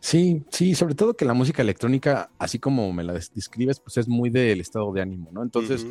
[0.00, 3.96] Sí, sí, sobre todo que la música electrónica, así como me la des- describes, pues
[3.96, 5.42] es muy del estado de ánimo, ¿no?
[5.42, 5.86] Entonces,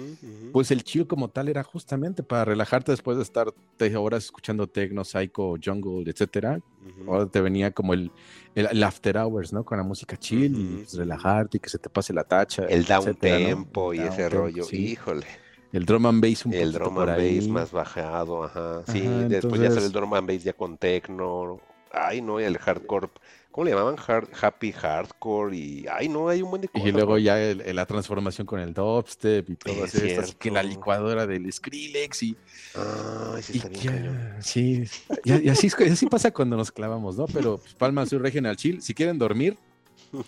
[0.51, 3.47] pues el chill como tal era justamente para relajarte después de estar
[3.77, 6.57] te- horas escuchando techno, psycho, jungle, etcétera.
[6.57, 7.11] Ujú.
[7.11, 8.11] Ahora te venía como el,
[8.55, 9.63] el, el after hours, ¿no?
[9.63, 12.63] Con la música chill y pues, relajarte y que se te pase la tacha.
[12.65, 13.45] El down etcétera, ¿no?
[13.45, 14.77] tempo y ese tempo, rollo, sí.
[14.91, 15.27] híjole,
[15.71, 19.61] El drum and bass un el drum and bass más bajado, ajá, sí, Ajá, después
[19.61, 21.59] ya sale el entonces- drum and bass ya con techno,
[21.91, 23.09] ay no, y el hardcore,
[23.51, 23.95] ¿cómo le llamaban?
[24.05, 26.87] Hard, happy hardcore y, ay no, hay un buen de cosas.
[26.87, 30.51] Y luego ya el- el- la transformación con el dubstep y todas Es estas, que
[30.51, 32.37] la licuadora del Skrillex y,
[32.75, 34.35] Ay, sí y está bien ya, cañón.
[34.41, 34.83] sí,
[35.23, 37.25] y, y así, es- y así pasa cuando nos clavamos, ¿no?
[37.25, 39.57] Pero pues, Palma Sur Regional Chill, si quieren dormir,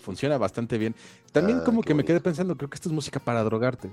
[0.02, 0.94] funciona bastante bien.
[1.32, 3.90] También Ah, como que me quedé pensando, creo que esto es música para drogarte,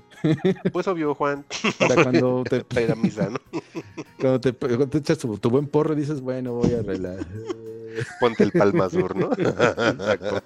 [0.72, 1.46] Pues obvio, Juan,
[1.78, 3.40] para cuando te, para ir a misa, ¿no?
[4.18, 7.26] cuando te, cuando te echas tu, tu buen porro y dices, bueno, voy a relajar.
[8.20, 9.30] Ponte el palmasur, ¿no?
[9.38, 10.42] Exacto.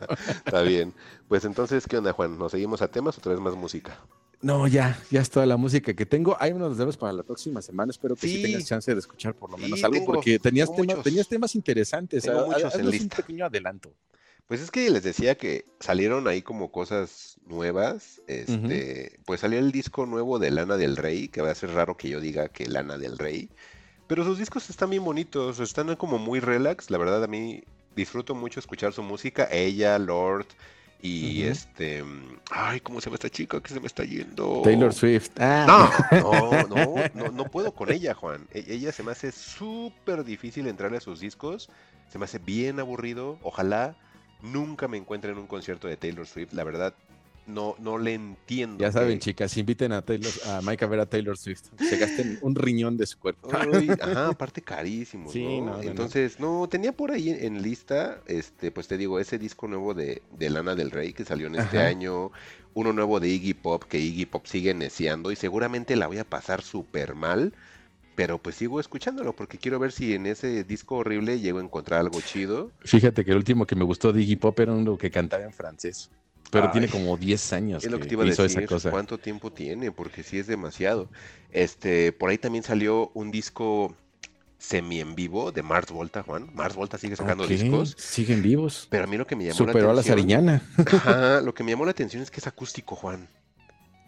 [0.46, 0.94] Está bien.
[1.28, 2.38] Pues entonces, ¿qué onda, Juan?
[2.38, 4.00] ¿Nos seguimos a temas o traes más música?
[4.42, 6.36] No, ya, ya es toda la música que tengo.
[6.40, 7.92] Hay unos debes para la próxima semana.
[7.92, 8.42] Espero que sí, Sí.
[8.42, 12.24] tengas chance de escuchar por lo Sí, menos algo, porque tenías, temas, tenías temas interesantes.
[12.24, 13.16] Tengo ha- muchos en haznos un lista.
[13.18, 13.94] pequeño adelanto.
[14.48, 18.22] Pues es que les decía que salieron ahí como cosas nuevas.
[18.28, 21.98] Este, pues salió el disco nuevo de Lana del Rey, que va a ser raro
[21.98, 23.50] que yo diga que Lana del Rey.
[24.08, 26.92] Pero sus discos están bien bonitos, están como muy relax.
[26.92, 27.64] La verdad, a mí
[27.96, 29.48] disfruto mucho escuchar su música.
[29.50, 30.48] Ella, Lord
[31.02, 32.04] y este.
[32.52, 34.62] Ay, ¿cómo se llama esta chica que se me está yendo?
[34.64, 35.32] Taylor Swift.
[35.40, 35.66] Ah,
[36.12, 38.46] No, no, no, no, no puedo con ella, Juan.
[38.52, 41.70] E- Ella se me hace súper difícil entrarle a sus discos.
[42.12, 43.40] Se me hace bien aburrido.
[43.42, 43.98] Ojalá
[44.44, 46.54] nunca me encuentre en un concierto de Taylor Swift.
[46.54, 46.94] La verdad,
[47.46, 48.82] no, no le entiendo.
[48.84, 51.64] ya saben, que- chicas, inviten a, Taylor, a Mike a ver a Taylor Swift.
[51.78, 53.50] Se gasten un riñón de su cuerpo.
[54.02, 55.82] Ajá, aparte carísimo, Sí, ¿no?
[55.82, 59.94] Entonces, no, tenía por ahí en, en lista, este, pues te digo, ese disco nuevo
[59.94, 61.88] de, de Lana del Rey que salió en este Ajá.
[61.88, 62.32] año,
[62.76, 66.24] uno nuevo de Iggy Pop, que Iggy Pop sigue neciando y seguramente la voy a
[66.30, 67.54] pasar súper mal,
[68.16, 72.00] pero pues sigo escuchándolo porque quiero ver si en ese disco horrible llego a encontrar
[72.00, 72.72] algo chido.
[72.82, 75.54] Fíjate que el último que me gustó de Iggy Pop era uno que cantaba en
[75.54, 76.10] francés.
[76.52, 78.66] Pero Ay, tiene como 10 años Es lo que que te iba a decir, esa
[78.68, 78.92] cosa.
[78.92, 81.10] cuánto tiempo tiene, porque sí es demasiado.
[81.52, 83.96] Este, por ahí también salió un disco
[84.60, 86.50] semi en vivo de Mars Volta, Juan.
[86.54, 87.96] Mars Volta sigue sacando Ok, discos.
[87.98, 88.88] Siguen vivos.
[88.90, 90.18] Pero a mí lo que me llamó Superó a la la atención.
[90.20, 90.62] Sariñana.
[90.78, 93.28] Ajá, lo que me llamó la atención es que es acústico, Juan.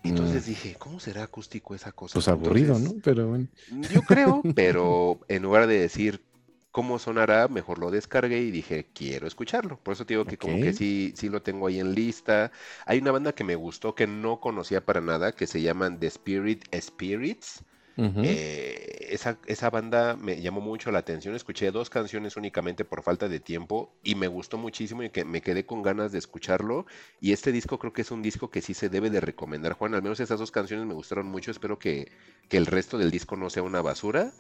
[0.10, 0.50] Entonces Mm.
[0.50, 2.20] dije, ¿cómo será acústico esa cosa?
[2.20, 2.96] Pues aburrido, Entonces, ¿no?
[3.04, 3.48] Pero bueno.
[3.88, 6.26] Yo creo, pero en lugar de decir
[6.72, 9.80] cómo sonará, mejor lo descargué y dije, quiero escucharlo.
[9.84, 12.52] Por eso te digo que como que sí, sí lo tengo ahí en lista.
[12.86, 16.08] Hay una banda que me gustó que no conocía para nada, que se llaman The
[16.08, 17.64] Spirit Spirits.
[17.98, 21.36] Eh, esa, esa banda me llamó mucho la atención.
[21.36, 25.42] Escuché dos canciones únicamente por falta de tiempo y me gustó muchísimo y que me
[25.42, 26.86] quedé con ganas de escucharlo.
[27.22, 29.94] Y este disco creo que es un disco que sí se debe de recomendar, Juan.
[29.96, 31.52] Al menos esas dos canciones me gustaron mucho.
[31.52, 32.12] Espero que,
[32.50, 34.34] que el resto del disco no sea una basura.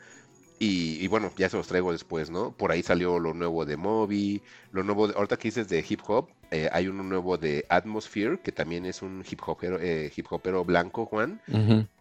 [0.59, 2.55] Y, y bueno, ya se los traigo después, ¿no?
[2.55, 4.41] Por ahí salió lo nuevo de Moby,
[4.71, 8.39] lo nuevo, de- ahorita que dices de hip hop, eh, hay uno nuevo de Atmosphere,
[8.41, 11.41] que también es un hip hopero, eh, hip hopero blanco, Juan.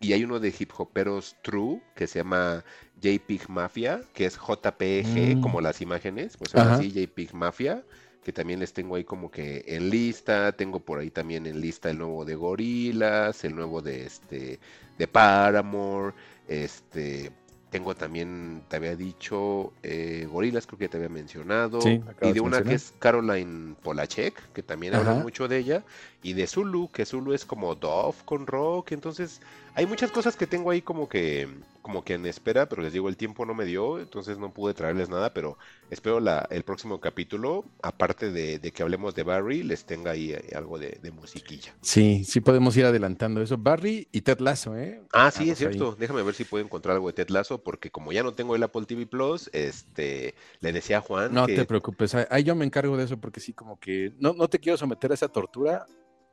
[0.01, 2.65] Y hay uno de hip hoperos true que se llama
[3.01, 5.41] JPEG Mafia, que es JPG, Mm.
[5.41, 6.77] como las imágenes, pues ahora Ajá.
[6.77, 7.85] sí, JPEG Mafia,
[8.23, 10.53] que también les tengo ahí como que en lista.
[10.53, 14.61] Tengo por ahí también en lista el nuevo de Gorilas, el nuevo de este
[14.99, 16.15] de Paramore,
[16.47, 17.33] este
[17.75, 21.81] tengo también, te había dicho, eh, Gorilas, creo que te había mencionado.
[21.81, 25.83] Sí, y de de una que es Caroline Polachek, que también habla mucho de ella.
[26.23, 28.93] Y de Zulu, que Zulu es como Dove con rock.
[28.93, 29.41] Entonces,
[29.75, 31.49] hay muchas cosas que tengo ahí como que,
[31.85, 34.73] como que en espera, pero les digo, el tiempo no me dio, entonces no pude
[34.73, 35.59] traerles nada, pero
[35.91, 40.33] espero la, el próximo capítulo, aparte de, de que hablemos de Barry, les tenga ahí
[40.33, 41.77] eh, algo de, de musiquilla.
[41.83, 43.59] Sí, sí podemos ir adelantando eso.
[43.59, 45.03] Barry y Ted Lasso, ¿eh?
[45.13, 45.57] Ah, sí, es ahí.
[45.57, 45.95] cierto.
[45.95, 48.63] Déjame ver si puedo encontrar algo de Ted Lasso, porque como ya no tengo el
[48.63, 52.65] Apple TV Plus, este, le decía a Juan No que te preocupes, ahí yo me
[52.65, 55.85] encargo de eso porque sí, como que no, no te quiero someter a esa tortura,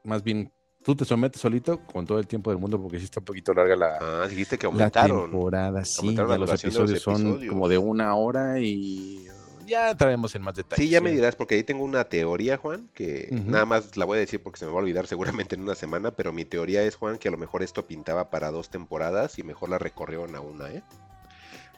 [0.06, 0.53] más bien
[0.84, 3.53] tú te sometes solito con todo el tiempo del mundo porque sí está un poquito
[3.53, 5.32] larga la, ah, dijiste que la aumentaron.
[5.32, 9.28] temporada, sí, aumentaron la los duración de los episodios son como de una hora y
[9.72, 10.84] ya traemos en más detalles.
[10.84, 14.18] Sí, ya me dirás, porque ahí tengo una teoría, Juan, que nada más la voy
[14.18, 16.84] a decir porque se me va a olvidar seguramente en una semana, pero mi teoría
[16.84, 20.36] es, Juan, que a lo mejor esto pintaba para dos temporadas y mejor la recorrieron
[20.36, 20.84] a una, ¿eh?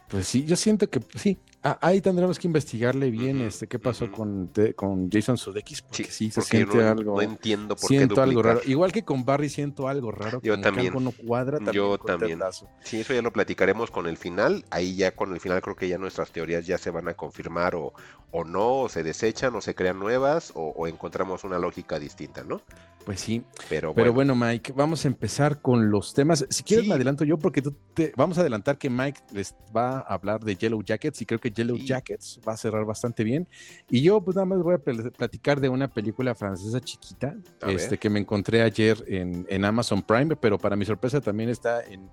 [0.08, 4.12] Pues sí, yo siento que sí, ah, ahí tendremos que investigarle bien este qué pasó
[4.12, 7.16] con, te- con Jason Sudeikis, porque sí, se porque siente no, algo.
[7.16, 8.62] no entiendo por qué siento algo raro.
[8.66, 10.40] Igual que con Barry siento algo raro.
[10.44, 10.88] Yo también.
[10.88, 12.40] algo no cuadra también Yo también.
[12.82, 14.66] Sí, eso ya lo platicaremos con el final.
[14.70, 17.76] Ahí ya con el final creo que ya nuestras teorías ya se van a confirmar
[17.76, 17.94] o,
[18.32, 22.44] o no, o se desechan, o se crean nuevas, o, o encontramos una lógica distinta,
[22.44, 22.62] ¿no?
[23.06, 26.46] Pues sí, Pero, pero bueno, bueno, Mike, vamos a empezar con los temas.
[26.50, 26.90] Si quieres Sí.
[26.90, 30.40] me adelanto yo porque tú te, vamos a adelantar que Mike les va a hablar
[30.40, 31.78] de Yellow Jackets y creo que Yellow.
[31.78, 33.48] Jackets va a cerrar bastante bien.
[33.90, 37.36] Y yo pues nada más voy a pl- platicar de una película francesa chiquita
[37.68, 41.84] este, que me encontré ayer en, en Amazon Prime, pero para mi sorpresa también está
[41.84, 42.10] en,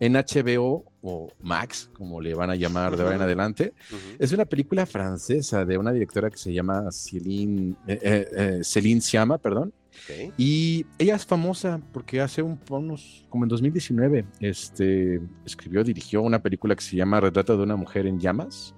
[0.00, 3.72] en HBO o Max, como le van a llamar de ahora en adelante.
[3.90, 8.58] ujú, Es una película francesa de una directora que se llama Céline, eh, eh, eh,
[8.62, 9.72] Céline Sciamma, perdón.
[10.04, 10.32] ok.
[10.36, 16.40] Y ella es famosa porque hace un, unos, como en 2019, este, escribió, dirigió una
[16.40, 18.74] película que se llama Retrato de una mujer en llamas,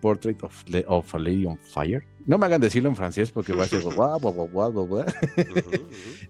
[0.00, 2.06] Portrait of, of a Lady on Fire.
[2.26, 5.04] No me hagan decirlo en francés porque va a ser guau, guau, guau, guau, guau.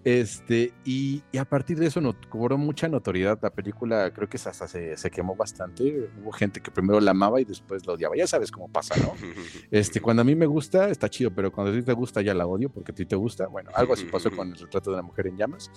[0.04, 3.38] Este, y, y a partir de eso no, cobró mucha notoriedad.
[3.42, 6.08] La película creo que hasta se, se quemó bastante.
[6.22, 8.16] Hubo gente que primero la amaba y después la odiaba.
[8.16, 9.12] Ya sabes cómo pasa, ¿no?
[9.70, 12.34] Este, cuando a mí me gusta, está chido, pero cuando a ti te gusta, ya
[12.34, 13.46] la odio porque a ti te gusta.
[13.48, 15.70] Bueno, algo así pasó con el retrato de una mujer en llamas.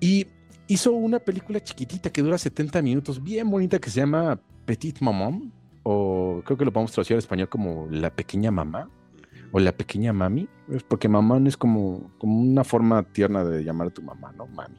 [0.00, 0.26] Y
[0.66, 5.52] hizo una película chiquitita que dura 70 minutos, bien bonita, que se llama Petit Maman,
[5.88, 8.90] o creo que lo podemos traducir al español como La Pequeña Mamá,
[9.52, 10.48] o La Pequeña Mami,
[10.88, 14.48] porque mamá es como, como una forma tierna de llamar a tu mamá, ¿no?
[14.48, 14.74] Mami.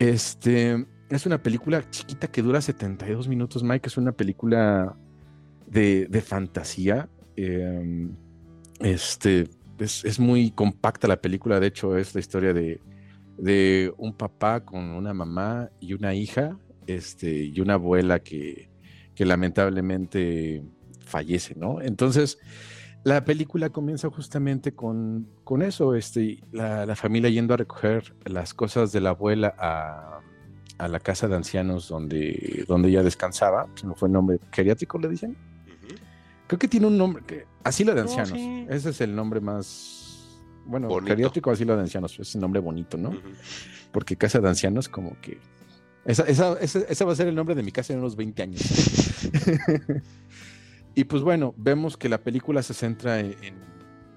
[0.00, 4.96] Este, es una película chiquita que dura 72 minutos, Mike, es una película
[5.68, 7.08] de, de fantasía.
[7.36, 8.08] eh,
[8.80, 12.80] este, es, es muy compacta la película, de hecho es la historia de,
[13.36, 16.58] de un papá con una mamá y una hija,
[16.88, 18.67] este, y una abuela que,
[19.18, 20.62] que lamentablemente
[21.00, 21.82] fallece, ¿no?
[21.82, 22.38] Entonces,
[23.02, 28.54] la película comienza justamente con, con eso, este, la, la familia yendo a recoger las
[28.54, 30.20] cosas de la abuela a,
[30.78, 35.08] a la casa de ancianos donde, donde ella descansaba, me fue el nombre, geriátrico le
[35.08, 35.36] dicen.
[36.46, 38.66] Creo que tiene un nombre, que, asilo de No, ancianos, sí.
[38.70, 41.08] ese es el nombre más, bueno, Bonito.
[41.10, 43.12] geriátrico asilo de ancianos, es un nombre bonito, ¿no?
[43.90, 45.40] Porque casa de ancianos como que...
[46.08, 48.42] Esa, esa, esa, esa va a ser el nombre de mi casa en unos 20
[48.42, 48.62] años.
[50.94, 53.68] y pues bueno, vemos que la película se centra en, en-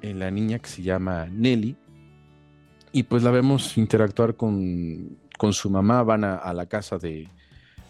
[0.02, 1.76] en la niña que se llama Nelly.
[2.92, 7.28] Y pues la vemos interactuar con, con su mamá, van a, a la casa de,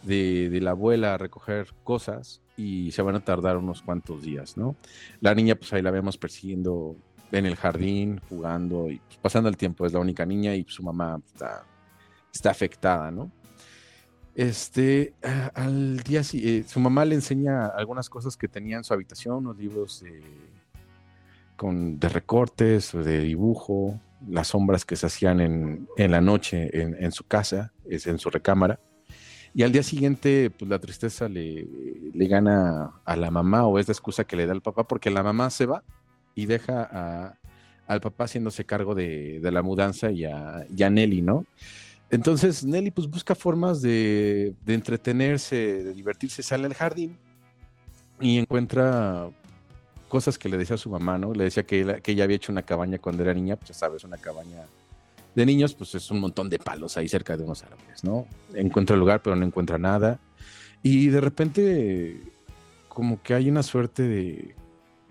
[0.04, 4.58] de, de la abuela a recoger cosas y se van a tardar unos cuantos días,
[4.58, 4.76] ¿no?
[5.22, 6.96] La niña pues ahí la vemos persiguiendo
[7.32, 10.84] en el jardín, jugando y pues, pasando el tiempo, es la única niña y su
[10.84, 11.64] mamá está,
[12.34, 13.32] está afectada, ¿no?
[14.36, 18.94] Este, a- al día eh, su mamá le enseña algunas cosas que tenía en su
[18.94, 20.22] habitación, unos libros de,
[21.58, 26.96] con, de recortes, de dibujo, las sombras que se hacían en, en la noche en,
[27.04, 28.80] en su casa, en su recámara.
[29.54, 31.68] Y al día siguiente, pues la tristeza le,
[32.14, 35.10] le gana a la mamá o es la excusa que le da al papá porque
[35.10, 35.84] la mamá se va
[36.36, 37.38] y deja a-
[37.88, 41.46] al papá haciéndose cargo de, de la mudanza y a, y a Nelly, ¿no?
[42.12, 47.18] Entonces Nelly pues busca formas de, entretenerse, de divertirse, sale al jardín
[48.20, 49.30] y encuentra
[50.10, 51.34] cosas que le decía a su mamá, ¿no?
[51.34, 54.18] Le decía que, ella- había hecho una cabaña cuando era niña, pues ya sabes, una
[54.18, 54.66] cabaña
[55.34, 58.28] de niños, pues es un montón de palos ahí cerca de unos árboles, ¿no?
[58.54, 60.20] Encuentra el lugar, pero no encuentra nada.
[60.84, 62.22] Y de repente,
[62.90, 64.54] como que hay una suerte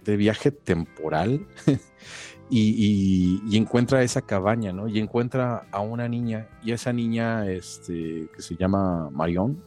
[0.04, 1.46] de viaje temporal
[2.50, 4.88] y, encuentra esa cabaña, ¿no?
[4.88, 9.62] Y encuentra a una niña, y esa niña, este, que se llama Marion,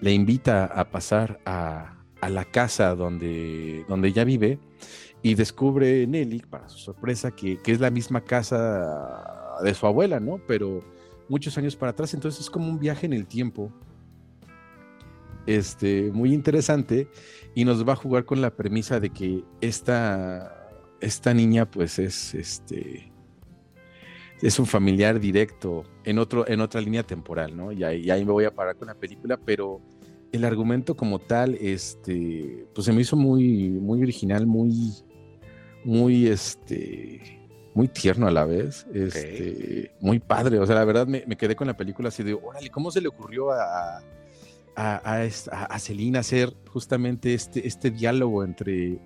[0.00, 4.58] le invita a pasar a, a la casa donde, donde ella vive
[5.22, 10.18] y descubre Nelly, para su sorpresa, que, que, es la misma casa de su abuela,
[10.18, 10.40] ¿no?
[10.46, 10.82] Pero
[11.28, 13.70] muchos años para atrás, entonces es como un viaje en el tiempo.
[15.46, 17.08] Este, muy interesante
[17.54, 20.59] y nos va a jugar con la premisa de que esta,
[21.00, 23.10] esta niña pues es este
[24.42, 27.72] es un familiar directo en otro en otra línea temporal, ¿no?
[27.72, 29.80] Y ahí, y ahí me voy a parar con la película, pero
[30.32, 34.92] el argumento como tal, este, pues se me hizo muy, muy original, muy,
[35.84, 37.40] muy, este,
[37.74, 40.58] muy tierno a la vez, este, muy padre.
[40.58, 43.00] O sea, la verdad me, me, quedé con la película así de, órale, ¿cómo se
[43.00, 43.98] le ocurrió a,
[44.76, 45.24] a, a,
[45.64, 49.00] a Celina hacer justamente este, este diálogo entre,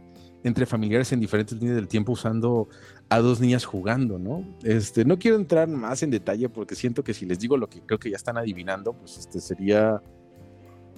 [0.44, 2.68] entre familiares en diferentes líneas del tiempo usando
[3.08, 4.44] a dos niñas jugando, ¿no?
[4.62, 7.80] Este, no quiero entrar más en detalle porque siento que si les digo lo que
[7.80, 10.02] creo que ya están adivinando, pues este sería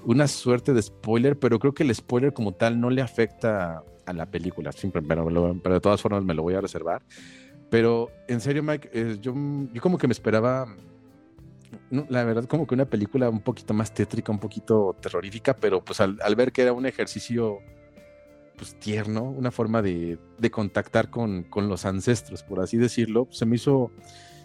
[0.05, 4.13] una suerte de spoiler, pero creo que el spoiler como tal no le afecta a
[4.13, 5.27] la película, siempre, pero,
[5.63, 7.03] pero de todas formas me lo voy a reservar.
[7.71, 9.35] Pero en serio, Mike, eh, yo,
[9.73, 10.67] yo como que me esperaba,
[11.91, 15.85] no, la verdad, como que una película un poquito más tétrica, un poquito terrorífica, pero
[15.85, 17.59] pues al, al ver que era un ejercicio
[18.57, 23.47] pues tierno, una forma de, de contactar con, con, los ancestros, por así decirlo, se
[23.47, 23.91] me hizo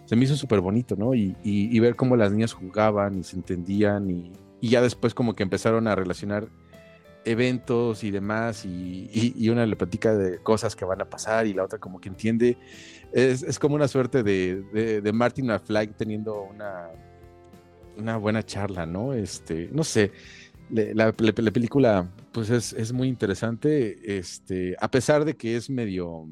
[0.04, 1.14] se me hizo súper bonito, ¿no?
[1.14, 5.34] Y, y, ver cómo las niñas jugaban y se entendían y, y ya después como
[5.34, 6.48] que empezaron a relacionar
[7.24, 11.64] eventos y demás y, una le platica de cosas que van a pasar y la
[11.64, 12.58] otra como que entiende.
[13.12, 16.88] Es, es como una suerte de, de, de Martin McFly teniendo una,
[17.96, 19.12] una buena charla, ¿no?
[19.12, 20.12] Este, no sé,
[20.70, 25.68] la, la, la película pues es, es, muy interesante, este, a pesar de que es
[25.68, 26.28] medio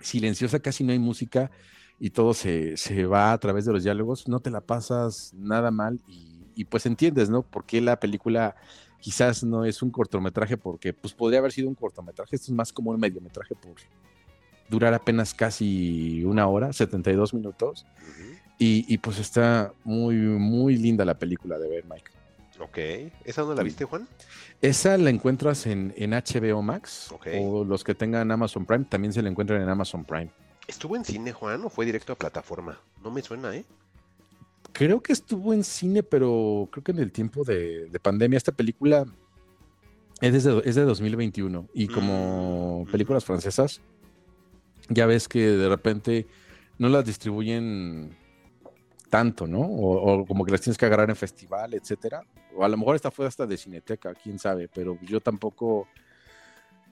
[0.00, 1.50] silenciosa, casi no hay música
[2.00, 5.70] y todo se, se va a través de los diálogos, no te la pasas nada
[5.70, 7.42] mal y y pues entiendes, ¿no?
[7.42, 8.56] Por qué la película
[9.00, 12.72] quizás no es un cortometraje, porque pues podría haber sido un cortometraje, esto es más
[12.72, 13.74] como un mediometraje por
[14.68, 18.38] durar apenas casi una hora, 72 minutos, uh -huh.
[18.58, 22.10] y, y, pues está muy, muy linda la película de ver, Mike.
[22.62, 22.78] Ok,
[23.24, 24.08] ¿esa dónde la viste, Juan?
[24.60, 27.40] Esa la encuentras en, en HBO Max, okay.
[27.42, 30.30] o los que tengan Amazon Prime, también se la encuentran en Amazon Prime.
[30.68, 32.80] ¿Estuvo en cine, Juan, o fue directo a plataforma?
[33.02, 33.64] No me suena, ¿eh?
[34.72, 38.36] creo que estuvo en cine, pero creo que en el tiempo de, de pandemia.
[38.36, 39.06] Esta película
[40.20, 42.90] es, desde, es de 2021 y como mm.
[42.90, 43.80] películas francesas,
[44.88, 46.26] ya ves que de repente
[46.78, 48.16] no las distribuyen
[49.10, 49.60] tanto, ¿no?
[49.60, 52.22] O, o, como que las tienes que agarrar en festival, etcétera.
[52.56, 55.88] O a lo mejor esta fue hasta de Cineteca, quién sabe, pero yo tampoco,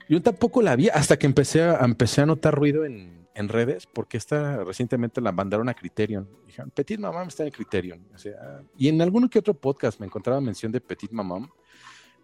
[0.08, 3.86] yo tampoco la vi hasta que empecé a, empecé a notar ruido en, en redes,
[3.86, 6.28] porque esta recientemente la mandaron a Criterion.
[6.46, 8.06] Dijeron, Petit Mamam está en Criterion.
[8.14, 11.48] O sea, y en alguno que otro podcast me encontraba mención de Petit Mamam.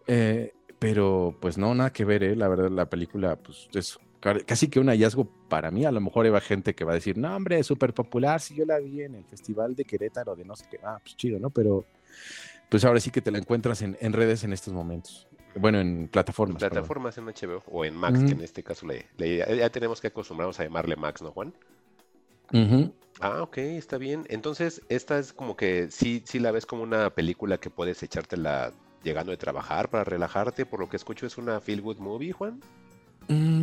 [0.07, 2.37] Eh, pero pues no, nada que ver, ¿eh?
[2.37, 3.99] la verdad, la película pues es
[4.45, 5.85] casi que un hallazgo para mí.
[5.85, 8.41] A lo mejor va gente que va a decir, no, hombre, es súper popular.
[8.41, 11.17] Si yo la vi en el Festival de Querétaro, de no sé qué, ah, pues
[11.17, 11.51] chido, ¿no?
[11.51, 11.87] Pero
[12.69, 15.29] pues ahora sí que te la encuentras en, en redes en estos momentos.
[15.55, 16.63] Bueno, en plataformas.
[16.63, 17.35] En plataformas perdón.
[17.43, 18.27] en HBO o en Max, uh -huh.
[18.27, 21.55] que en este caso le, le, ya tenemos que acostumbrarnos a llamarle Max, ¿no, Juan?
[22.53, 22.93] Uh -huh.
[23.21, 24.25] Ah, ok, está bien.
[24.29, 28.73] Entonces, esta es como que sí, sí la ves como una película que puedes echártela
[29.03, 30.67] llegando de trabajar para relajarte.
[30.67, 32.61] Por lo que escucho, es una feel good movie, Juan.
[33.29, 33.63] Mm,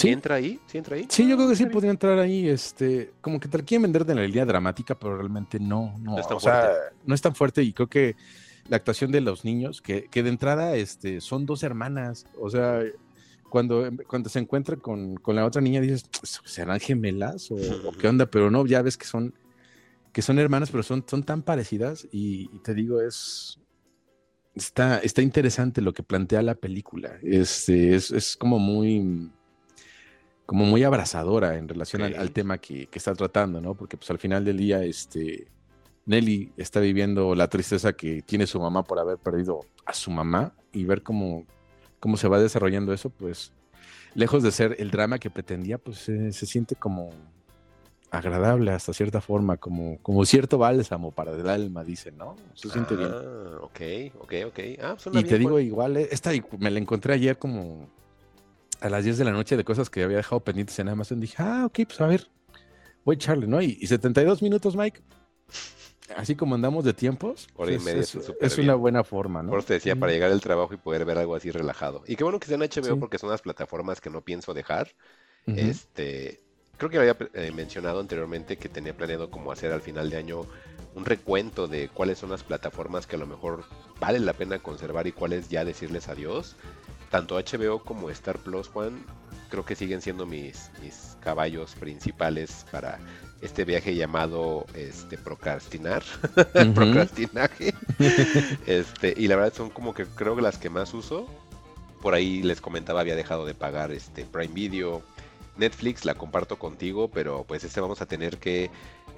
[0.00, 0.08] ¿Sí?
[0.08, 0.58] ¿Sí entra ahí?
[0.66, 1.06] ¿Sí entra ahí?
[1.08, 2.48] Sí, yo creo que sí podría entrar ahí.
[2.48, 5.94] Este, como que te quieren vender de la línea dramática, pero realmente no.
[5.98, 6.60] No, no es tan o fuerte.
[6.62, 6.74] sea,
[7.04, 8.16] no es tan fuerte y creo que
[8.68, 12.80] la actuación de los niños, que, que, de entrada este, son dos hermanas, o sea,
[13.50, 16.08] cuando, cuando se encuentra con, con la otra niña dices,
[16.44, 18.26] ¿serán gemelas o, o, qué onda?
[18.26, 19.34] Pero no, ya ves que son,
[20.12, 23.58] que son hermanas, pero son, son tan parecidas y, y te digo, es...
[24.52, 27.18] Está, está interesante lo que plantea la película.
[27.22, 29.30] Este, es, es como muy
[30.50, 33.76] como muy abrazadora en relación al, al, tema que, que, está tratando, ¿no?
[33.76, 35.46] Porque pues al final del día, este,
[36.06, 40.52] Nelly está viviendo la tristeza que tiene su mamá por haber perdido a su mamá
[40.72, 41.46] y ver cómo,
[42.00, 43.52] cómo se va desarrollando eso, pues
[44.14, 47.10] lejos de ser el drama que pretendía, pues eh, se siente como
[48.10, 52.34] agradable hasta cierta forma, como, como cierto bálsamo para el alma, dicen, ¿no?
[52.54, 53.12] Se siente ah, bien.
[53.60, 54.58] Ok, ok, ok.
[54.82, 55.64] Ah, y te digo, Juan.
[55.64, 57.88] igual, eh, esta me la encontré ayer como
[58.80, 61.20] a las 10 de la noche de cosas que había dejado pendientes en Amazon.
[61.20, 62.28] Dije, ah, ok, pues a ver,
[63.04, 63.60] voy a echarle, ¿no?
[63.60, 65.00] Y, y 72 minutos, Mike
[66.16, 69.42] así como andamos de tiempos, Hora y pues media es, es, es una buena forma,
[69.42, 69.50] ¿no?
[69.50, 72.02] Por eso te decía, para llegar al trabajo y poder ver algo así relajado.
[72.06, 73.00] Y qué bueno que sea en HBO sí.
[73.00, 74.92] porque son las plataformas que no pienso dejar.
[75.46, 75.58] Uh -huh.
[75.58, 76.42] Este,
[76.76, 80.46] creo que había eh, mencionado anteriormente que tenía planeado como hacer al final de año
[80.94, 83.64] un recuento de cuáles son las plataformas que a lo mejor
[84.00, 86.56] vale la pena conservar y cuáles ya decirles adiós.
[87.10, 89.04] Tanto HBO como Star Plus, Juan,
[89.50, 92.98] creo que siguen siendo mis, mis caballos principales para
[93.42, 96.02] este viaje llamado este procrastinar,
[96.74, 97.74] procrastinaje.
[98.66, 101.26] este, y la verdad son como que creo que las que más uso.
[102.00, 105.02] Por ahí les comentaba, había dejado de pagar este Prime Video.
[105.56, 108.70] Netflix la comparto contigo, pero pues este vamos a tener que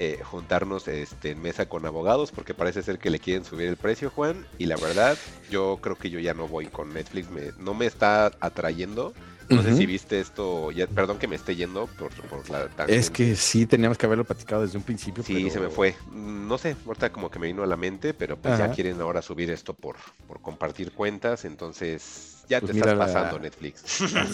[0.04, 3.76] eh, juntarnos este, en mesa con abogados porque parece ser que le quieren subir el
[3.76, 4.44] precio, Juan.
[4.58, 5.16] Y la verdad,
[5.48, 9.14] yo creo que yo ya no voy con Netflix, me, no me está atrayendo.
[9.48, 12.10] No sé si viste esto, ya, perdón que me esté yendo por,
[12.50, 15.22] la Es que sí, teníamos que haberlo platicado desde un principio.
[15.22, 15.94] Sí, se me fue.
[16.10, 19.22] No sé, ahorita como que me vino a la mente, pero pues ya quieren ahora
[19.22, 19.96] subir esto por,
[20.26, 23.82] por compartir cuentas, entonces ya pues te estás pasando Netflix.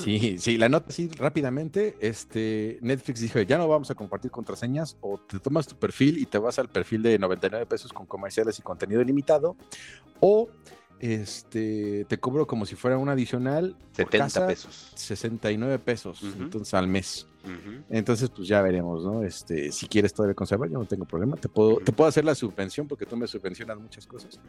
[0.03, 4.97] Sí, sí, la nota sí, rápidamente, este, Netflix dijo, ya no vamos a compartir contraseñas,
[5.01, 8.59] o te tomas tu perfil y te vas al perfil de 99 pesos con comerciales
[8.59, 9.57] y contenido ilimitado,
[10.21, 10.49] o
[10.99, 13.77] este, te cobro como si fuera un adicional.
[13.93, 14.93] 70 pesos.
[14.97, 17.27] 69 pesos, entonces al mes.
[17.91, 19.23] Entonces, pues ya veremos, ¿no?
[19.23, 21.37] Este, si quieres todavía conservar, yo no tengo problema.
[21.37, 24.41] Te puedo, te puedo hacer la subvención porque tú me subvencionas muchas cosas.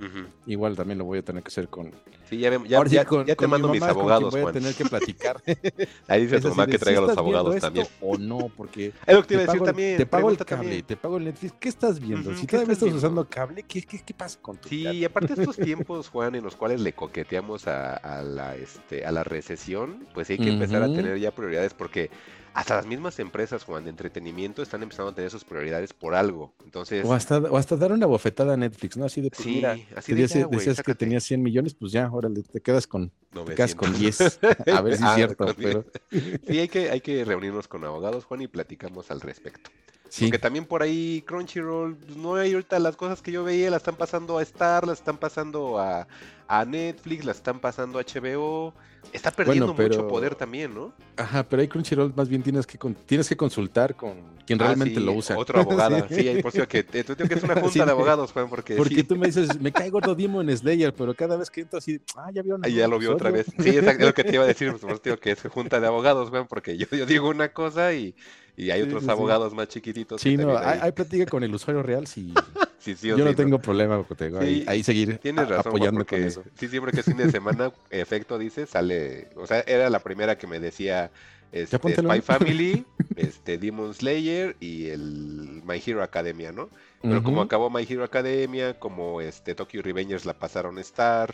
[0.46, 1.92] Igual también lo voy a tener que hacer con.
[2.30, 5.42] Sí, ya, ya, ya, te mando mis abogados, voy a tener que platicar.
[6.08, 7.88] Ahí dice tu mamá que traiga los abogados también.
[8.02, 8.94] O no, porque.
[9.10, 9.98] Es lo que te iba a decir también.
[9.98, 11.54] Te pago el cable, te pago el Netflix.
[11.60, 12.36] ¿Qué estás viendo?
[12.36, 15.42] si todavía estás usando cable, ¿qué, qué, qué pasa con tu Sí, y aparte de
[15.42, 20.08] estos tiempos, Juan, en los cuales le coqueteamos a, a la, este, a la recesión,
[20.14, 22.10] pues hay que empezar a tener ya prioridades porque
[22.54, 26.54] hasta las mismas empresas, Juan, de entretenimiento están empezando a tener sus prioridades por algo.
[26.64, 29.06] Entonces, o hasta, o hasta dar una bofetada a Netflix, ¿no?
[29.06, 29.64] Así de, pues, sí,
[29.96, 33.12] así de, decías, que tenías 100 millones, pues ya, órale, te quedas con,
[33.46, 34.40] te quedas con 10.
[34.74, 35.86] a ver si es ah, cierto, pero...
[36.12, 39.70] Sí, hay que, hay que reunirnos con abogados, Juan, y platicamos al respecto.
[40.10, 40.26] Sí.
[40.26, 43.82] Porque también por ahí Crunchyroll, pues, no hay ahorita las cosas que yo veía, las
[43.82, 46.08] están pasando a Star, las están pasando a,
[46.48, 48.74] a Netflix, las están pasando a HBO.
[49.12, 50.94] Está perdiendo mucho poder también, ¿no?
[51.18, 55.00] Ajá, pero ahí Crunchyroll más bien tienes que tienes que consultar con quien ah, realmente
[55.00, 55.38] lo usa.
[55.38, 57.92] Otro abogado, sí, sí por cierto que eh, tú tienes que es una junta de
[57.92, 61.50] abogados, Juan, porque Porque tú me dices, me cae gordo Demon Slayer, pero cada vez
[61.50, 62.62] que entro así, ah, ya vieron.
[62.64, 63.48] Ah, ya lo vio otra vez.
[63.60, 66.30] Sí, es lo que te iba a decir, pues, digo que es junta de abogados,
[66.30, 68.16] Juan, porque yo, yo digo una cosa y
[68.60, 70.20] y hay otros abogados más chiquititos.
[70.20, 72.34] Sí, no, hay, hay, plática con el usuario real si,
[72.80, 74.04] sí, sí, yo no tengo problema
[74.40, 76.44] ahí, ahí, seguir tienes razón, apoyando con eso.
[76.58, 80.38] Sí, siempre que es fin de semana, efecto dice, sale, o sea, era la primera
[80.38, 81.12] que me decía
[81.52, 82.86] este, Spy Family,
[83.16, 86.70] este, Demon Slayer y el My Hero Academia, ¿no?
[87.02, 91.34] Pero como acabó My Hero Academia, como este Tokyo Revengers la pasaron a Star,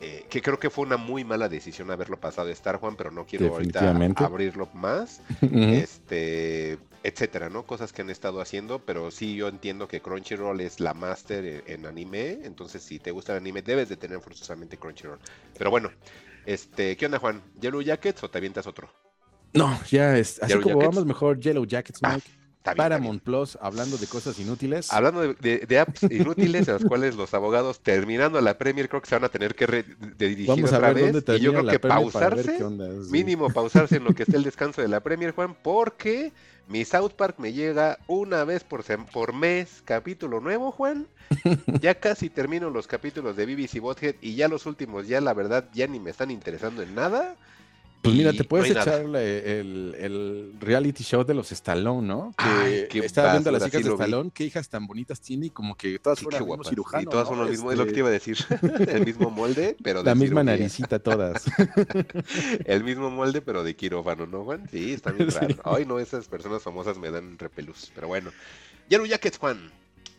[0.00, 3.10] eh, que creo que fue una muy mala decisión haberlo pasado a Star Juan, pero
[3.10, 7.64] no quiero ahorita abrirlo más, este, etcétera, ¿no?
[7.64, 11.86] Cosas que han estado haciendo, pero sí yo entiendo que Crunchyroll es la máster en,
[11.86, 15.18] anime, entonces si te gusta el anime debes de tener forzosamente Crunchyroll.
[15.56, 15.90] Pero bueno,
[16.46, 17.42] este, ¿qué onda Juan?
[17.60, 18.90] ¿Yellow Jackets o te avientas otro?
[19.54, 22.18] No, ya es, así como vamos mejor Yellow Jackets, ah,
[22.64, 22.76] Mike.
[22.76, 24.92] Paramount Plus, hablando de cosas inútiles.
[24.92, 29.14] Hablando de, apps inútiles, en las cuales los abogados, terminando la Premier, creo que se
[29.14, 29.84] van a tener que
[30.18, 31.24] dirigir otra vez.
[31.28, 32.58] Y yo creo que pausarse,
[33.10, 36.32] mínimo pausarse en lo que esté el descanso de la Premier, Juan, porque
[36.68, 41.06] mi South Park me llega una vez por, por mes, capítulo nuevo, Juan.
[41.80, 45.68] Ya casi termino los capítulos de BBC Bothead y ya los últimos, ya la verdad,
[45.72, 47.36] ya ni me están interesando en nada.
[48.02, 52.34] Pues mira, te puedes echar el, reality show de los Stallone, ¿no?
[52.36, 55.76] Que estaba viendo a las hijas de Stallone, qué hijas tan bonitas tiene y como
[55.76, 57.02] que todas mismo cirujano.
[57.02, 58.38] Y todas son lo mismo, es lo que te iba a decir.
[58.88, 61.44] el mismo molde, pero de La misma naricita todas.
[62.64, 64.68] el mismo molde, pero de quirófano, ¿no, Juan?
[64.70, 65.56] Sí, está bien raro.
[65.64, 68.30] Ay, no, esas personas famosas me dan repelús, pero bueno.
[68.88, 69.70] Yellow Jackets, Juan.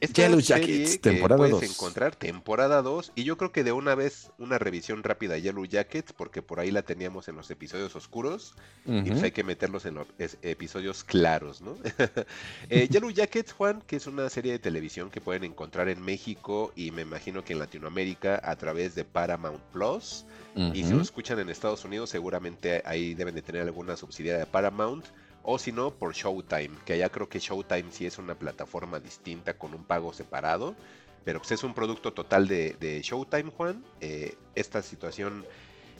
[0.02, 1.64] Esta Yellow Jackets, temporada puedes 2.
[1.64, 5.66] encontrar temporada 2 y yo creo que de una vez una revisión rápida de Yellow
[5.66, 8.56] Jackets porque por ahí la teníamos en los episodios oscuros
[8.86, 10.08] y pues hay que meterlos en los
[10.42, 11.76] episodios claros, ¿no?
[12.70, 16.72] eh, Yellow Jackets, Juan, que es una serie de televisión que pueden encontrar en México
[16.76, 20.26] y me imagino que en Latinoamérica a través de Paramount Plus
[20.74, 24.46] y si lo escuchan en Estados Unidos seguramente ahí deben de tener alguna subsidiaria de
[24.46, 25.06] Paramount
[25.44, 29.54] o si no por Showtime, que allá creo que Showtime sí es una plataforma distinta
[29.54, 30.76] con un pago separado,
[31.24, 33.84] pero pues es un producto total de, Showtime, Juan.
[34.02, 35.46] Eh, esta situación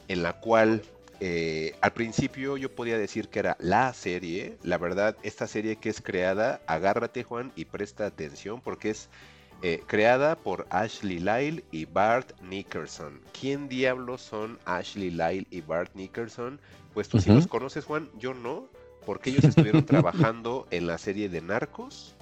[0.08, 0.82] en la cual
[1.20, 5.90] eh, al principio yo podía decir que era la serie, la verdad, esta serie que
[5.90, 9.10] es creada, agárrate Juan y presta atención porque es
[9.62, 13.20] eh, creada por Ashley Lyle y Bart Nickerson.
[13.38, 16.58] ¿Quién diablos son Ashley Lyle y Bart Nickerson?
[16.94, 18.68] Pues tú si los conoces Juan, yo no
[19.04, 22.16] porque ellos estuvieron trabajando en la serie de Narcos,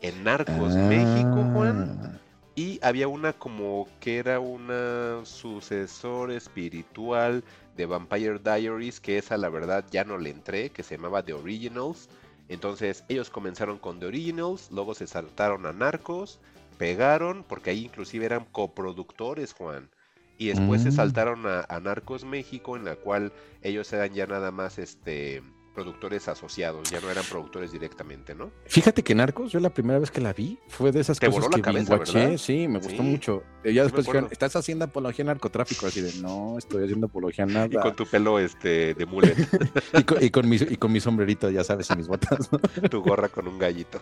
[0.00, 2.20] en Narcos México, Juan, Ah,
[2.54, 7.44] y había una como que era una sucesor espiritual
[7.76, 11.34] de Vampire Diaries, que esa la verdad ya no le entré, que se llamaba The
[11.34, 12.08] Originals.
[12.48, 16.40] Entonces ellos comenzaron con The Originals, luego se saltaron a Narcos,
[16.78, 19.90] pegaron, porque ahí inclusive eran coproductores, Juan.
[20.38, 20.92] Y después se Mm.
[20.92, 23.32] saltaron a, a Narcos México, en la cual
[23.62, 25.42] ellos eran ya nada más este
[25.74, 28.50] productores asociados, ya no eran productores directamente, ¿no?
[28.66, 31.40] Fíjate que Narcos, yo la primera vez que la vi fue de esas Te cosas
[31.42, 32.36] voló la que cabeza, binguaché, ¿verdad?
[32.38, 33.02] Sí, me gustó Sí.
[33.02, 33.42] mucho.
[33.64, 37.44] Eh, Ya después dijeron, estás haciendo apología al narcotráfico, así de, no, estoy haciendo apología
[37.44, 37.66] a nada.
[37.70, 39.34] Y con tu pelo este de mullet,
[39.98, 42.58] Y con, y con mi, y con mi sombrerito, ya sabes, y mis botas, ¿no?
[42.88, 44.00] tu gorra con un gallito.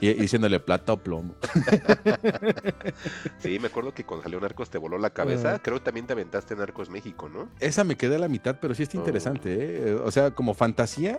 [0.00, 1.34] y, y diciéndole plata o plomo.
[3.38, 5.54] Sí, me acuerdo que con salió Narcos te voló la cabeza.
[5.54, 5.60] Ah.
[5.62, 7.48] Creo que también te aventaste Narcos México, ¿no?
[7.60, 9.00] Esa me quedé a la mitad, pero sí está Oh.
[9.00, 9.94] interesante, ¿eh?
[9.94, 11.13] O sea, como fantasía,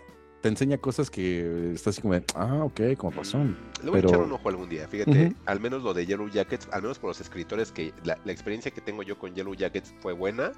[0.46, 3.58] te enseña cosas que estás así como de, ah, ok, como razón.
[3.84, 4.88] Le voy a pero- echar un ojo algún día.
[4.88, 8.32] Fíjate, al menos lo de Yellow Jackets, al menos por los escritores, que la, la
[8.32, 10.52] experiencia que tengo yo con Yellow Jackets fue buena.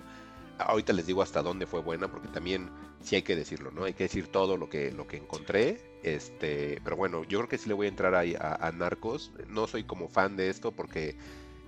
[0.57, 2.69] Ahorita les digo hasta dónde fue buena, porque también
[2.99, 3.85] sí hay que decirlo, ¿no?
[3.85, 5.79] Hay que decir todo lo que, lo que encontré.
[6.03, 9.31] Este, pero bueno, yo creo que sí le voy a entrar ahí a, a Narcos.
[9.47, 11.15] No soy como fan de esto porque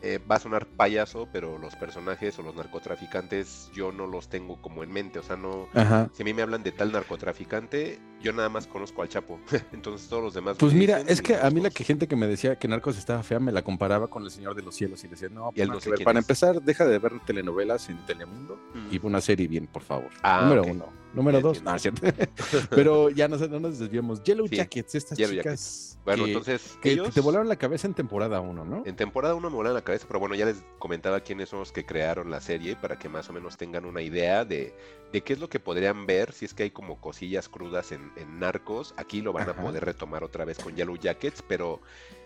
[0.01, 4.61] eh, va a sonar payaso, pero los personajes o los narcotraficantes yo no los tengo
[4.61, 5.19] como en mente.
[5.19, 6.09] O sea, no, Ajá.
[6.13, 9.39] si a mí me hablan de tal narcotraficante, yo nada más conozco al Chapo.
[9.73, 10.57] Entonces todos los demás.
[10.59, 13.23] Pues mira, es que a mí la que gente que me decía que Narcos estaba
[13.23, 15.67] fea me la comparaba con El Señor de los Cielos y decía, no, Y él
[15.67, 15.97] nada no que sé ver.
[15.97, 16.23] quién para es.
[16.25, 18.93] empezar, deja de ver telenovelas en Telemundo Mm.
[18.93, 20.09] y una serie bien, por favor.
[20.21, 20.85] Ah, Número uno.
[21.13, 22.01] Número Ya dos, no, cierto.
[22.69, 24.21] Pero ya no, nos desviamos.
[24.23, 27.87] Yellow Sí, Jackets, estas Yellow chicas Bueno, que, entonces que ellos te volaron la cabeza
[27.87, 28.83] en temporada uno, ¿no?
[28.85, 31.71] en temporada 1 me volaron la cabeza, pero bueno, ya les comentaba quiénes son los
[31.71, 34.73] que crearon la serie para que más o menos tengan una idea de,
[35.11, 38.11] de qué es lo que podrían ver si es que hay como cosillas crudas en,
[38.15, 38.93] en Narcos.
[38.97, 39.59] Aquí lo van Ajá.
[39.59, 41.81] a poder retomar otra vez con Yellow Jackets, pero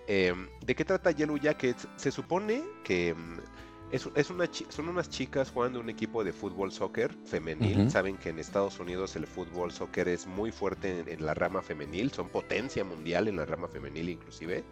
[0.07, 0.33] eh,
[0.65, 1.87] ¿de qué trata Yellow Jackets?
[1.95, 3.39] Se supone que mm,
[3.93, 7.87] es, es una chi- son unas chicas jugando un equipo de fútbol soccer femenil.
[7.87, 11.61] Saben que en Estados Unidos el fútbol soccer es muy fuerte en, en la rama
[11.61, 14.65] femenil, son potencia mundial en la rama femenil inclusive.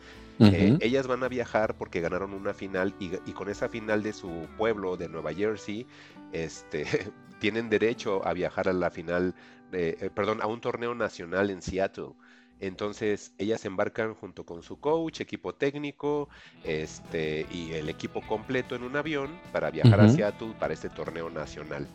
[0.49, 4.13] Eh, ellas van a viajar porque ganaron una final y, y con esa final de
[4.13, 5.87] su pueblo de Nueva Jersey,
[6.31, 6.85] este,
[7.39, 9.35] tienen derecho a viajar a la final,
[9.71, 12.13] eh, perdón, a un torneo nacional en Seattle.
[12.61, 16.29] Entonces ellas embarcan junto con su coach, equipo técnico,
[16.63, 20.13] este y el equipo completo en un avión para viajar a Ujú.
[20.15, 21.87] Seattle para este torneo nacional.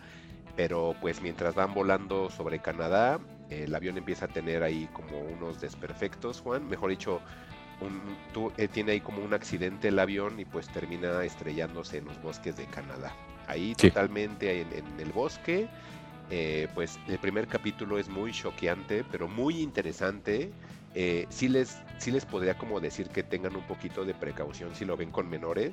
[0.57, 3.21] Pero pues mientras van volando sobre Canadá,
[3.51, 6.69] el avión empieza a tener ahí como unos desperfectos, Juan.
[6.69, 7.21] Mejor dicho,
[7.81, 12.07] un- tu- eh, tiene ahí como un accidente el avión y pues termina estrellándose en
[12.07, 13.15] los bosques de Canadá.
[13.47, 13.89] Ahí Sí.
[13.89, 15.69] totalmente en, en el bosque.
[16.31, 20.51] Eh, pues el primer capítulo es muy choqueante, pero muy interesante.
[20.95, 24.85] Eh, sí, les, sí les podría como decir que tengan un poquito de precaución si
[24.85, 25.73] lo ven con menores.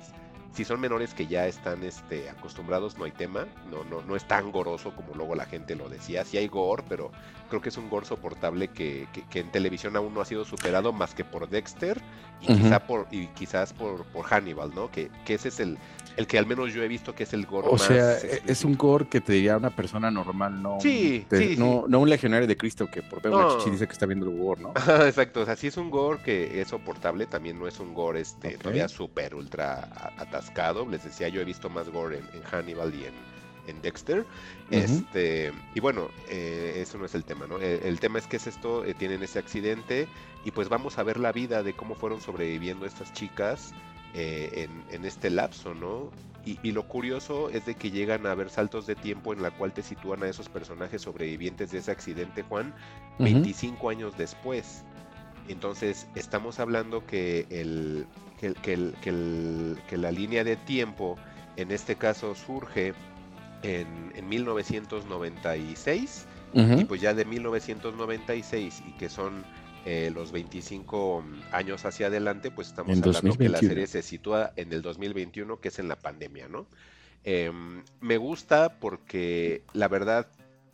[0.52, 3.48] Si son menores que ya están este, acostumbrados, no hay tema.
[3.72, 6.24] No, no, no es tan goroso como luego la gente lo decía.
[6.26, 7.12] Sí hay gore, pero
[7.50, 10.46] creo que es un gore soportable que, que- que en televisión aún no ha sido
[10.46, 12.00] superado más que por Dexter
[12.40, 14.92] y, quizá por, y quizás por, por Hannibal, ¿no?
[14.92, 15.80] Que, que ese es el,
[16.15, 18.41] el que al menos yo he visto que es el gore O más sea, e-
[18.45, 21.85] es un gore que te diría una persona normal, no, un- Sí, te- sí, no,
[21.88, 23.40] no un legionario de Cristo que por ver No.
[23.40, 24.73] una chichi dice que está viendo el gore, ¿no?
[25.07, 28.22] Exacto, o sea, sí es un gore que es soportable, también no es un gore
[28.22, 30.88] este, todavía súper ultra atascado.
[30.90, 33.14] Les decía, yo he visto más gore en, en Hannibal y en,
[33.68, 34.26] en Dexter.
[34.69, 37.57] Este, y bueno, eh, eso no es el tema, ¿no?
[37.57, 40.07] El, el tema es que es esto, eh, tienen ese accidente
[40.45, 43.73] y pues vamos a ver la vida de cómo fueron sobreviviendo estas chicas
[44.14, 46.11] eh, en, en este lapso, ¿no?
[46.45, 49.52] Y, y lo curioso es de que llegan a haber saltos de tiempo en la
[49.52, 52.73] cual te sitúan a esos personajes sobrevivientes de ese accidente, Juan,
[53.15, 53.23] Ujú.
[53.23, 54.84] 25 años después.
[55.48, 58.06] Entonces, estamos hablando que, el,
[58.40, 61.18] que, el- que el- que el- que la línea de tiempo,
[61.56, 62.94] en este caso, surge
[63.61, 66.80] en, en 1996, Ujú.
[66.81, 69.44] y pues ya de 1996 y que son
[69.86, 73.70] eh, los 25 años hacia adelante, pues estamos En hablando que la 2021.
[73.70, 76.68] serie se sitúa en el 2021, que es en la pandemia, ¿no?
[77.26, 80.28] Em, me gusta porque la verdad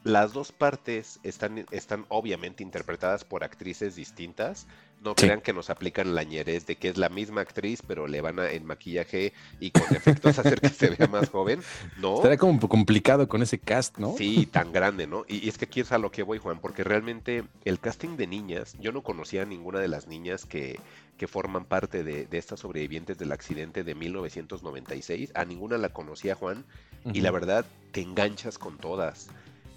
[0.04, 4.68] las dos partes están, están obviamente interpretadas por actrices distintas.
[5.02, 5.26] No Sí.
[5.28, 8.40] crean que nos aplican la ñerez de que es la misma actriz, pero le van
[8.40, 11.62] a, en maquillaje y con efectos hacer que se vea más joven.
[11.98, 12.16] No.
[12.18, 14.16] Estaría como complicado con ese cast, ¿no?
[14.18, 15.24] Sí, tan grande, ¿no?
[15.28, 18.18] Y, y es que aquí es a lo que voy, Juan, porque realmente el casting
[18.18, 20.80] de niñas, yo no conocía a ninguna de las niñas que,
[21.18, 25.32] que forman parte de, de estas sobrevivientes del accidente de 1996.
[25.36, 26.66] A ninguna la conocía, Juan.
[27.14, 29.30] Y la verdad, te enganchas con todas.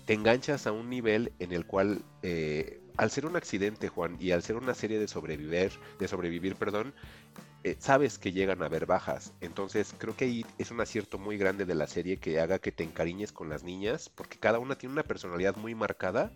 [0.06, 4.32] Te enganchas a un nivel en el cual, eh, al ser un accidente, Juan, y
[4.32, 6.94] al ser una serie de sobrevivir, de sobrevivir, perdón,
[7.64, 9.32] eh, sabes que llegan a haber bajas.
[9.40, 12.72] Entonces, creo que ahí es un acierto muy grande de la serie que haga que
[12.72, 16.32] te encariñes con las niñas, porque cada una tiene una personalidad muy marcada.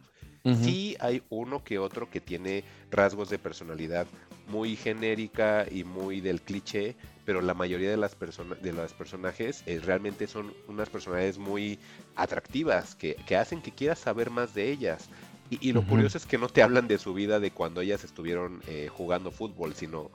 [0.62, 2.62] Sí hay uno que otro que tiene
[2.92, 4.06] rasgos de personalidad
[4.46, 9.64] muy genérica y muy del cliché, pero la mayoría de las personas de los personajes
[9.66, 11.80] eh, realmente son unas personalidades muy
[12.14, 15.08] atractivas que, hacen que quieras saber más de ellas.
[15.48, 18.62] Y, lo curioso es que no te hablan de su vida de cuando ellas estuvieron
[18.66, 20.10] eh, jugando fútbol, sino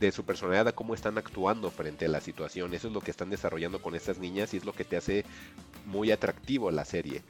[0.00, 2.74] de su personalidad, a cómo están actuando frente a la situación.
[2.74, 5.24] Eso es lo que están desarrollando con estas niñas y es lo que te hace
[5.86, 7.22] muy atractivo la serie.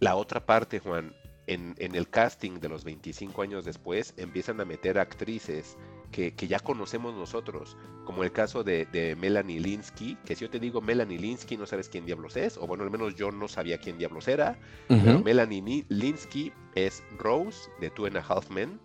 [0.00, 1.14] La otra parte, Juan,
[1.46, 5.76] en, el casting de los 25 años después empiezan a meter actrices
[6.12, 10.80] que, ya conocemos nosotros, como el caso de, Melanie Linsky, que si yo te digo
[10.80, 13.98] Melanie Linsky no sabes quién diablos es, o bueno, al menos yo no sabía quién
[13.98, 18.78] diablos era, pero Melanie Linsky es Rose de Two and a Half Men,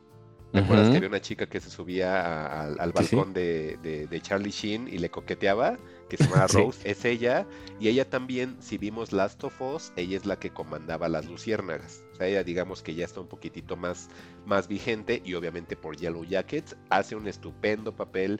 [0.51, 4.97] ¿Te acuerdas que había una chica que se subía al balcón De, Charlie Sheen y
[4.97, 5.77] le coqueteaba?
[6.09, 7.45] Que se llama Rose, es ella.
[7.79, 12.03] Y ella también, si vimos Last of Us, ella es la que comandaba las luciérnagas.
[12.17, 14.09] Sea, ella digamos que ya está un poquitito más,
[14.45, 18.39] más vigente y obviamente por Yellow Jackets hace un estupendo papel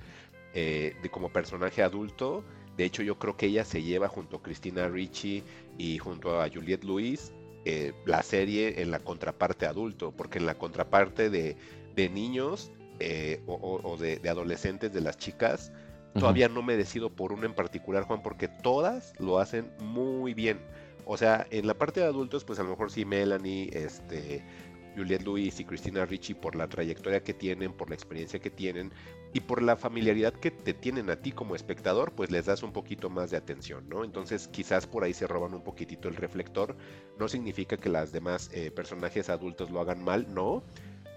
[0.54, 2.44] eh, de como personaje adulto.
[2.76, 5.44] De hecho, yo creo que ella se lleva junto a Christina Ricci
[5.78, 7.34] y junto a Juliette Lewis
[7.66, 11.58] eh, la serie en la contraparte adulto, porque en la contraparte de
[11.98, 15.74] de niños eh, o, de, adolescentes de las chicas,
[16.14, 20.60] todavía no me decido por uno en particular, Juan, porque todas lo hacen muy bien.
[21.08, 24.44] O sea, en la parte de adultos, pues a lo mejor sí Melanie, este,
[24.96, 28.92] Juliette Lewis y Christina Ricci por la trayectoria que tienen, por la experiencia que tienen
[29.32, 32.74] y por la familiaridad que te tienen a ti como espectador, pues les das un
[32.74, 34.04] poquito más de atención, ¿no?
[34.04, 36.76] Entonces quizás por ahí se roban un poquitito el reflector.
[37.20, 40.64] No significa que las demás eh, personajes adultos lo hagan mal, no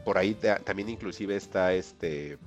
[0.05, 0.35] por ahí
[0.65, 2.39] también inclusive está este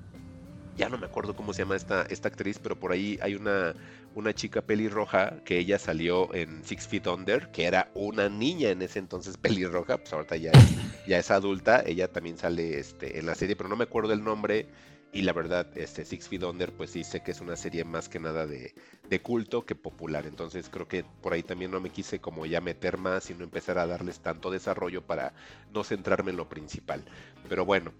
[0.75, 3.73] ya no me acuerdo cómo se llama esta, esta actriz, pero por ahí hay una,
[4.15, 8.81] una chica pelirroja que ella salió en Six Feet Under, que era una niña en
[8.81, 13.25] ese entonces pelirroja, pues ahorita ya es, ya es adulta, ella también sale este, en
[13.25, 14.67] la serie, pero no me acuerdo el nombre,
[15.13, 18.09] y la verdad, este Six Feet Under, pues sí sé que es una serie más
[18.09, 18.73] que nada de,
[19.07, 20.25] de, culto que popular.
[20.25, 23.77] Entonces creo que por ahí también no me quise como ya meter más, sino empezar
[23.77, 25.33] a darles tanto desarrollo para
[25.71, 27.05] no centrarme en lo principal.
[27.47, 27.93] Pero bueno,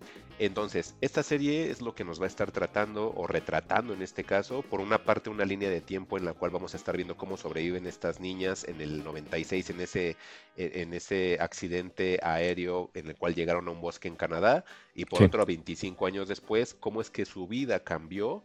[0.45, 4.23] entonces, esta serie es lo que nos va a estar tratando o retratando en este
[4.23, 7.15] caso, por una parte una línea de tiempo en la cual vamos a estar viendo
[7.15, 10.17] cómo sobreviven estas niñas en el 96 en ese
[10.57, 14.65] e, en ese accidente aéreo en el cual llegaron a un bosque en Canadá.
[14.95, 18.43] Y por otro 25 años después cómo es que su vida cambió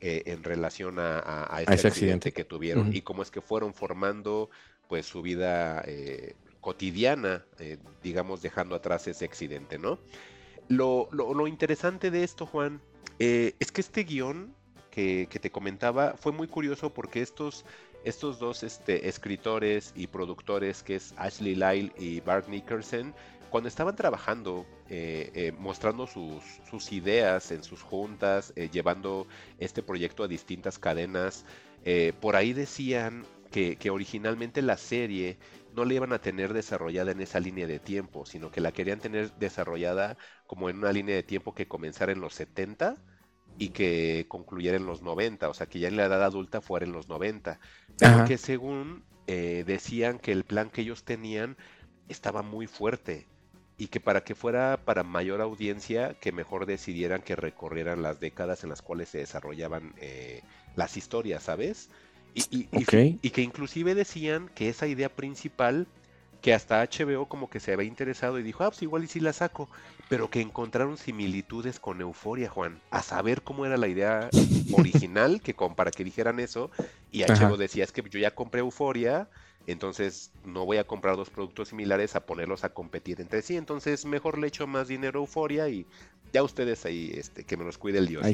[0.00, 2.94] eh, en relación a, ese, accidente, que tuvieron.
[2.94, 4.50] Y cómo es que fueron formando
[4.88, 9.98] pues su vida eh, cotidiana, eh, digamos dejando atrás ese accidente, ¿no?
[10.68, 12.80] Lo, interesante de esto, Juan,
[13.18, 14.54] eh, es que este guion
[14.90, 17.64] que, te comentaba fue muy curioso porque estos,
[18.04, 23.14] estos dos este, escritores y productores, que es Ashley Lyle y Bart Nickerson,
[23.50, 29.26] cuando estaban trabajando, eh, eh, mostrando sus, sus, ideas en sus juntas, llevando
[29.58, 31.44] este proyecto a distintas cadenas,
[32.20, 35.38] por ahí decían que, originalmente la serie
[35.76, 38.98] no la iban a tener desarrollada en esa línea de tiempo, sino que la querían
[38.98, 40.16] tener desarrollada
[40.46, 42.96] como en una línea de tiempo que comenzara en los 70
[43.58, 46.86] y que concluyera en los 90, o sea, que ya en la edad adulta fuera
[46.86, 47.60] en los 90,
[47.98, 51.56] pero que según eh, decían que el plan que ellos tenían
[52.08, 53.26] estaba muy fuerte
[53.78, 58.64] y que para que fuera para mayor audiencia, que mejor decidieran que recorrieran las décadas
[58.64, 60.42] en las cuales se desarrollaban eh,
[60.74, 61.90] las historias, ¿sabes?
[62.36, 62.68] Y,
[63.22, 65.86] y, que inclusive decían que esa idea principal,
[66.42, 69.20] que hasta HBO como que se había interesado y dijo, ah, pues igual y si
[69.20, 69.70] la saco,
[70.10, 74.28] pero que encontraron similitudes con Euforia, Juan, a saber cómo era la idea
[74.72, 76.70] original, que con, para que dijeran eso,
[77.10, 79.30] y HBO decía, es que yo ya compré Euforia,
[79.72, 83.56] entonces no voy a comprar dos productos similares a ponerlos a competir entre sí.
[83.56, 85.86] Entonces mejor le echo más dinero a Euforia y
[86.32, 88.24] ya ustedes ahí este, que me los cuide el dios.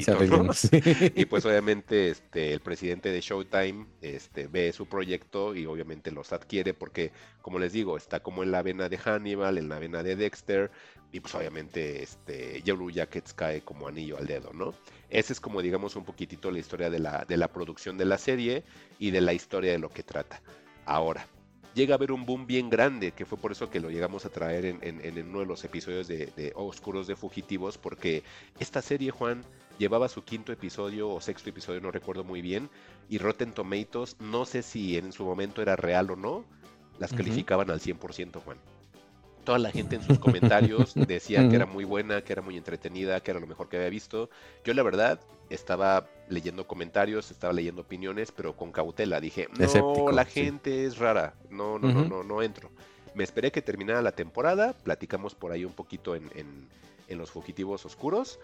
[1.15, 6.33] y pues obviamente este, el presidente de Showtime este, ve su proyecto y obviamente los
[6.33, 7.11] adquiere porque,
[7.41, 10.71] como les digo, está como en la vena de Hannibal, en la vena de Dexter.
[11.11, 14.73] Y pues obviamente este, Yellow Jackets cae como anillo al dedo, ¿no?
[15.11, 18.17] Esa es como digamos un poquitito la historia de la, de la producción de la
[18.17, 18.63] serie
[18.97, 20.41] y de la historia de lo que trata.
[20.85, 21.27] Ahora,
[21.73, 24.29] llega a haber un boom bien grande, que fue por eso que lo llegamos a
[24.29, 28.23] traer en, uno de los episodios de, Oscuros de Fugitivos, porque
[28.59, 29.43] esta serie, Juan,
[29.79, 32.69] llevaba su quinto episodio o sexto episodio, no recuerdo muy bien,
[33.09, 36.45] y Rotten Tomatoes, no sé si en su momento era real o no,
[36.99, 38.57] las calificaban al 100%, Juan.
[39.43, 43.19] Toda la gente en sus comentarios decía que era muy buena, que era muy entretenida,
[43.19, 44.29] que era lo mejor que había visto.
[44.63, 49.19] Yo la verdad estaba leyendo comentarios, estaba leyendo opiniones, pero con cautela.
[49.19, 52.69] Dije, no, la gente es rara, no, no, no, no, no entro.
[53.13, 57.85] Me esperé que terminara la temporada, platicamos por ahí un poquito en, en, los fugitivos
[57.85, 58.39] oscuros.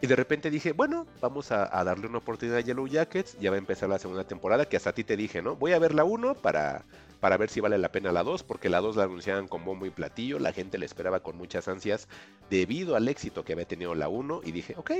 [0.00, 3.38] Y de repente dije, bueno, vamos a, darle una oportunidad a Yellow Jackets.
[3.38, 5.56] Ya va a empezar la segunda temporada, que hasta a ti te dije, ¿no?
[5.56, 6.86] Voy a ver la 1 para,
[7.20, 9.86] para ver si vale la pena la 2, porque la 2 la anunciaban con bombo
[9.86, 10.38] y platillo.
[10.38, 12.08] La gente la esperaba con muchas ansias
[12.48, 14.40] debido al éxito que había tenido la 1.
[14.44, 14.90] Y dije, ok,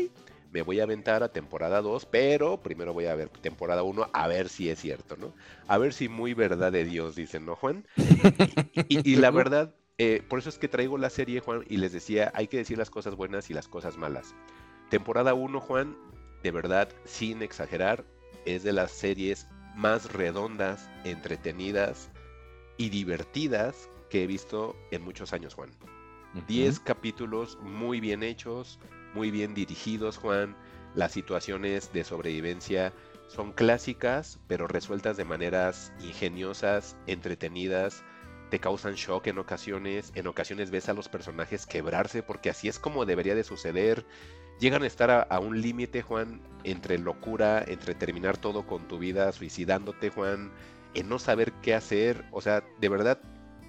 [0.52, 4.28] me voy a aventar a temporada 2, pero primero voy a ver temporada 1 a
[4.28, 5.32] ver si es cierto, ¿no?
[5.66, 7.86] A ver si muy verdad de Dios, dicen, ¿no, Juan?
[8.88, 12.32] Y, la verdad, eh, por eso es que traigo la serie, Juan, y les decía,
[12.34, 14.34] hay que decir las cosas buenas y las cosas malas.
[14.90, 15.96] Temporada 1, Juan,
[16.42, 18.04] de verdad, sin exagerar,
[18.44, 19.46] es de las series
[19.80, 22.10] más redondas, entretenidas
[22.76, 25.70] y divertidas que he visto en muchos años, Juan.
[26.46, 28.78] 10 capítulos muy bien hechos,
[29.14, 30.54] muy bien dirigidos, Juan.
[30.94, 32.92] Las situaciones de sobrevivencia
[33.28, 38.04] son clásicas, pero resueltas de maneras ingeniosas, entretenidas,
[38.50, 42.78] te causan shock en ocasiones, en ocasiones ves a los personajes quebrarse porque así es
[42.78, 44.04] como debería de suceder.
[44.60, 49.32] Llegan a estar a, un límite, Juan, entre locura, entre terminar todo con tu vida,
[49.32, 50.50] suicidándote, Juan,
[50.92, 52.26] en no saber qué hacer.
[52.30, 53.18] O sea, de verdad,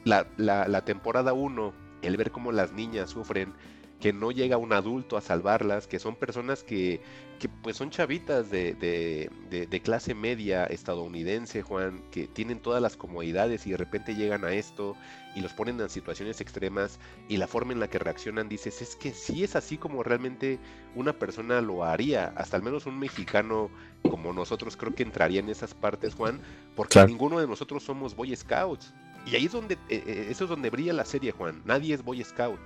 [0.03, 3.53] la, temporada 1, el ver cómo las niñas sufren,
[4.01, 7.01] que no llega un adulto a salvarlas, que son personas que,
[7.39, 13.65] que pues son chavitas de, de, clase media estadounidense, Juan, que tienen todas las comodidades
[13.65, 14.97] y de repente llegan a esto
[15.35, 18.95] y los ponen en situaciones extremas y la forma en la que reaccionan dices, es
[18.95, 20.59] que si es así como realmente
[20.95, 23.69] una persona lo haría, hasta al menos un mexicano
[24.09, 26.41] como nosotros creo que entraría en esas partes, Juan,
[26.75, 28.93] porque ninguno de nosotros somos Boy Scouts.
[29.25, 31.61] Y ahí es donde, eh, eh, eso es donde brilla la serie, Juan.
[31.63, 32.59] Nadie es Boy Scout.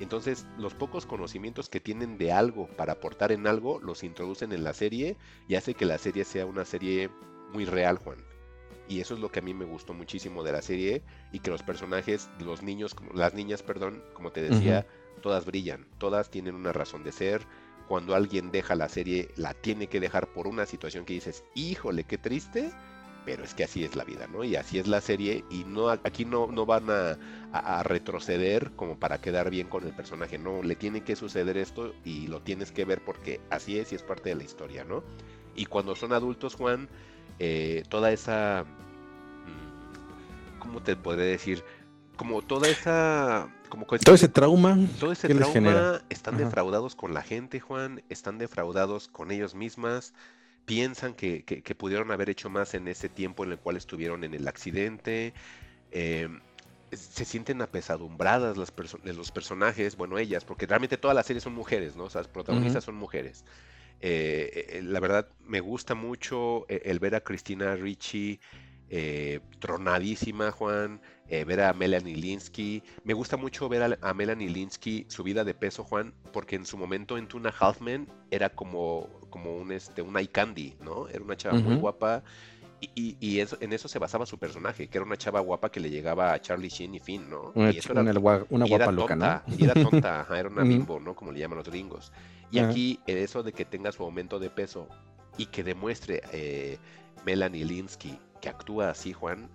[0.00, 4.64] Entonces, los pocos conocimientos que tienen de algo para aportar en algo, los introducen en
[4.64, 5.16] la serie
[5.46, 7.10] y hace que la serie sea una serie
[7.52, 8.18] muy real, Juan.
[8.88, 11.02] Y eso es lo que a mí me gustó muchísimo de la serie
[11.32, 14.86] y que los personajes, los niños, las niñas, perdón, como te decía,
[15.22, 17.46] todas brillan, todas tienen una razón de ser.
[17.88, 22.04] Cuando alguien deja la serie, la tiene que dejar por una situación que dices, híjole,
[22.04, 22.72] qué triste
[23.24, 24.44] pero es que así es la vida, ¿no?
[24.44, 27.16] Y así es la serie y no aquí no, no van a,
[27.84, 32.26] retroceder como para quedar bien con el personaje, no, le tiene que suceder esto y
[32.26, 35.04] lo tienes que ver porque así es y es parte de la historia, ¿no?
[35.54, 36.88] Y cuando son adultos, Juan,
[37.38, 38.64] eh, toda esa...
[38.64, 41.64] Mm, ¿Cómo te podré decir?
[42.16, 43.48] Como toda esa...
[43.68, 44.78] Como todo ese trauma.
[45.00, 50.14] Todo ese trauma están defraudados con la gente, Juan, están defraudados con ellos mismas
[50.64, 54.48] piensan que, pudieron haber hecho más en ese tiempo en el cual estuvieron en el
[54.48, 55.34] accidente.
[55.90, 56.40] Em,
[56.92, 58.72] se sienten apesadumbradas las
[59.04, 62.04] los personajes, bueno, ellas, porque realmente todas las series son mujeres, ¿no?
[62.04, 63.44] O sea, las protagonistas son mujeres.
[64.06, 68.38] Eh, eh, la verdad, me gusta mucho eh, el ver a Cristina Ricci
[69.58, 72.82] tronadísima, Juan, ver a Melanie Linsky.
[73.02, 77.18] Me gusta mucho ver a, Melanie Linsky subida de peso, Juan, porque en su momento
[77.18, 81.08] en Tuna Halfman era como como un, este, un eye candy, ¿no?
[81.08, 82.22] Era una chava muy guapa.
[82.94, 85.80] Y, y, eso, en eso se basaba su personaje, que era una chava guapa que
[85.80, 87.50] le llegaba a Charlie Sheen y Finn, ¿no?
[87.54, 89.42] Una, y eso era, una, guapa loca, ¿no?
[89.58, 91.16] Y era tonta, era una bimbo, ¿no?
[91.16, 92.12] Como le llaman los gringos.
[92.54, 94.88] Y aquí, eso de que tenga su aumento de peso
[95.36, 96.78] y que demuestre eh,
[97.24, 99.48] Melanie Linsky que actúa así, Juan,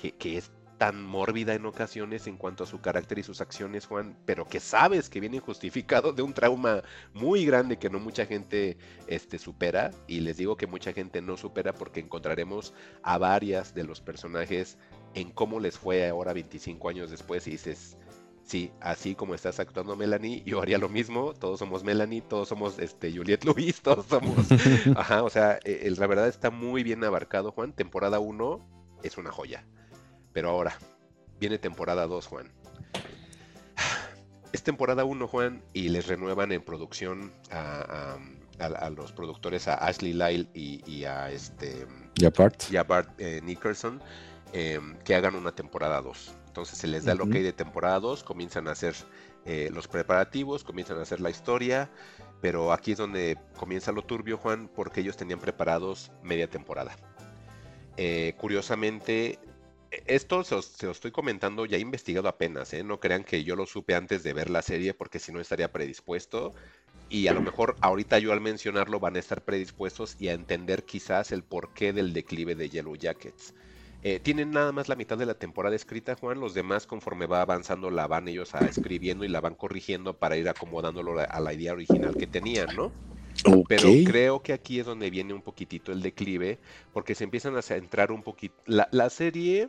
[0.00, 3.86] que, que es tan mórbida en ocasiones en cuanto a su carácter y sus acciones,
[3.86, 6.82] Juan, pero que sabes que viene justificado de un trauma
[7.14, 8.76] muy grande que no mucha gente
[9.06, 9.90] este, supera.
[10.06, 14.78] Y les digo que mucha gente no supera porque encontraremos a varias de los personajes
[15.14, 17.96] en cómo les fue ahora 25 años después y dices,
[18.46, 22.78] sí, así como estás actuando Melanie, yo haría lo mismo, todos somos Melanie, todos somos
[22.78, 24.46] este Juliette Louis, todos somos,
[24.96, 29.30] ajá, o sea, e, la verdad está muy bien abarcado, Juan, temporada 1 es una
[29.30, 29.64] joya.
[30.32, 30.78] Pero ahora,
[31.40, 32.52] viene temporada 2, Juan.
[34.52, 38.18] Es temporada 1, Juan, y les renuevan en producción a,
[38.90, 41.86] los productores, a Ashley Lyle y, a este.
[42.70, 43.08] Y a Bart.
[43.18, 44.02] Eh, Nickerson,
[44.52, 46.34] em, que hagan una temporada 2.
[46.56, 48.94] Entonces se les da el ok de temporada 2, comienzan a hacer
[49.44, 51.90] eh, los preparativos, comienzan a hacer la historia,
[52.40, 56.96] pero aquí es donde comienza lo turbio, Juan, porque ellos tenían preparados media temporada.
[57.98, 59.38] Eh, curiosamente,
[60.06, 62.82] esto se os, estoy comentando, ya he investigado apenas, ¿eh?
[62.82, 65.70] no crean que yo lo supe antes de ver la serie porque si no estaría
[65.70, 66.54] predispuesto
[67.10, 70.84] y a lo mejor ahorita yo al mencionarlo van a estar predispuestos y a entender
[70.84, 73.52] quizás el porqué del declive de Yellow Jackets.
[74.08, 76.38] Eh, tienen nada más la mitad de la temporada escrita, Juan.
[76.38, 80.36] Los demás, conforme va avanzando, la van ellos a escribiendo y la van corrigiendo para
[80.36, 82.92] ir acomodándolo a- la idea original que tenían, ¿no?
[83.66, 86.60] Pero creo que aquí es donde viene un poquitito el declive,
[86.92, 88.54] porque se empiezan a centrar un poquito.
[88.64, 89.68] La, la serie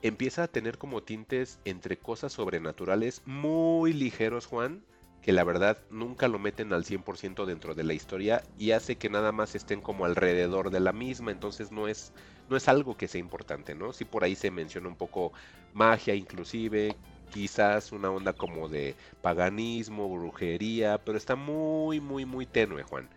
[0.00, 4.80] empieza a tener como tintes entre cosas sobrenaturales muy ligeros, Juan,
[5.26, 9.10] que la verdad nunca lo meten al 100% dentro de la historia y hace que
[9.10, 12.12] nada más estén como alrededor de la misma, entonces no es,
[12.48, 13.92] no es algo que sea importante, ¿no?
[13.92, 15.32] Sí por ahí se menciona un poco
[15.74, 16.94] magia inclusive,
[17.32, 23.08] quizás una onda como de paganismo, brujería, pero está muy, muy, muy tenue, Juan.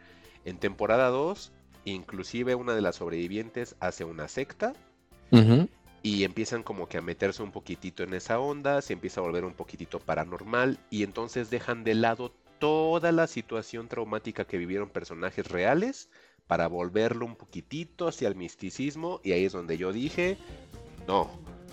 [0.45, 1.51] En temporada 2,
[1.85, 4.73] inclusive una de las sobrevivientes hace una secta
[5.31, 5.69] Ujú.
[6.01, 9.43] Y empiezan como que a meterse un poquitito en esa onda, se empieza a volver
[9.43, 15.47] un poquitito paranormal y entonces dejan de lado toda la situación traumática que vivieron personajes
[15.47, 16.09] reales
[16.47, 20.37] para volverlo un poquitito hacia el misticismo y ahí es donde yo dije,
[21.07, 21.29] no,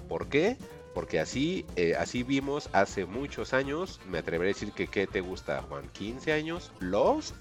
[0.08, 0.56] ¿por qué?
[0.94, 5.20] Porque así, eh, así vimos hace muchos años, me atreveré a decir que ¿qué te
[5.20, 5.84] gusta, Juan?
[5.92, 6.72] ¿15 años?
[6.80, 7.34] Lost,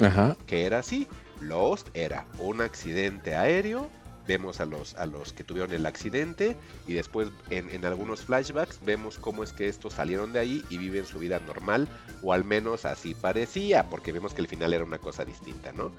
[0.00, 0.36] Ajá.
[0.46, 1.06] que era así.
[1.40, 3.88] Lost era un accidente aéreo.
[4.28, 6.56] Vemos a los, a los que tuvieron el accidente
[6.86, 10.78] y después en, en algunos flashbacks vemos cómo es que estos salieron de ahí y
[10.78, 11.88] viven su vida normal,
[12.22, 15.92] o al menos así parecía, porque vemos que el final era una cosa distinta, ¿no?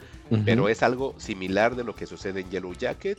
[0.45, 2.73] Pero es algo similar de lo que sucede en Yellow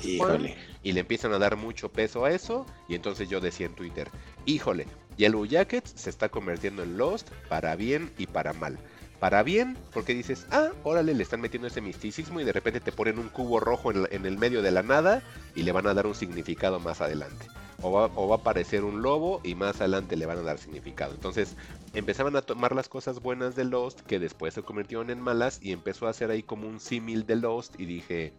[0.05, 0.57] Híjole.
[0.83, 4.09] y le empiezan a dar mucho peso a eso, y entonces yo decía en Twitter,
[4.47, 8.79] híjole, Yellow Jackets se está convirtiendo en Lost para bien y para mal.
[9.21, 12.91] Para bien, porque dices, ah, órale, le están metiendo ese misticismo y de repente te
[12.91, 15.23] ponen un cubo rojo en, el medio de la nada
[15.55, 17.47] y le van a dar un significado más adelante.
[17.83, 20.59] O va, o va a aparecer un lobo y más adelante le van a dar
[20.59, 21.13] significado.
[21.13, 21.55] Entonces
[21.93, 25.73] empezaban a tomar las cosas buenas de Lost que después se convirtieron en malas y
[25.73, 28.33] empezó a hacer ahí como un símil de Lost y dije,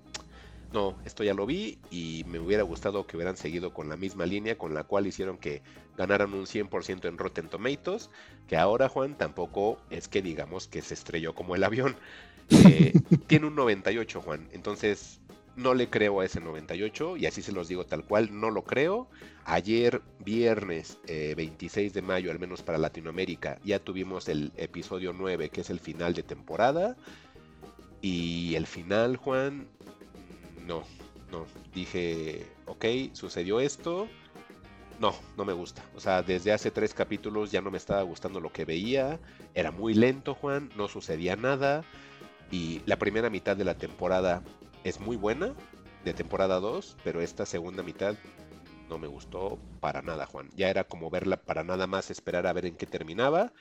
[0.73, 4.25] no, esto ya lo vi y me hubiera gustado que hubieran seguido con la misma
[4.25, 5.61] línea con la cual hicieron que
[5.97, 8.09] ganaran un 100% en Rotten Tomatoes,
[8.47, 11.95] que ahora Juan tampoco es que digamos que se estrelló como el avión.
[12.53, 12.91] Eh,
[13.27, 15.21] tiene un 98 Juan, entonces
[15.55, 18.63] no le creo a ese 98 y así se los digo tal cual, no lo
[18.63, 19.07] creo.
[19.45, 25.49] Ayer viernes eh, 26 de mayo, al menos para Latinoamérica, ya tuvimos el episodio 9
[25.49, 26.97] que es el final de temporada.
[28.01, 29.67] Y el final, Juan,
[30.71, 30.83] no,
[31.31, 31.45] no.
[31.73, 34.07] Dije, ok, sucedió esto.
[34.99, 35.83] No, no me gusta.
[35.95, 39.19] O sea, desde hace tres capítulos ya no me estaba gustando lo que veía.
[39.53, 41.83] Era muy lento, Juan, no sucedía nada.
[42.51, 44.43] Y la primera mitad de la temporada
[44.83, 45.53] es muy buena,
[46.05, 48.15] de temporada 2, pero esta segunda mitad
[48.89, 50.49] no me gustó para nada, Juan.
[50.55, 53.51] Ya era como verla para nada más esperar a ver en qué terminaba.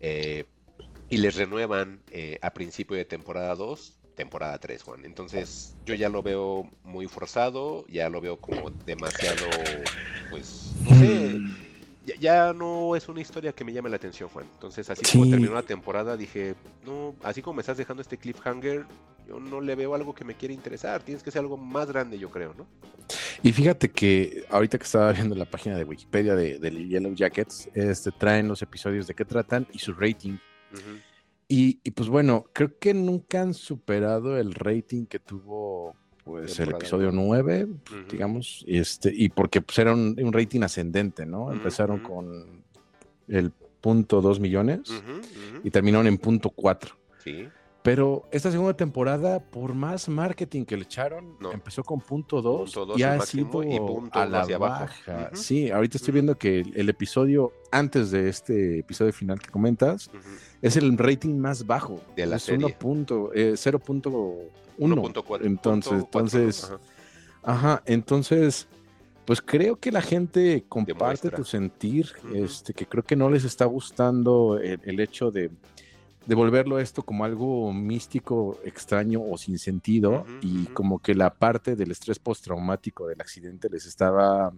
[0.00, 0.44] Eh,
[1.08, 5.04] y les renuevan eh, a principio de temporada 2, temporada 3, Juan.
[5.04, 9.46] Entonces yo ya lo veo muy forzado, ya lo veo como demasiado,
[10.30, 11.38] pues, no sé,
[12.04, 14.46] ya, ya no es una historia que me llame la atención, Juan.
[14.54, 18.86] Entonces así como terminó la temporada, dije, no, así como me estás dejando este cliffhanger,
[19.28, 21.02] yo no le veo algo que me quiera interesar.
[21.02, 22.66] Tienes que ser algo más grande, yo creo, ¿no?
[23.42, 27.68] Y fíjate que ahorita que estaba viendo la página de Wikipedia de, de Yellow Jackets,
[27.74, 30.38] este, traen los episodios de qué tratan y su rating.
[30.72, 31.00] Ujú.
[31.48, 35.94] Y, y, pues bueno, creo que nunca han superado el rating que tuvo
[36.24, 37.66] pues el episodio nueve.
[37.66, 38.10] 9, Ujú.
[38.10, 41.52] digamos, y este, y porque pues era un, un rating ascendente, ¿no?
[41.52, 42.64] Empezaron con
[43.28, 45.04] el punto 2 millones
[45.62, 46.96] y terminaron en punto 4.
[47.22, 47.48] Sí.
[47.86, 51.52] Pero esta segunda temporada, por más marketing que le echaron, No.
[51.52, 54.92] empezó con punto 2 Punto dos y ha sido y punto a la hacia abajo.
[55.06, 55.30] baja.
[55.34, 60.10] Sí, ahorita estoy viendo que el, el episodio antes de este episodio final que comentas
[60.60, 62.00] es el rating más bajo.
[62.16, 62.66] De la es serie.
[62.66, 64.50] 1 punto, eh, 0.1.
[64.78, 66.78] 1.4, Entonces, entonces, Ajá.
[67.44, 68.66] ajá, entonces,
[69.24, 70.98] pues creo que la gente comparte
[71.28, 71.30] Demuestra.
[71.36, 75.50] tu sentir, este, que creo que no les está gustando el, el hecho de,
[76.26, 81.76] de volverlo esto como algo místico, extraño o sin sentido, y como que la parte
[81.76, 84.52] del estrés postraumático del accidente les estaba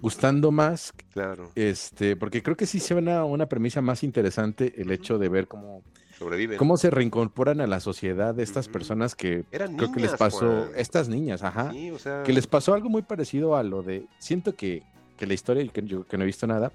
[0.00, 5.18] gustando más, Claro, este, porque creo que sí suena una premisa más interesante el hecho
[5.18, 5.82] de ver cómo,
[6.18, 6.58] sobreviven.
[6.58, 10.46] cómo se reincorporan a la sociedad de estas personas que Eran creo que les pasó,
[10.66, 10.70] Juan.
[10.76, 14.06] estas niñas, ajá, Sí, o sea, que les pasó algo muy parecido a lo de,
[14.18, 14.82] siento que,
[15.16, 16.70] que la historia, y que yo que no he visto nada,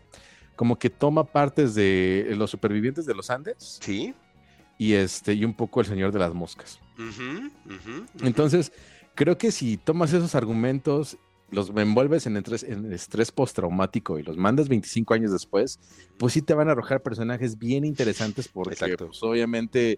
[0.62, 4.14] como que toma partes de los supervivientes de los Andes Sí.
[4.78, 6.80] y este y un poco el Señor de las Moscas.
[8.22, 8.72] Entonces,
[9.16, 11.18] creo que si tomas esos argumentos,
[11.50, 15.80] los envuelves en estrés, en estrés postraumático y los mandas 25 años después,
[16.20, 19.98] pues sí te van a arrojar personajes bien interesantes porque pues, obviamente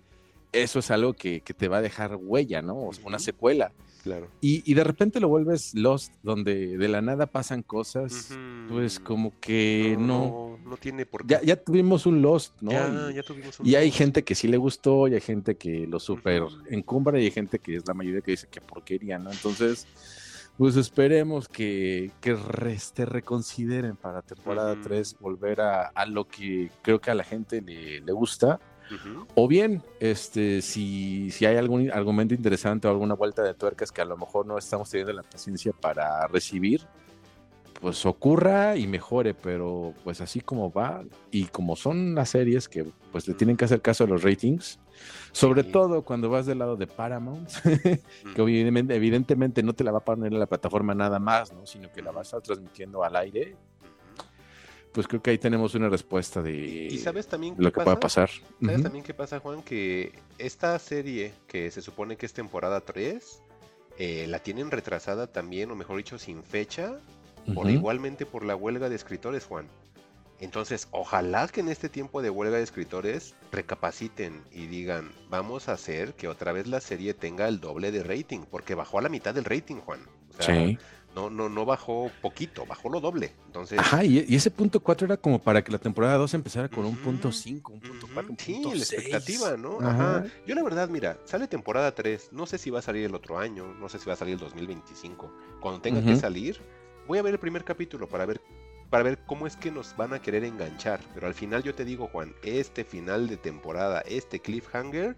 [0.54, 2.78] eso es algo que, que te va a dejar huella, ¿no?
[2.88, 3.72] O sea, una secuela.
[4.04, 4.30] Claro.
[4.42, 9.34] Y, y de repente lo vuelves Lost, donde de la nada pasan cosas, pues como
[9.40, 10.58] que no.
[10.66, 11.36] no, no tiene por qué.
[11.36, 12.72] Ya, ya tuvimos un Lost, ¿no?
[12.72, 13.98] Ya, ya tuvimos un y hay Lost.
[13.98, 16.58] gente que sí le gustó, y hay gente que lo super Ujú.
[16.70, 19.32] encumbra, y hay gente que es la mayoría que dice que porquería, ¿no?
[19.32, 19.88] Entonces,
[20.58, 24.82] pues esperemos que, que re- se reconsideren para temporada Ujú.
[24.82, 28.60] 3 volver a, a lo que creo que a la gente le, le gusta.
[29.36, 34.02] O bien, este, si, si hay algún argumento interesante o alguna vuelta de tuercas que
[34.02, 36.82] a lo mejor no estamos teniendo la paciencia para recibir,
[37.82, 42.86] pues ocurra y mejore, pero pues así como va y como son las series que
[43.12, 44.80] pues le tienen que hacer caso a los ratings,
[45.34, 45.72] sobre Sí.
[45.72, 47.50] todo cuando vas del lado de Paramount,
[48.36, 51.66] que evidentemente, evidentemente no te la va a poner en la plataforma nada más, ¿no?
[51.66, 53.56] sino que la va a estar transmitiendo al aire,
[54.94, 56.54] pues creo que ahí tenemos una respuesta de
[56.92, 58.26] ¿Y sabes también lo que pueda pasa?
[58.26, 58.30] pasar.
[58.64, 59.62] ¿Sabes también qué pasa, Juan?
[59.64, 63.42] Que esta serie, que se supone que es temporada 3,
[63.98, 66.96] eh, la tienen retrasada también, o mejor dicho, sin fecha,
[67.54, 69.68] por igualmente por la huelga de escritores, Juan.
[70.40, 75.74] Entonces, ojalá que en este tiempo de huelga de escritores recapaciten y digan, vamos a
[75.74, 79.10] hacer que otra vez la serie tenga el doble de rating, porque bajó a la
[79.10, 80.02] mitad del rating, Juan.
[80.38, 80.78] O sea, Sí.
[81.16, 83.36] No, no, no bajó poquito, bajó lo doble.
[83.46, 86.70] Entonces, Ajá, y, y ese punto 4 era como para que la temporada 2 empezara
[86.70, 88.84] con un punto 5, un punto Ujú, 4, un Sí, punto la 6.
[88.84, 89.80] expectativa, ¿no?
[89.82, 90.18] Ajá.
[90.18, 90.26] Ajá.
[90.46, 93.40] Yo la verdad, mira, sale temporada 3, no sé si va a salir el otro
[93.40, 95.32] año, no sé si va a salir el 2025.
[95.60, 96.60] Cuando tenga que salir,
[97.08, 98.42] voy a ver el primer capítulo para ver
[98.90, 101.84] para ver cómo es que nos van a querer enganchar, pero al final yo te
[101.84, 105.18] digo, Juan, este final de temporada, este cliffhanger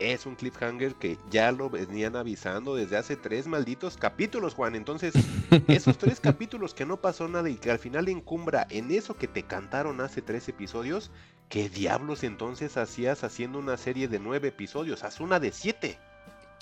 [0.00, 4.74] es un cliffhanger que ya lo venían avisando desde hace tres malditos capítulos, Juan.
[4.74, 5.14] Entonces,
[5.68, 9.28] esos tres capítulos que no pasó nada y que al final encumbra en eso que
[9.28, 11.10] te cantaron hace tres episodios,
[11.48, 15.04] ¿qué diablos entonces hacías haciendo una serie de nueve episodios?
[15.04, 15.98] Haz una de siete.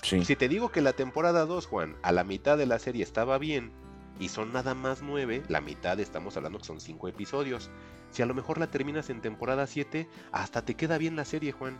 [0.03, 0.23] Sí.
[0.25, 3.37] Si te digo que la temporada 2, Juan, a la mitad de la serie estaba
[3.37, 3.71] bien
[4.19, 7.69] y son nada más nueve, la mitad estamos hablando que son cinco episodios.
[8.11, 11.51] Si a lo mejor la terminas en temporada 7, hasta te queda bien la serie,
[11.51, 11.77] Juan.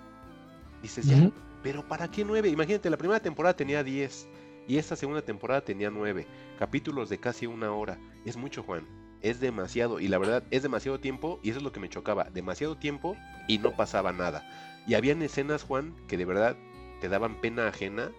[0.81, 1.31] Dices, ya.
[1.61, 2.49] Pero ¿para qué nueve?
[2.49, 4.27] Imagínate, la primera temporada tenía 10
[4.67, 6.27] y esta segunda temporada tenía 9.
[6.57, 7.97] Capítulos de casi una hora.
[8.23, 8.87] Es mucho, Juan.
[9.21, 9.99] Es demasiado.
[9.99, 12.25] Y la verdad, es demasiado tiempo y eso es lo que me chocaba.
[12.25, 13.17] Demasiado tiempo
[13.47, 14.47] y no pasaba nada.
[14.87, 16.55] Y habían escenas, Juan, que de verdad
[17.01, 18.11] te daban pena ajena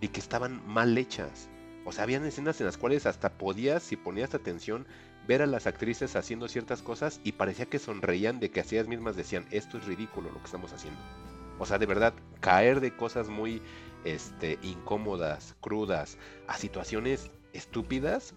[0.00, 1.50] de que estaban mal hechas.
[1.84, 4.86] O sea, habían escenas en las cuales hasta podías, si ponías atención,
[5.26, 8.88] ver a las actrices haciendo ciertas cosas y parecía que sonreían de que así ellas
[8.88, 11.27] mismas decían, esto es ridículo lo que estamos haciendo.
[11.58, 13.62] O sea, de verdad, caer de cosas muy
[14.04, 18.34] este, incómodas, crudas, a situaciones estúpidas,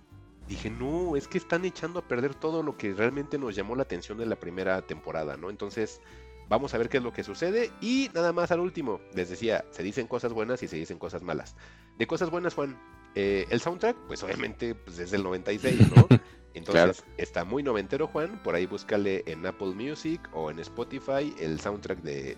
[0.48, 3.84] dije, no, es que están echando a perder todo lo que realmente nos llamó la
[3.84, 5.50] atención de la primera temporada, ¿no?
[5.50, 6.02] Entonces,
[6.50, 7.72] vamos a ver qué es lo que sucede.
[7.80, 11.22] Y nada más al último, les decía, se dicen cosas buenas y se dicen cosas
[11.22, 11.56] malas.
[11.98, 12.78] De cosas buenas, Juan,
[13.16, 16.08] eh, el soundtrack, pues obviamente pues, es del 96, ¿no?
[16.54, 18.42] Entonces está muy noventero, Juan.
[18.44, 22.36] Por ahí búscale en Apple Music o en Spotify el soundtrack de,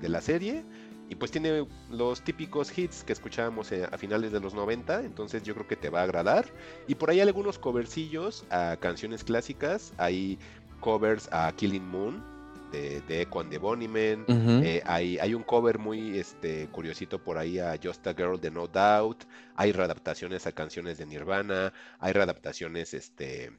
[0.00, 0.64] de- la serie.
[1.08, 5.02] Y pues tiene los típicos hits que escuchábamos eh, a finales de los 90.
[5.04, 6.46] Entonces yo creo que te va a agradar.
[6.88, 9.92] Y por ahí algunos covercillos a canciones clásicas.
[9.98, 10.38] Hay
[10.80, 12.33] covers a Killing Moon
[12.74, 14.24] de, de Echo and the Bunnymen.
[14.28, 18.50] Eh, hay, hay un cover muy este, curiosito por ahí a Just a Girl de
[18.50, 19.24] No Doubt.
[19.56, 21.72] Hay readaptaciones a canciones de Nirvana.
[22.00, 23.52] Hay readaptaciones este,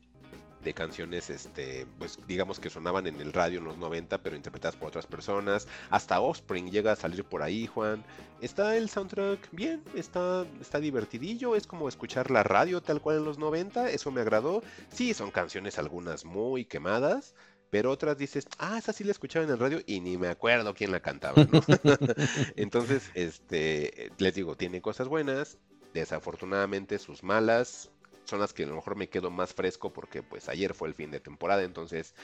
[0.65, 4.75] de canciones, este, pues digamos que sonaban en el radio en los 90, pero interpretadas
[4.75, 5.67] por otras personas.
[5.89, 8.03] Hasta Offspring llega a salir por ahí, Juan.
[8.41, 11.55] Está el soundtrack bien, está, está divertidillo.
[11.55, 13.89] Es como escuchar la radio tal cual en los 90.
[13.91, 14.61] Eso me agradó.
[14.89, 17.33] Sí, son canciones algunas muy quemadas.
[17.69, 20.73] Pero otras dices, ah, esa sí la escuchaba en el radio y ni me acuerdo
[20.73, 21.61] quién la cantaba, ¿no?
[22.55, 25.57] Entonces, este, les digo, tiene cosas buenas,
[25.93, 27.89] desafortunadamente sus malas
[28.25, 30.93] son las que a lo mejor me quedo más fresco porque pues ayer fue el
[30.95, 32.15] fin de temporada, entonces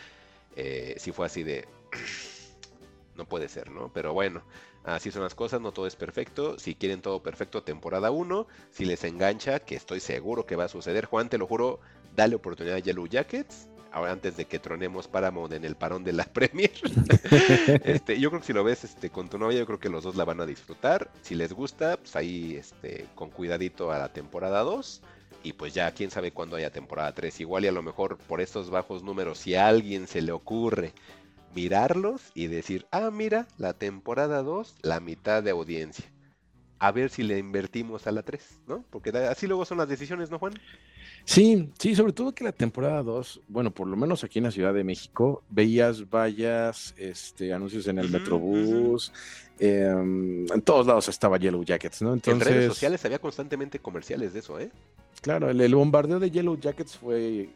[0.55, 1.67] eh, sí fue así de...
[3.15, 3.91] no puede ser, ¿no?
[3.93, 4.41] Pero bueno,
[4.83, 6.57] así son las cosas, no todo es perfecto.
[6.57, 8.47] Si quieren todo perfecto, temporada 1.
[8.71, 11.79] Si les engancha, que estoy seguro que va a suceder, Juan, te lo juro,
[12.15, 13.67] dale oportunidad a Yellow Jackets.
[13.91, 16.71] Ahora antes de que tronemos Paramount en el parón de la Premier.
[17.83, 20.03] este, yo creo que si lo ves este, con tu novia, yo creo que los
[20.03, 21.09] dos la van a disfrutar.
[21.21, 25.01] Si les gusta, pues ahí este, con cuidadito a la temporada 2.
[25.43, 27.41] Y pues ya, quién sabe cuándo haya temporada 3.
[27.41, 30.93] Igual y a lo mejor por estos bajos números, si a alguien se le ocurre
[31.55, 36.05] mirarlos y decir, ah, mira, la temporada 2, la mitad de audiencia.
[36.81, 38.83] A ver si le invertimos a la 3, ¿no?
[38.89, 40.53] Porque así luego son las decisiones, ¿no, Juan?
[41.25, 44.51] Sí, sí, sobre todo que la temporada 2, bueno, por lo menos aquí en la
[44.51, 49.13] Ciudad de México, veías vallas, este, anuncios en el Metrobús,
[49.59, 52.13] em, en todos lados estaba Yellow Jackets, ¿no?
[52.13, 54.71] Entonces, en redes sociales había constantemente comerciales de eso, ¿eh?
[55.21, 57.47] Claro, el, bombardeo de Yellow Jackets fue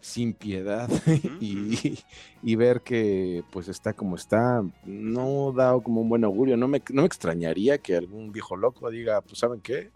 [0.00, 0.88] sin piedad
[1.40, 6.56] y, ver que pues está como está, no da como un buen augurio.
[6.56, 9.90] No me, no me extrañaría que algún viejo loco diga, pues ¿saben qué?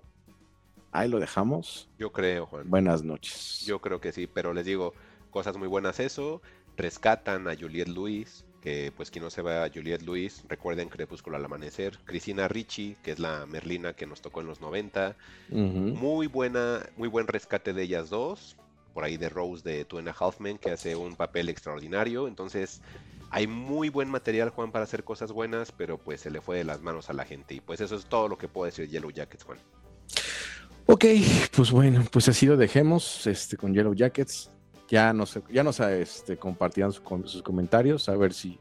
[0.93, 1.89] Ahí lo dejamos.
[1.99, 2.71] Yo creo, Juan.
[2.71, 3.65] Buenas noches.
[3.67, 4.95] Yo creo que sí, pero les digo,
[5.31, 6.41] cosas muy buenas eso.
[6.77, 11.37] Rescatan a Juliette Luis, que pues quien no se va a Juliette Luis, recuerden Crepúsculo
[11.37, 11.99] al Amanecer.
[12.05, 15.17] Cristina Ricci, que es la Merlina que nos tocó en los 90.
[15.51, 18.57] Muy buena, muy buen rescate de ellas dos
[18.95, 22.29] por ahí de Rose de Two and que hace un papel extraordinario.
[22.29, 22.81] Entonces,
[23.31, 26.65] hay muy buen material, Juan, para hacer cosas buenas, pero pues se le fue de
[26.65, 27.55] las manos a la gente.
[27.55, 29.59] Y pues eso es todo lo que puedo decir Yellow Jackets, Juan.
[30.87, 31.05] Ok,
[31.55, 34.51] pues bueno, pues así lo dejemos este, con Yellow Jackets.
[34.89, 38.61] Ya nos, ya nos este, compartirán sus comentarios, a ver si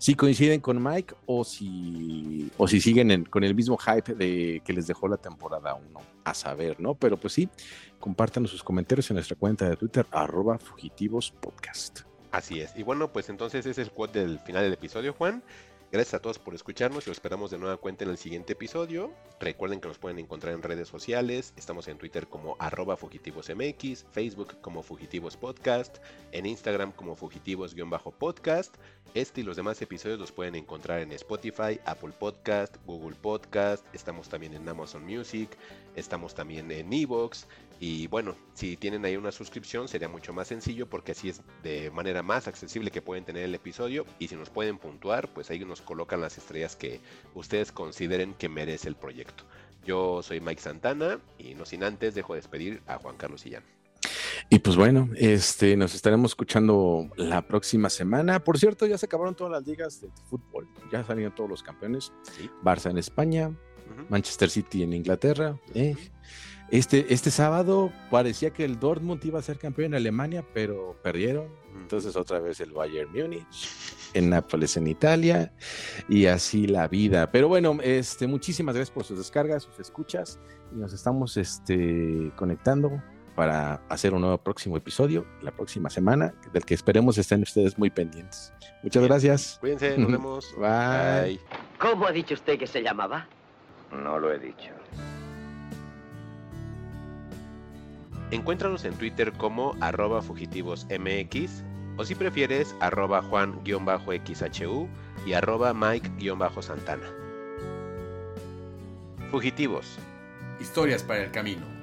[0.00, 4.72] si coinciden con Mike o si, o si siguen con el mismo hype de que
[4.72, 6.94] les dejó la temporada 1, a saber, ¿no?
[6.94, 7.50] Pero pues sí,
[7.98, 12.00] compártanos sus comentarios en nuestra cuenta de Twitter, arroba fugitivospodcast.
[12.32, 12.74] Así es.
[12.76, 15.42] Y bueno, pues entonces es el quote del final del episodio, Juan.
[15.92, 19.12] Gracias a todos por escucharnos y os esperamos de nueva cuenta en el siguiente episodio.
[19.40, 21.52] Recuerden que nos pueden encontrar en redes sociales.
[21.56, 25.98] Estamos en Twitter como arroba fugitivosmx, Facebook como Fugitivos Podcast,
[26.30, 28.76] en Instagram como Fugitivos-podcast.
[29.14, 33.84] Este y los demás episodios los pueden encontrar en Spotify, Apple Podcast, Google Podcast.
[33.92, 35.50] Estamos también en Amazon Music.
[35.96, 37.48] Estamos también en Evox.
[37.82, 41.90] Y bueno, si tienen ahí una suscripción sería mucho más sencillo porque así es de
[41.90, 44.04] manera más accesible que pueden tener el episodio.
[44.18, 47.00] Y si nos pueden puntuar, pues ahí nos colocan las estrellas que
[47.34, 49.44] ustedes consideren que merece el proyecto.
[49.82, 53.64] Yo soy Mike Santana y no sin antes dejo de despedir a Juan Carlos Sillán.
[54.50, 58.44] Y pues bueno, este, nos estaremos escuchando la próxima semana.
[58.44, 62.12] Por cierto, ya se acabaron todas las ligas de fútbol, ya salieron todos los campeones.
[62.62, 63.50] Barça en España,
[64.10, 65.58] Manchester City en Inglaterra.
[65.74, 65.96] Eh.
[66.70, 71.48] Este, este sábado parecía que el Dortmund iba a ser campeón en Alemania, pero perdieron.
[71.80, 73.44] Entonces otra vez el Bayern Múnich,
[74.14, 75.52] en Nápoles en Italia
[76.08, 77.30] y así la vida.
[77.32, 80.38] Pero bueno, este, muchísimas gracias por sus descargas, sus escuchas
[80.72, 83.02] y nos estamos este, conectando
[83.34, 87.90] para hacer un nuevo próximo episodio la próxima semana, del que esperemos estén ustedes muy
[87.90, 88.52] pendientes.
[88.82, 89.56] Muchas gracias.
[89.60, 90.54] Cuídense, nos vemos.
[90.56, 91.40] Bye.
[91.78, 93.26] ¿Cómo ha dicho usted que se llamaba?
[93.90, 94.79] No lo he dicho.
[98.30, 101.64] Encuéntranos en Twitter como arroba fugitivosmx
[101.96, 104.88] o si prefieres arroba juan-xhu
[105.26, 107.10] y arroba mike-santana.
[109.30, 109.98] Fugitivos.
[110.60, 111.79] Historias para el camino.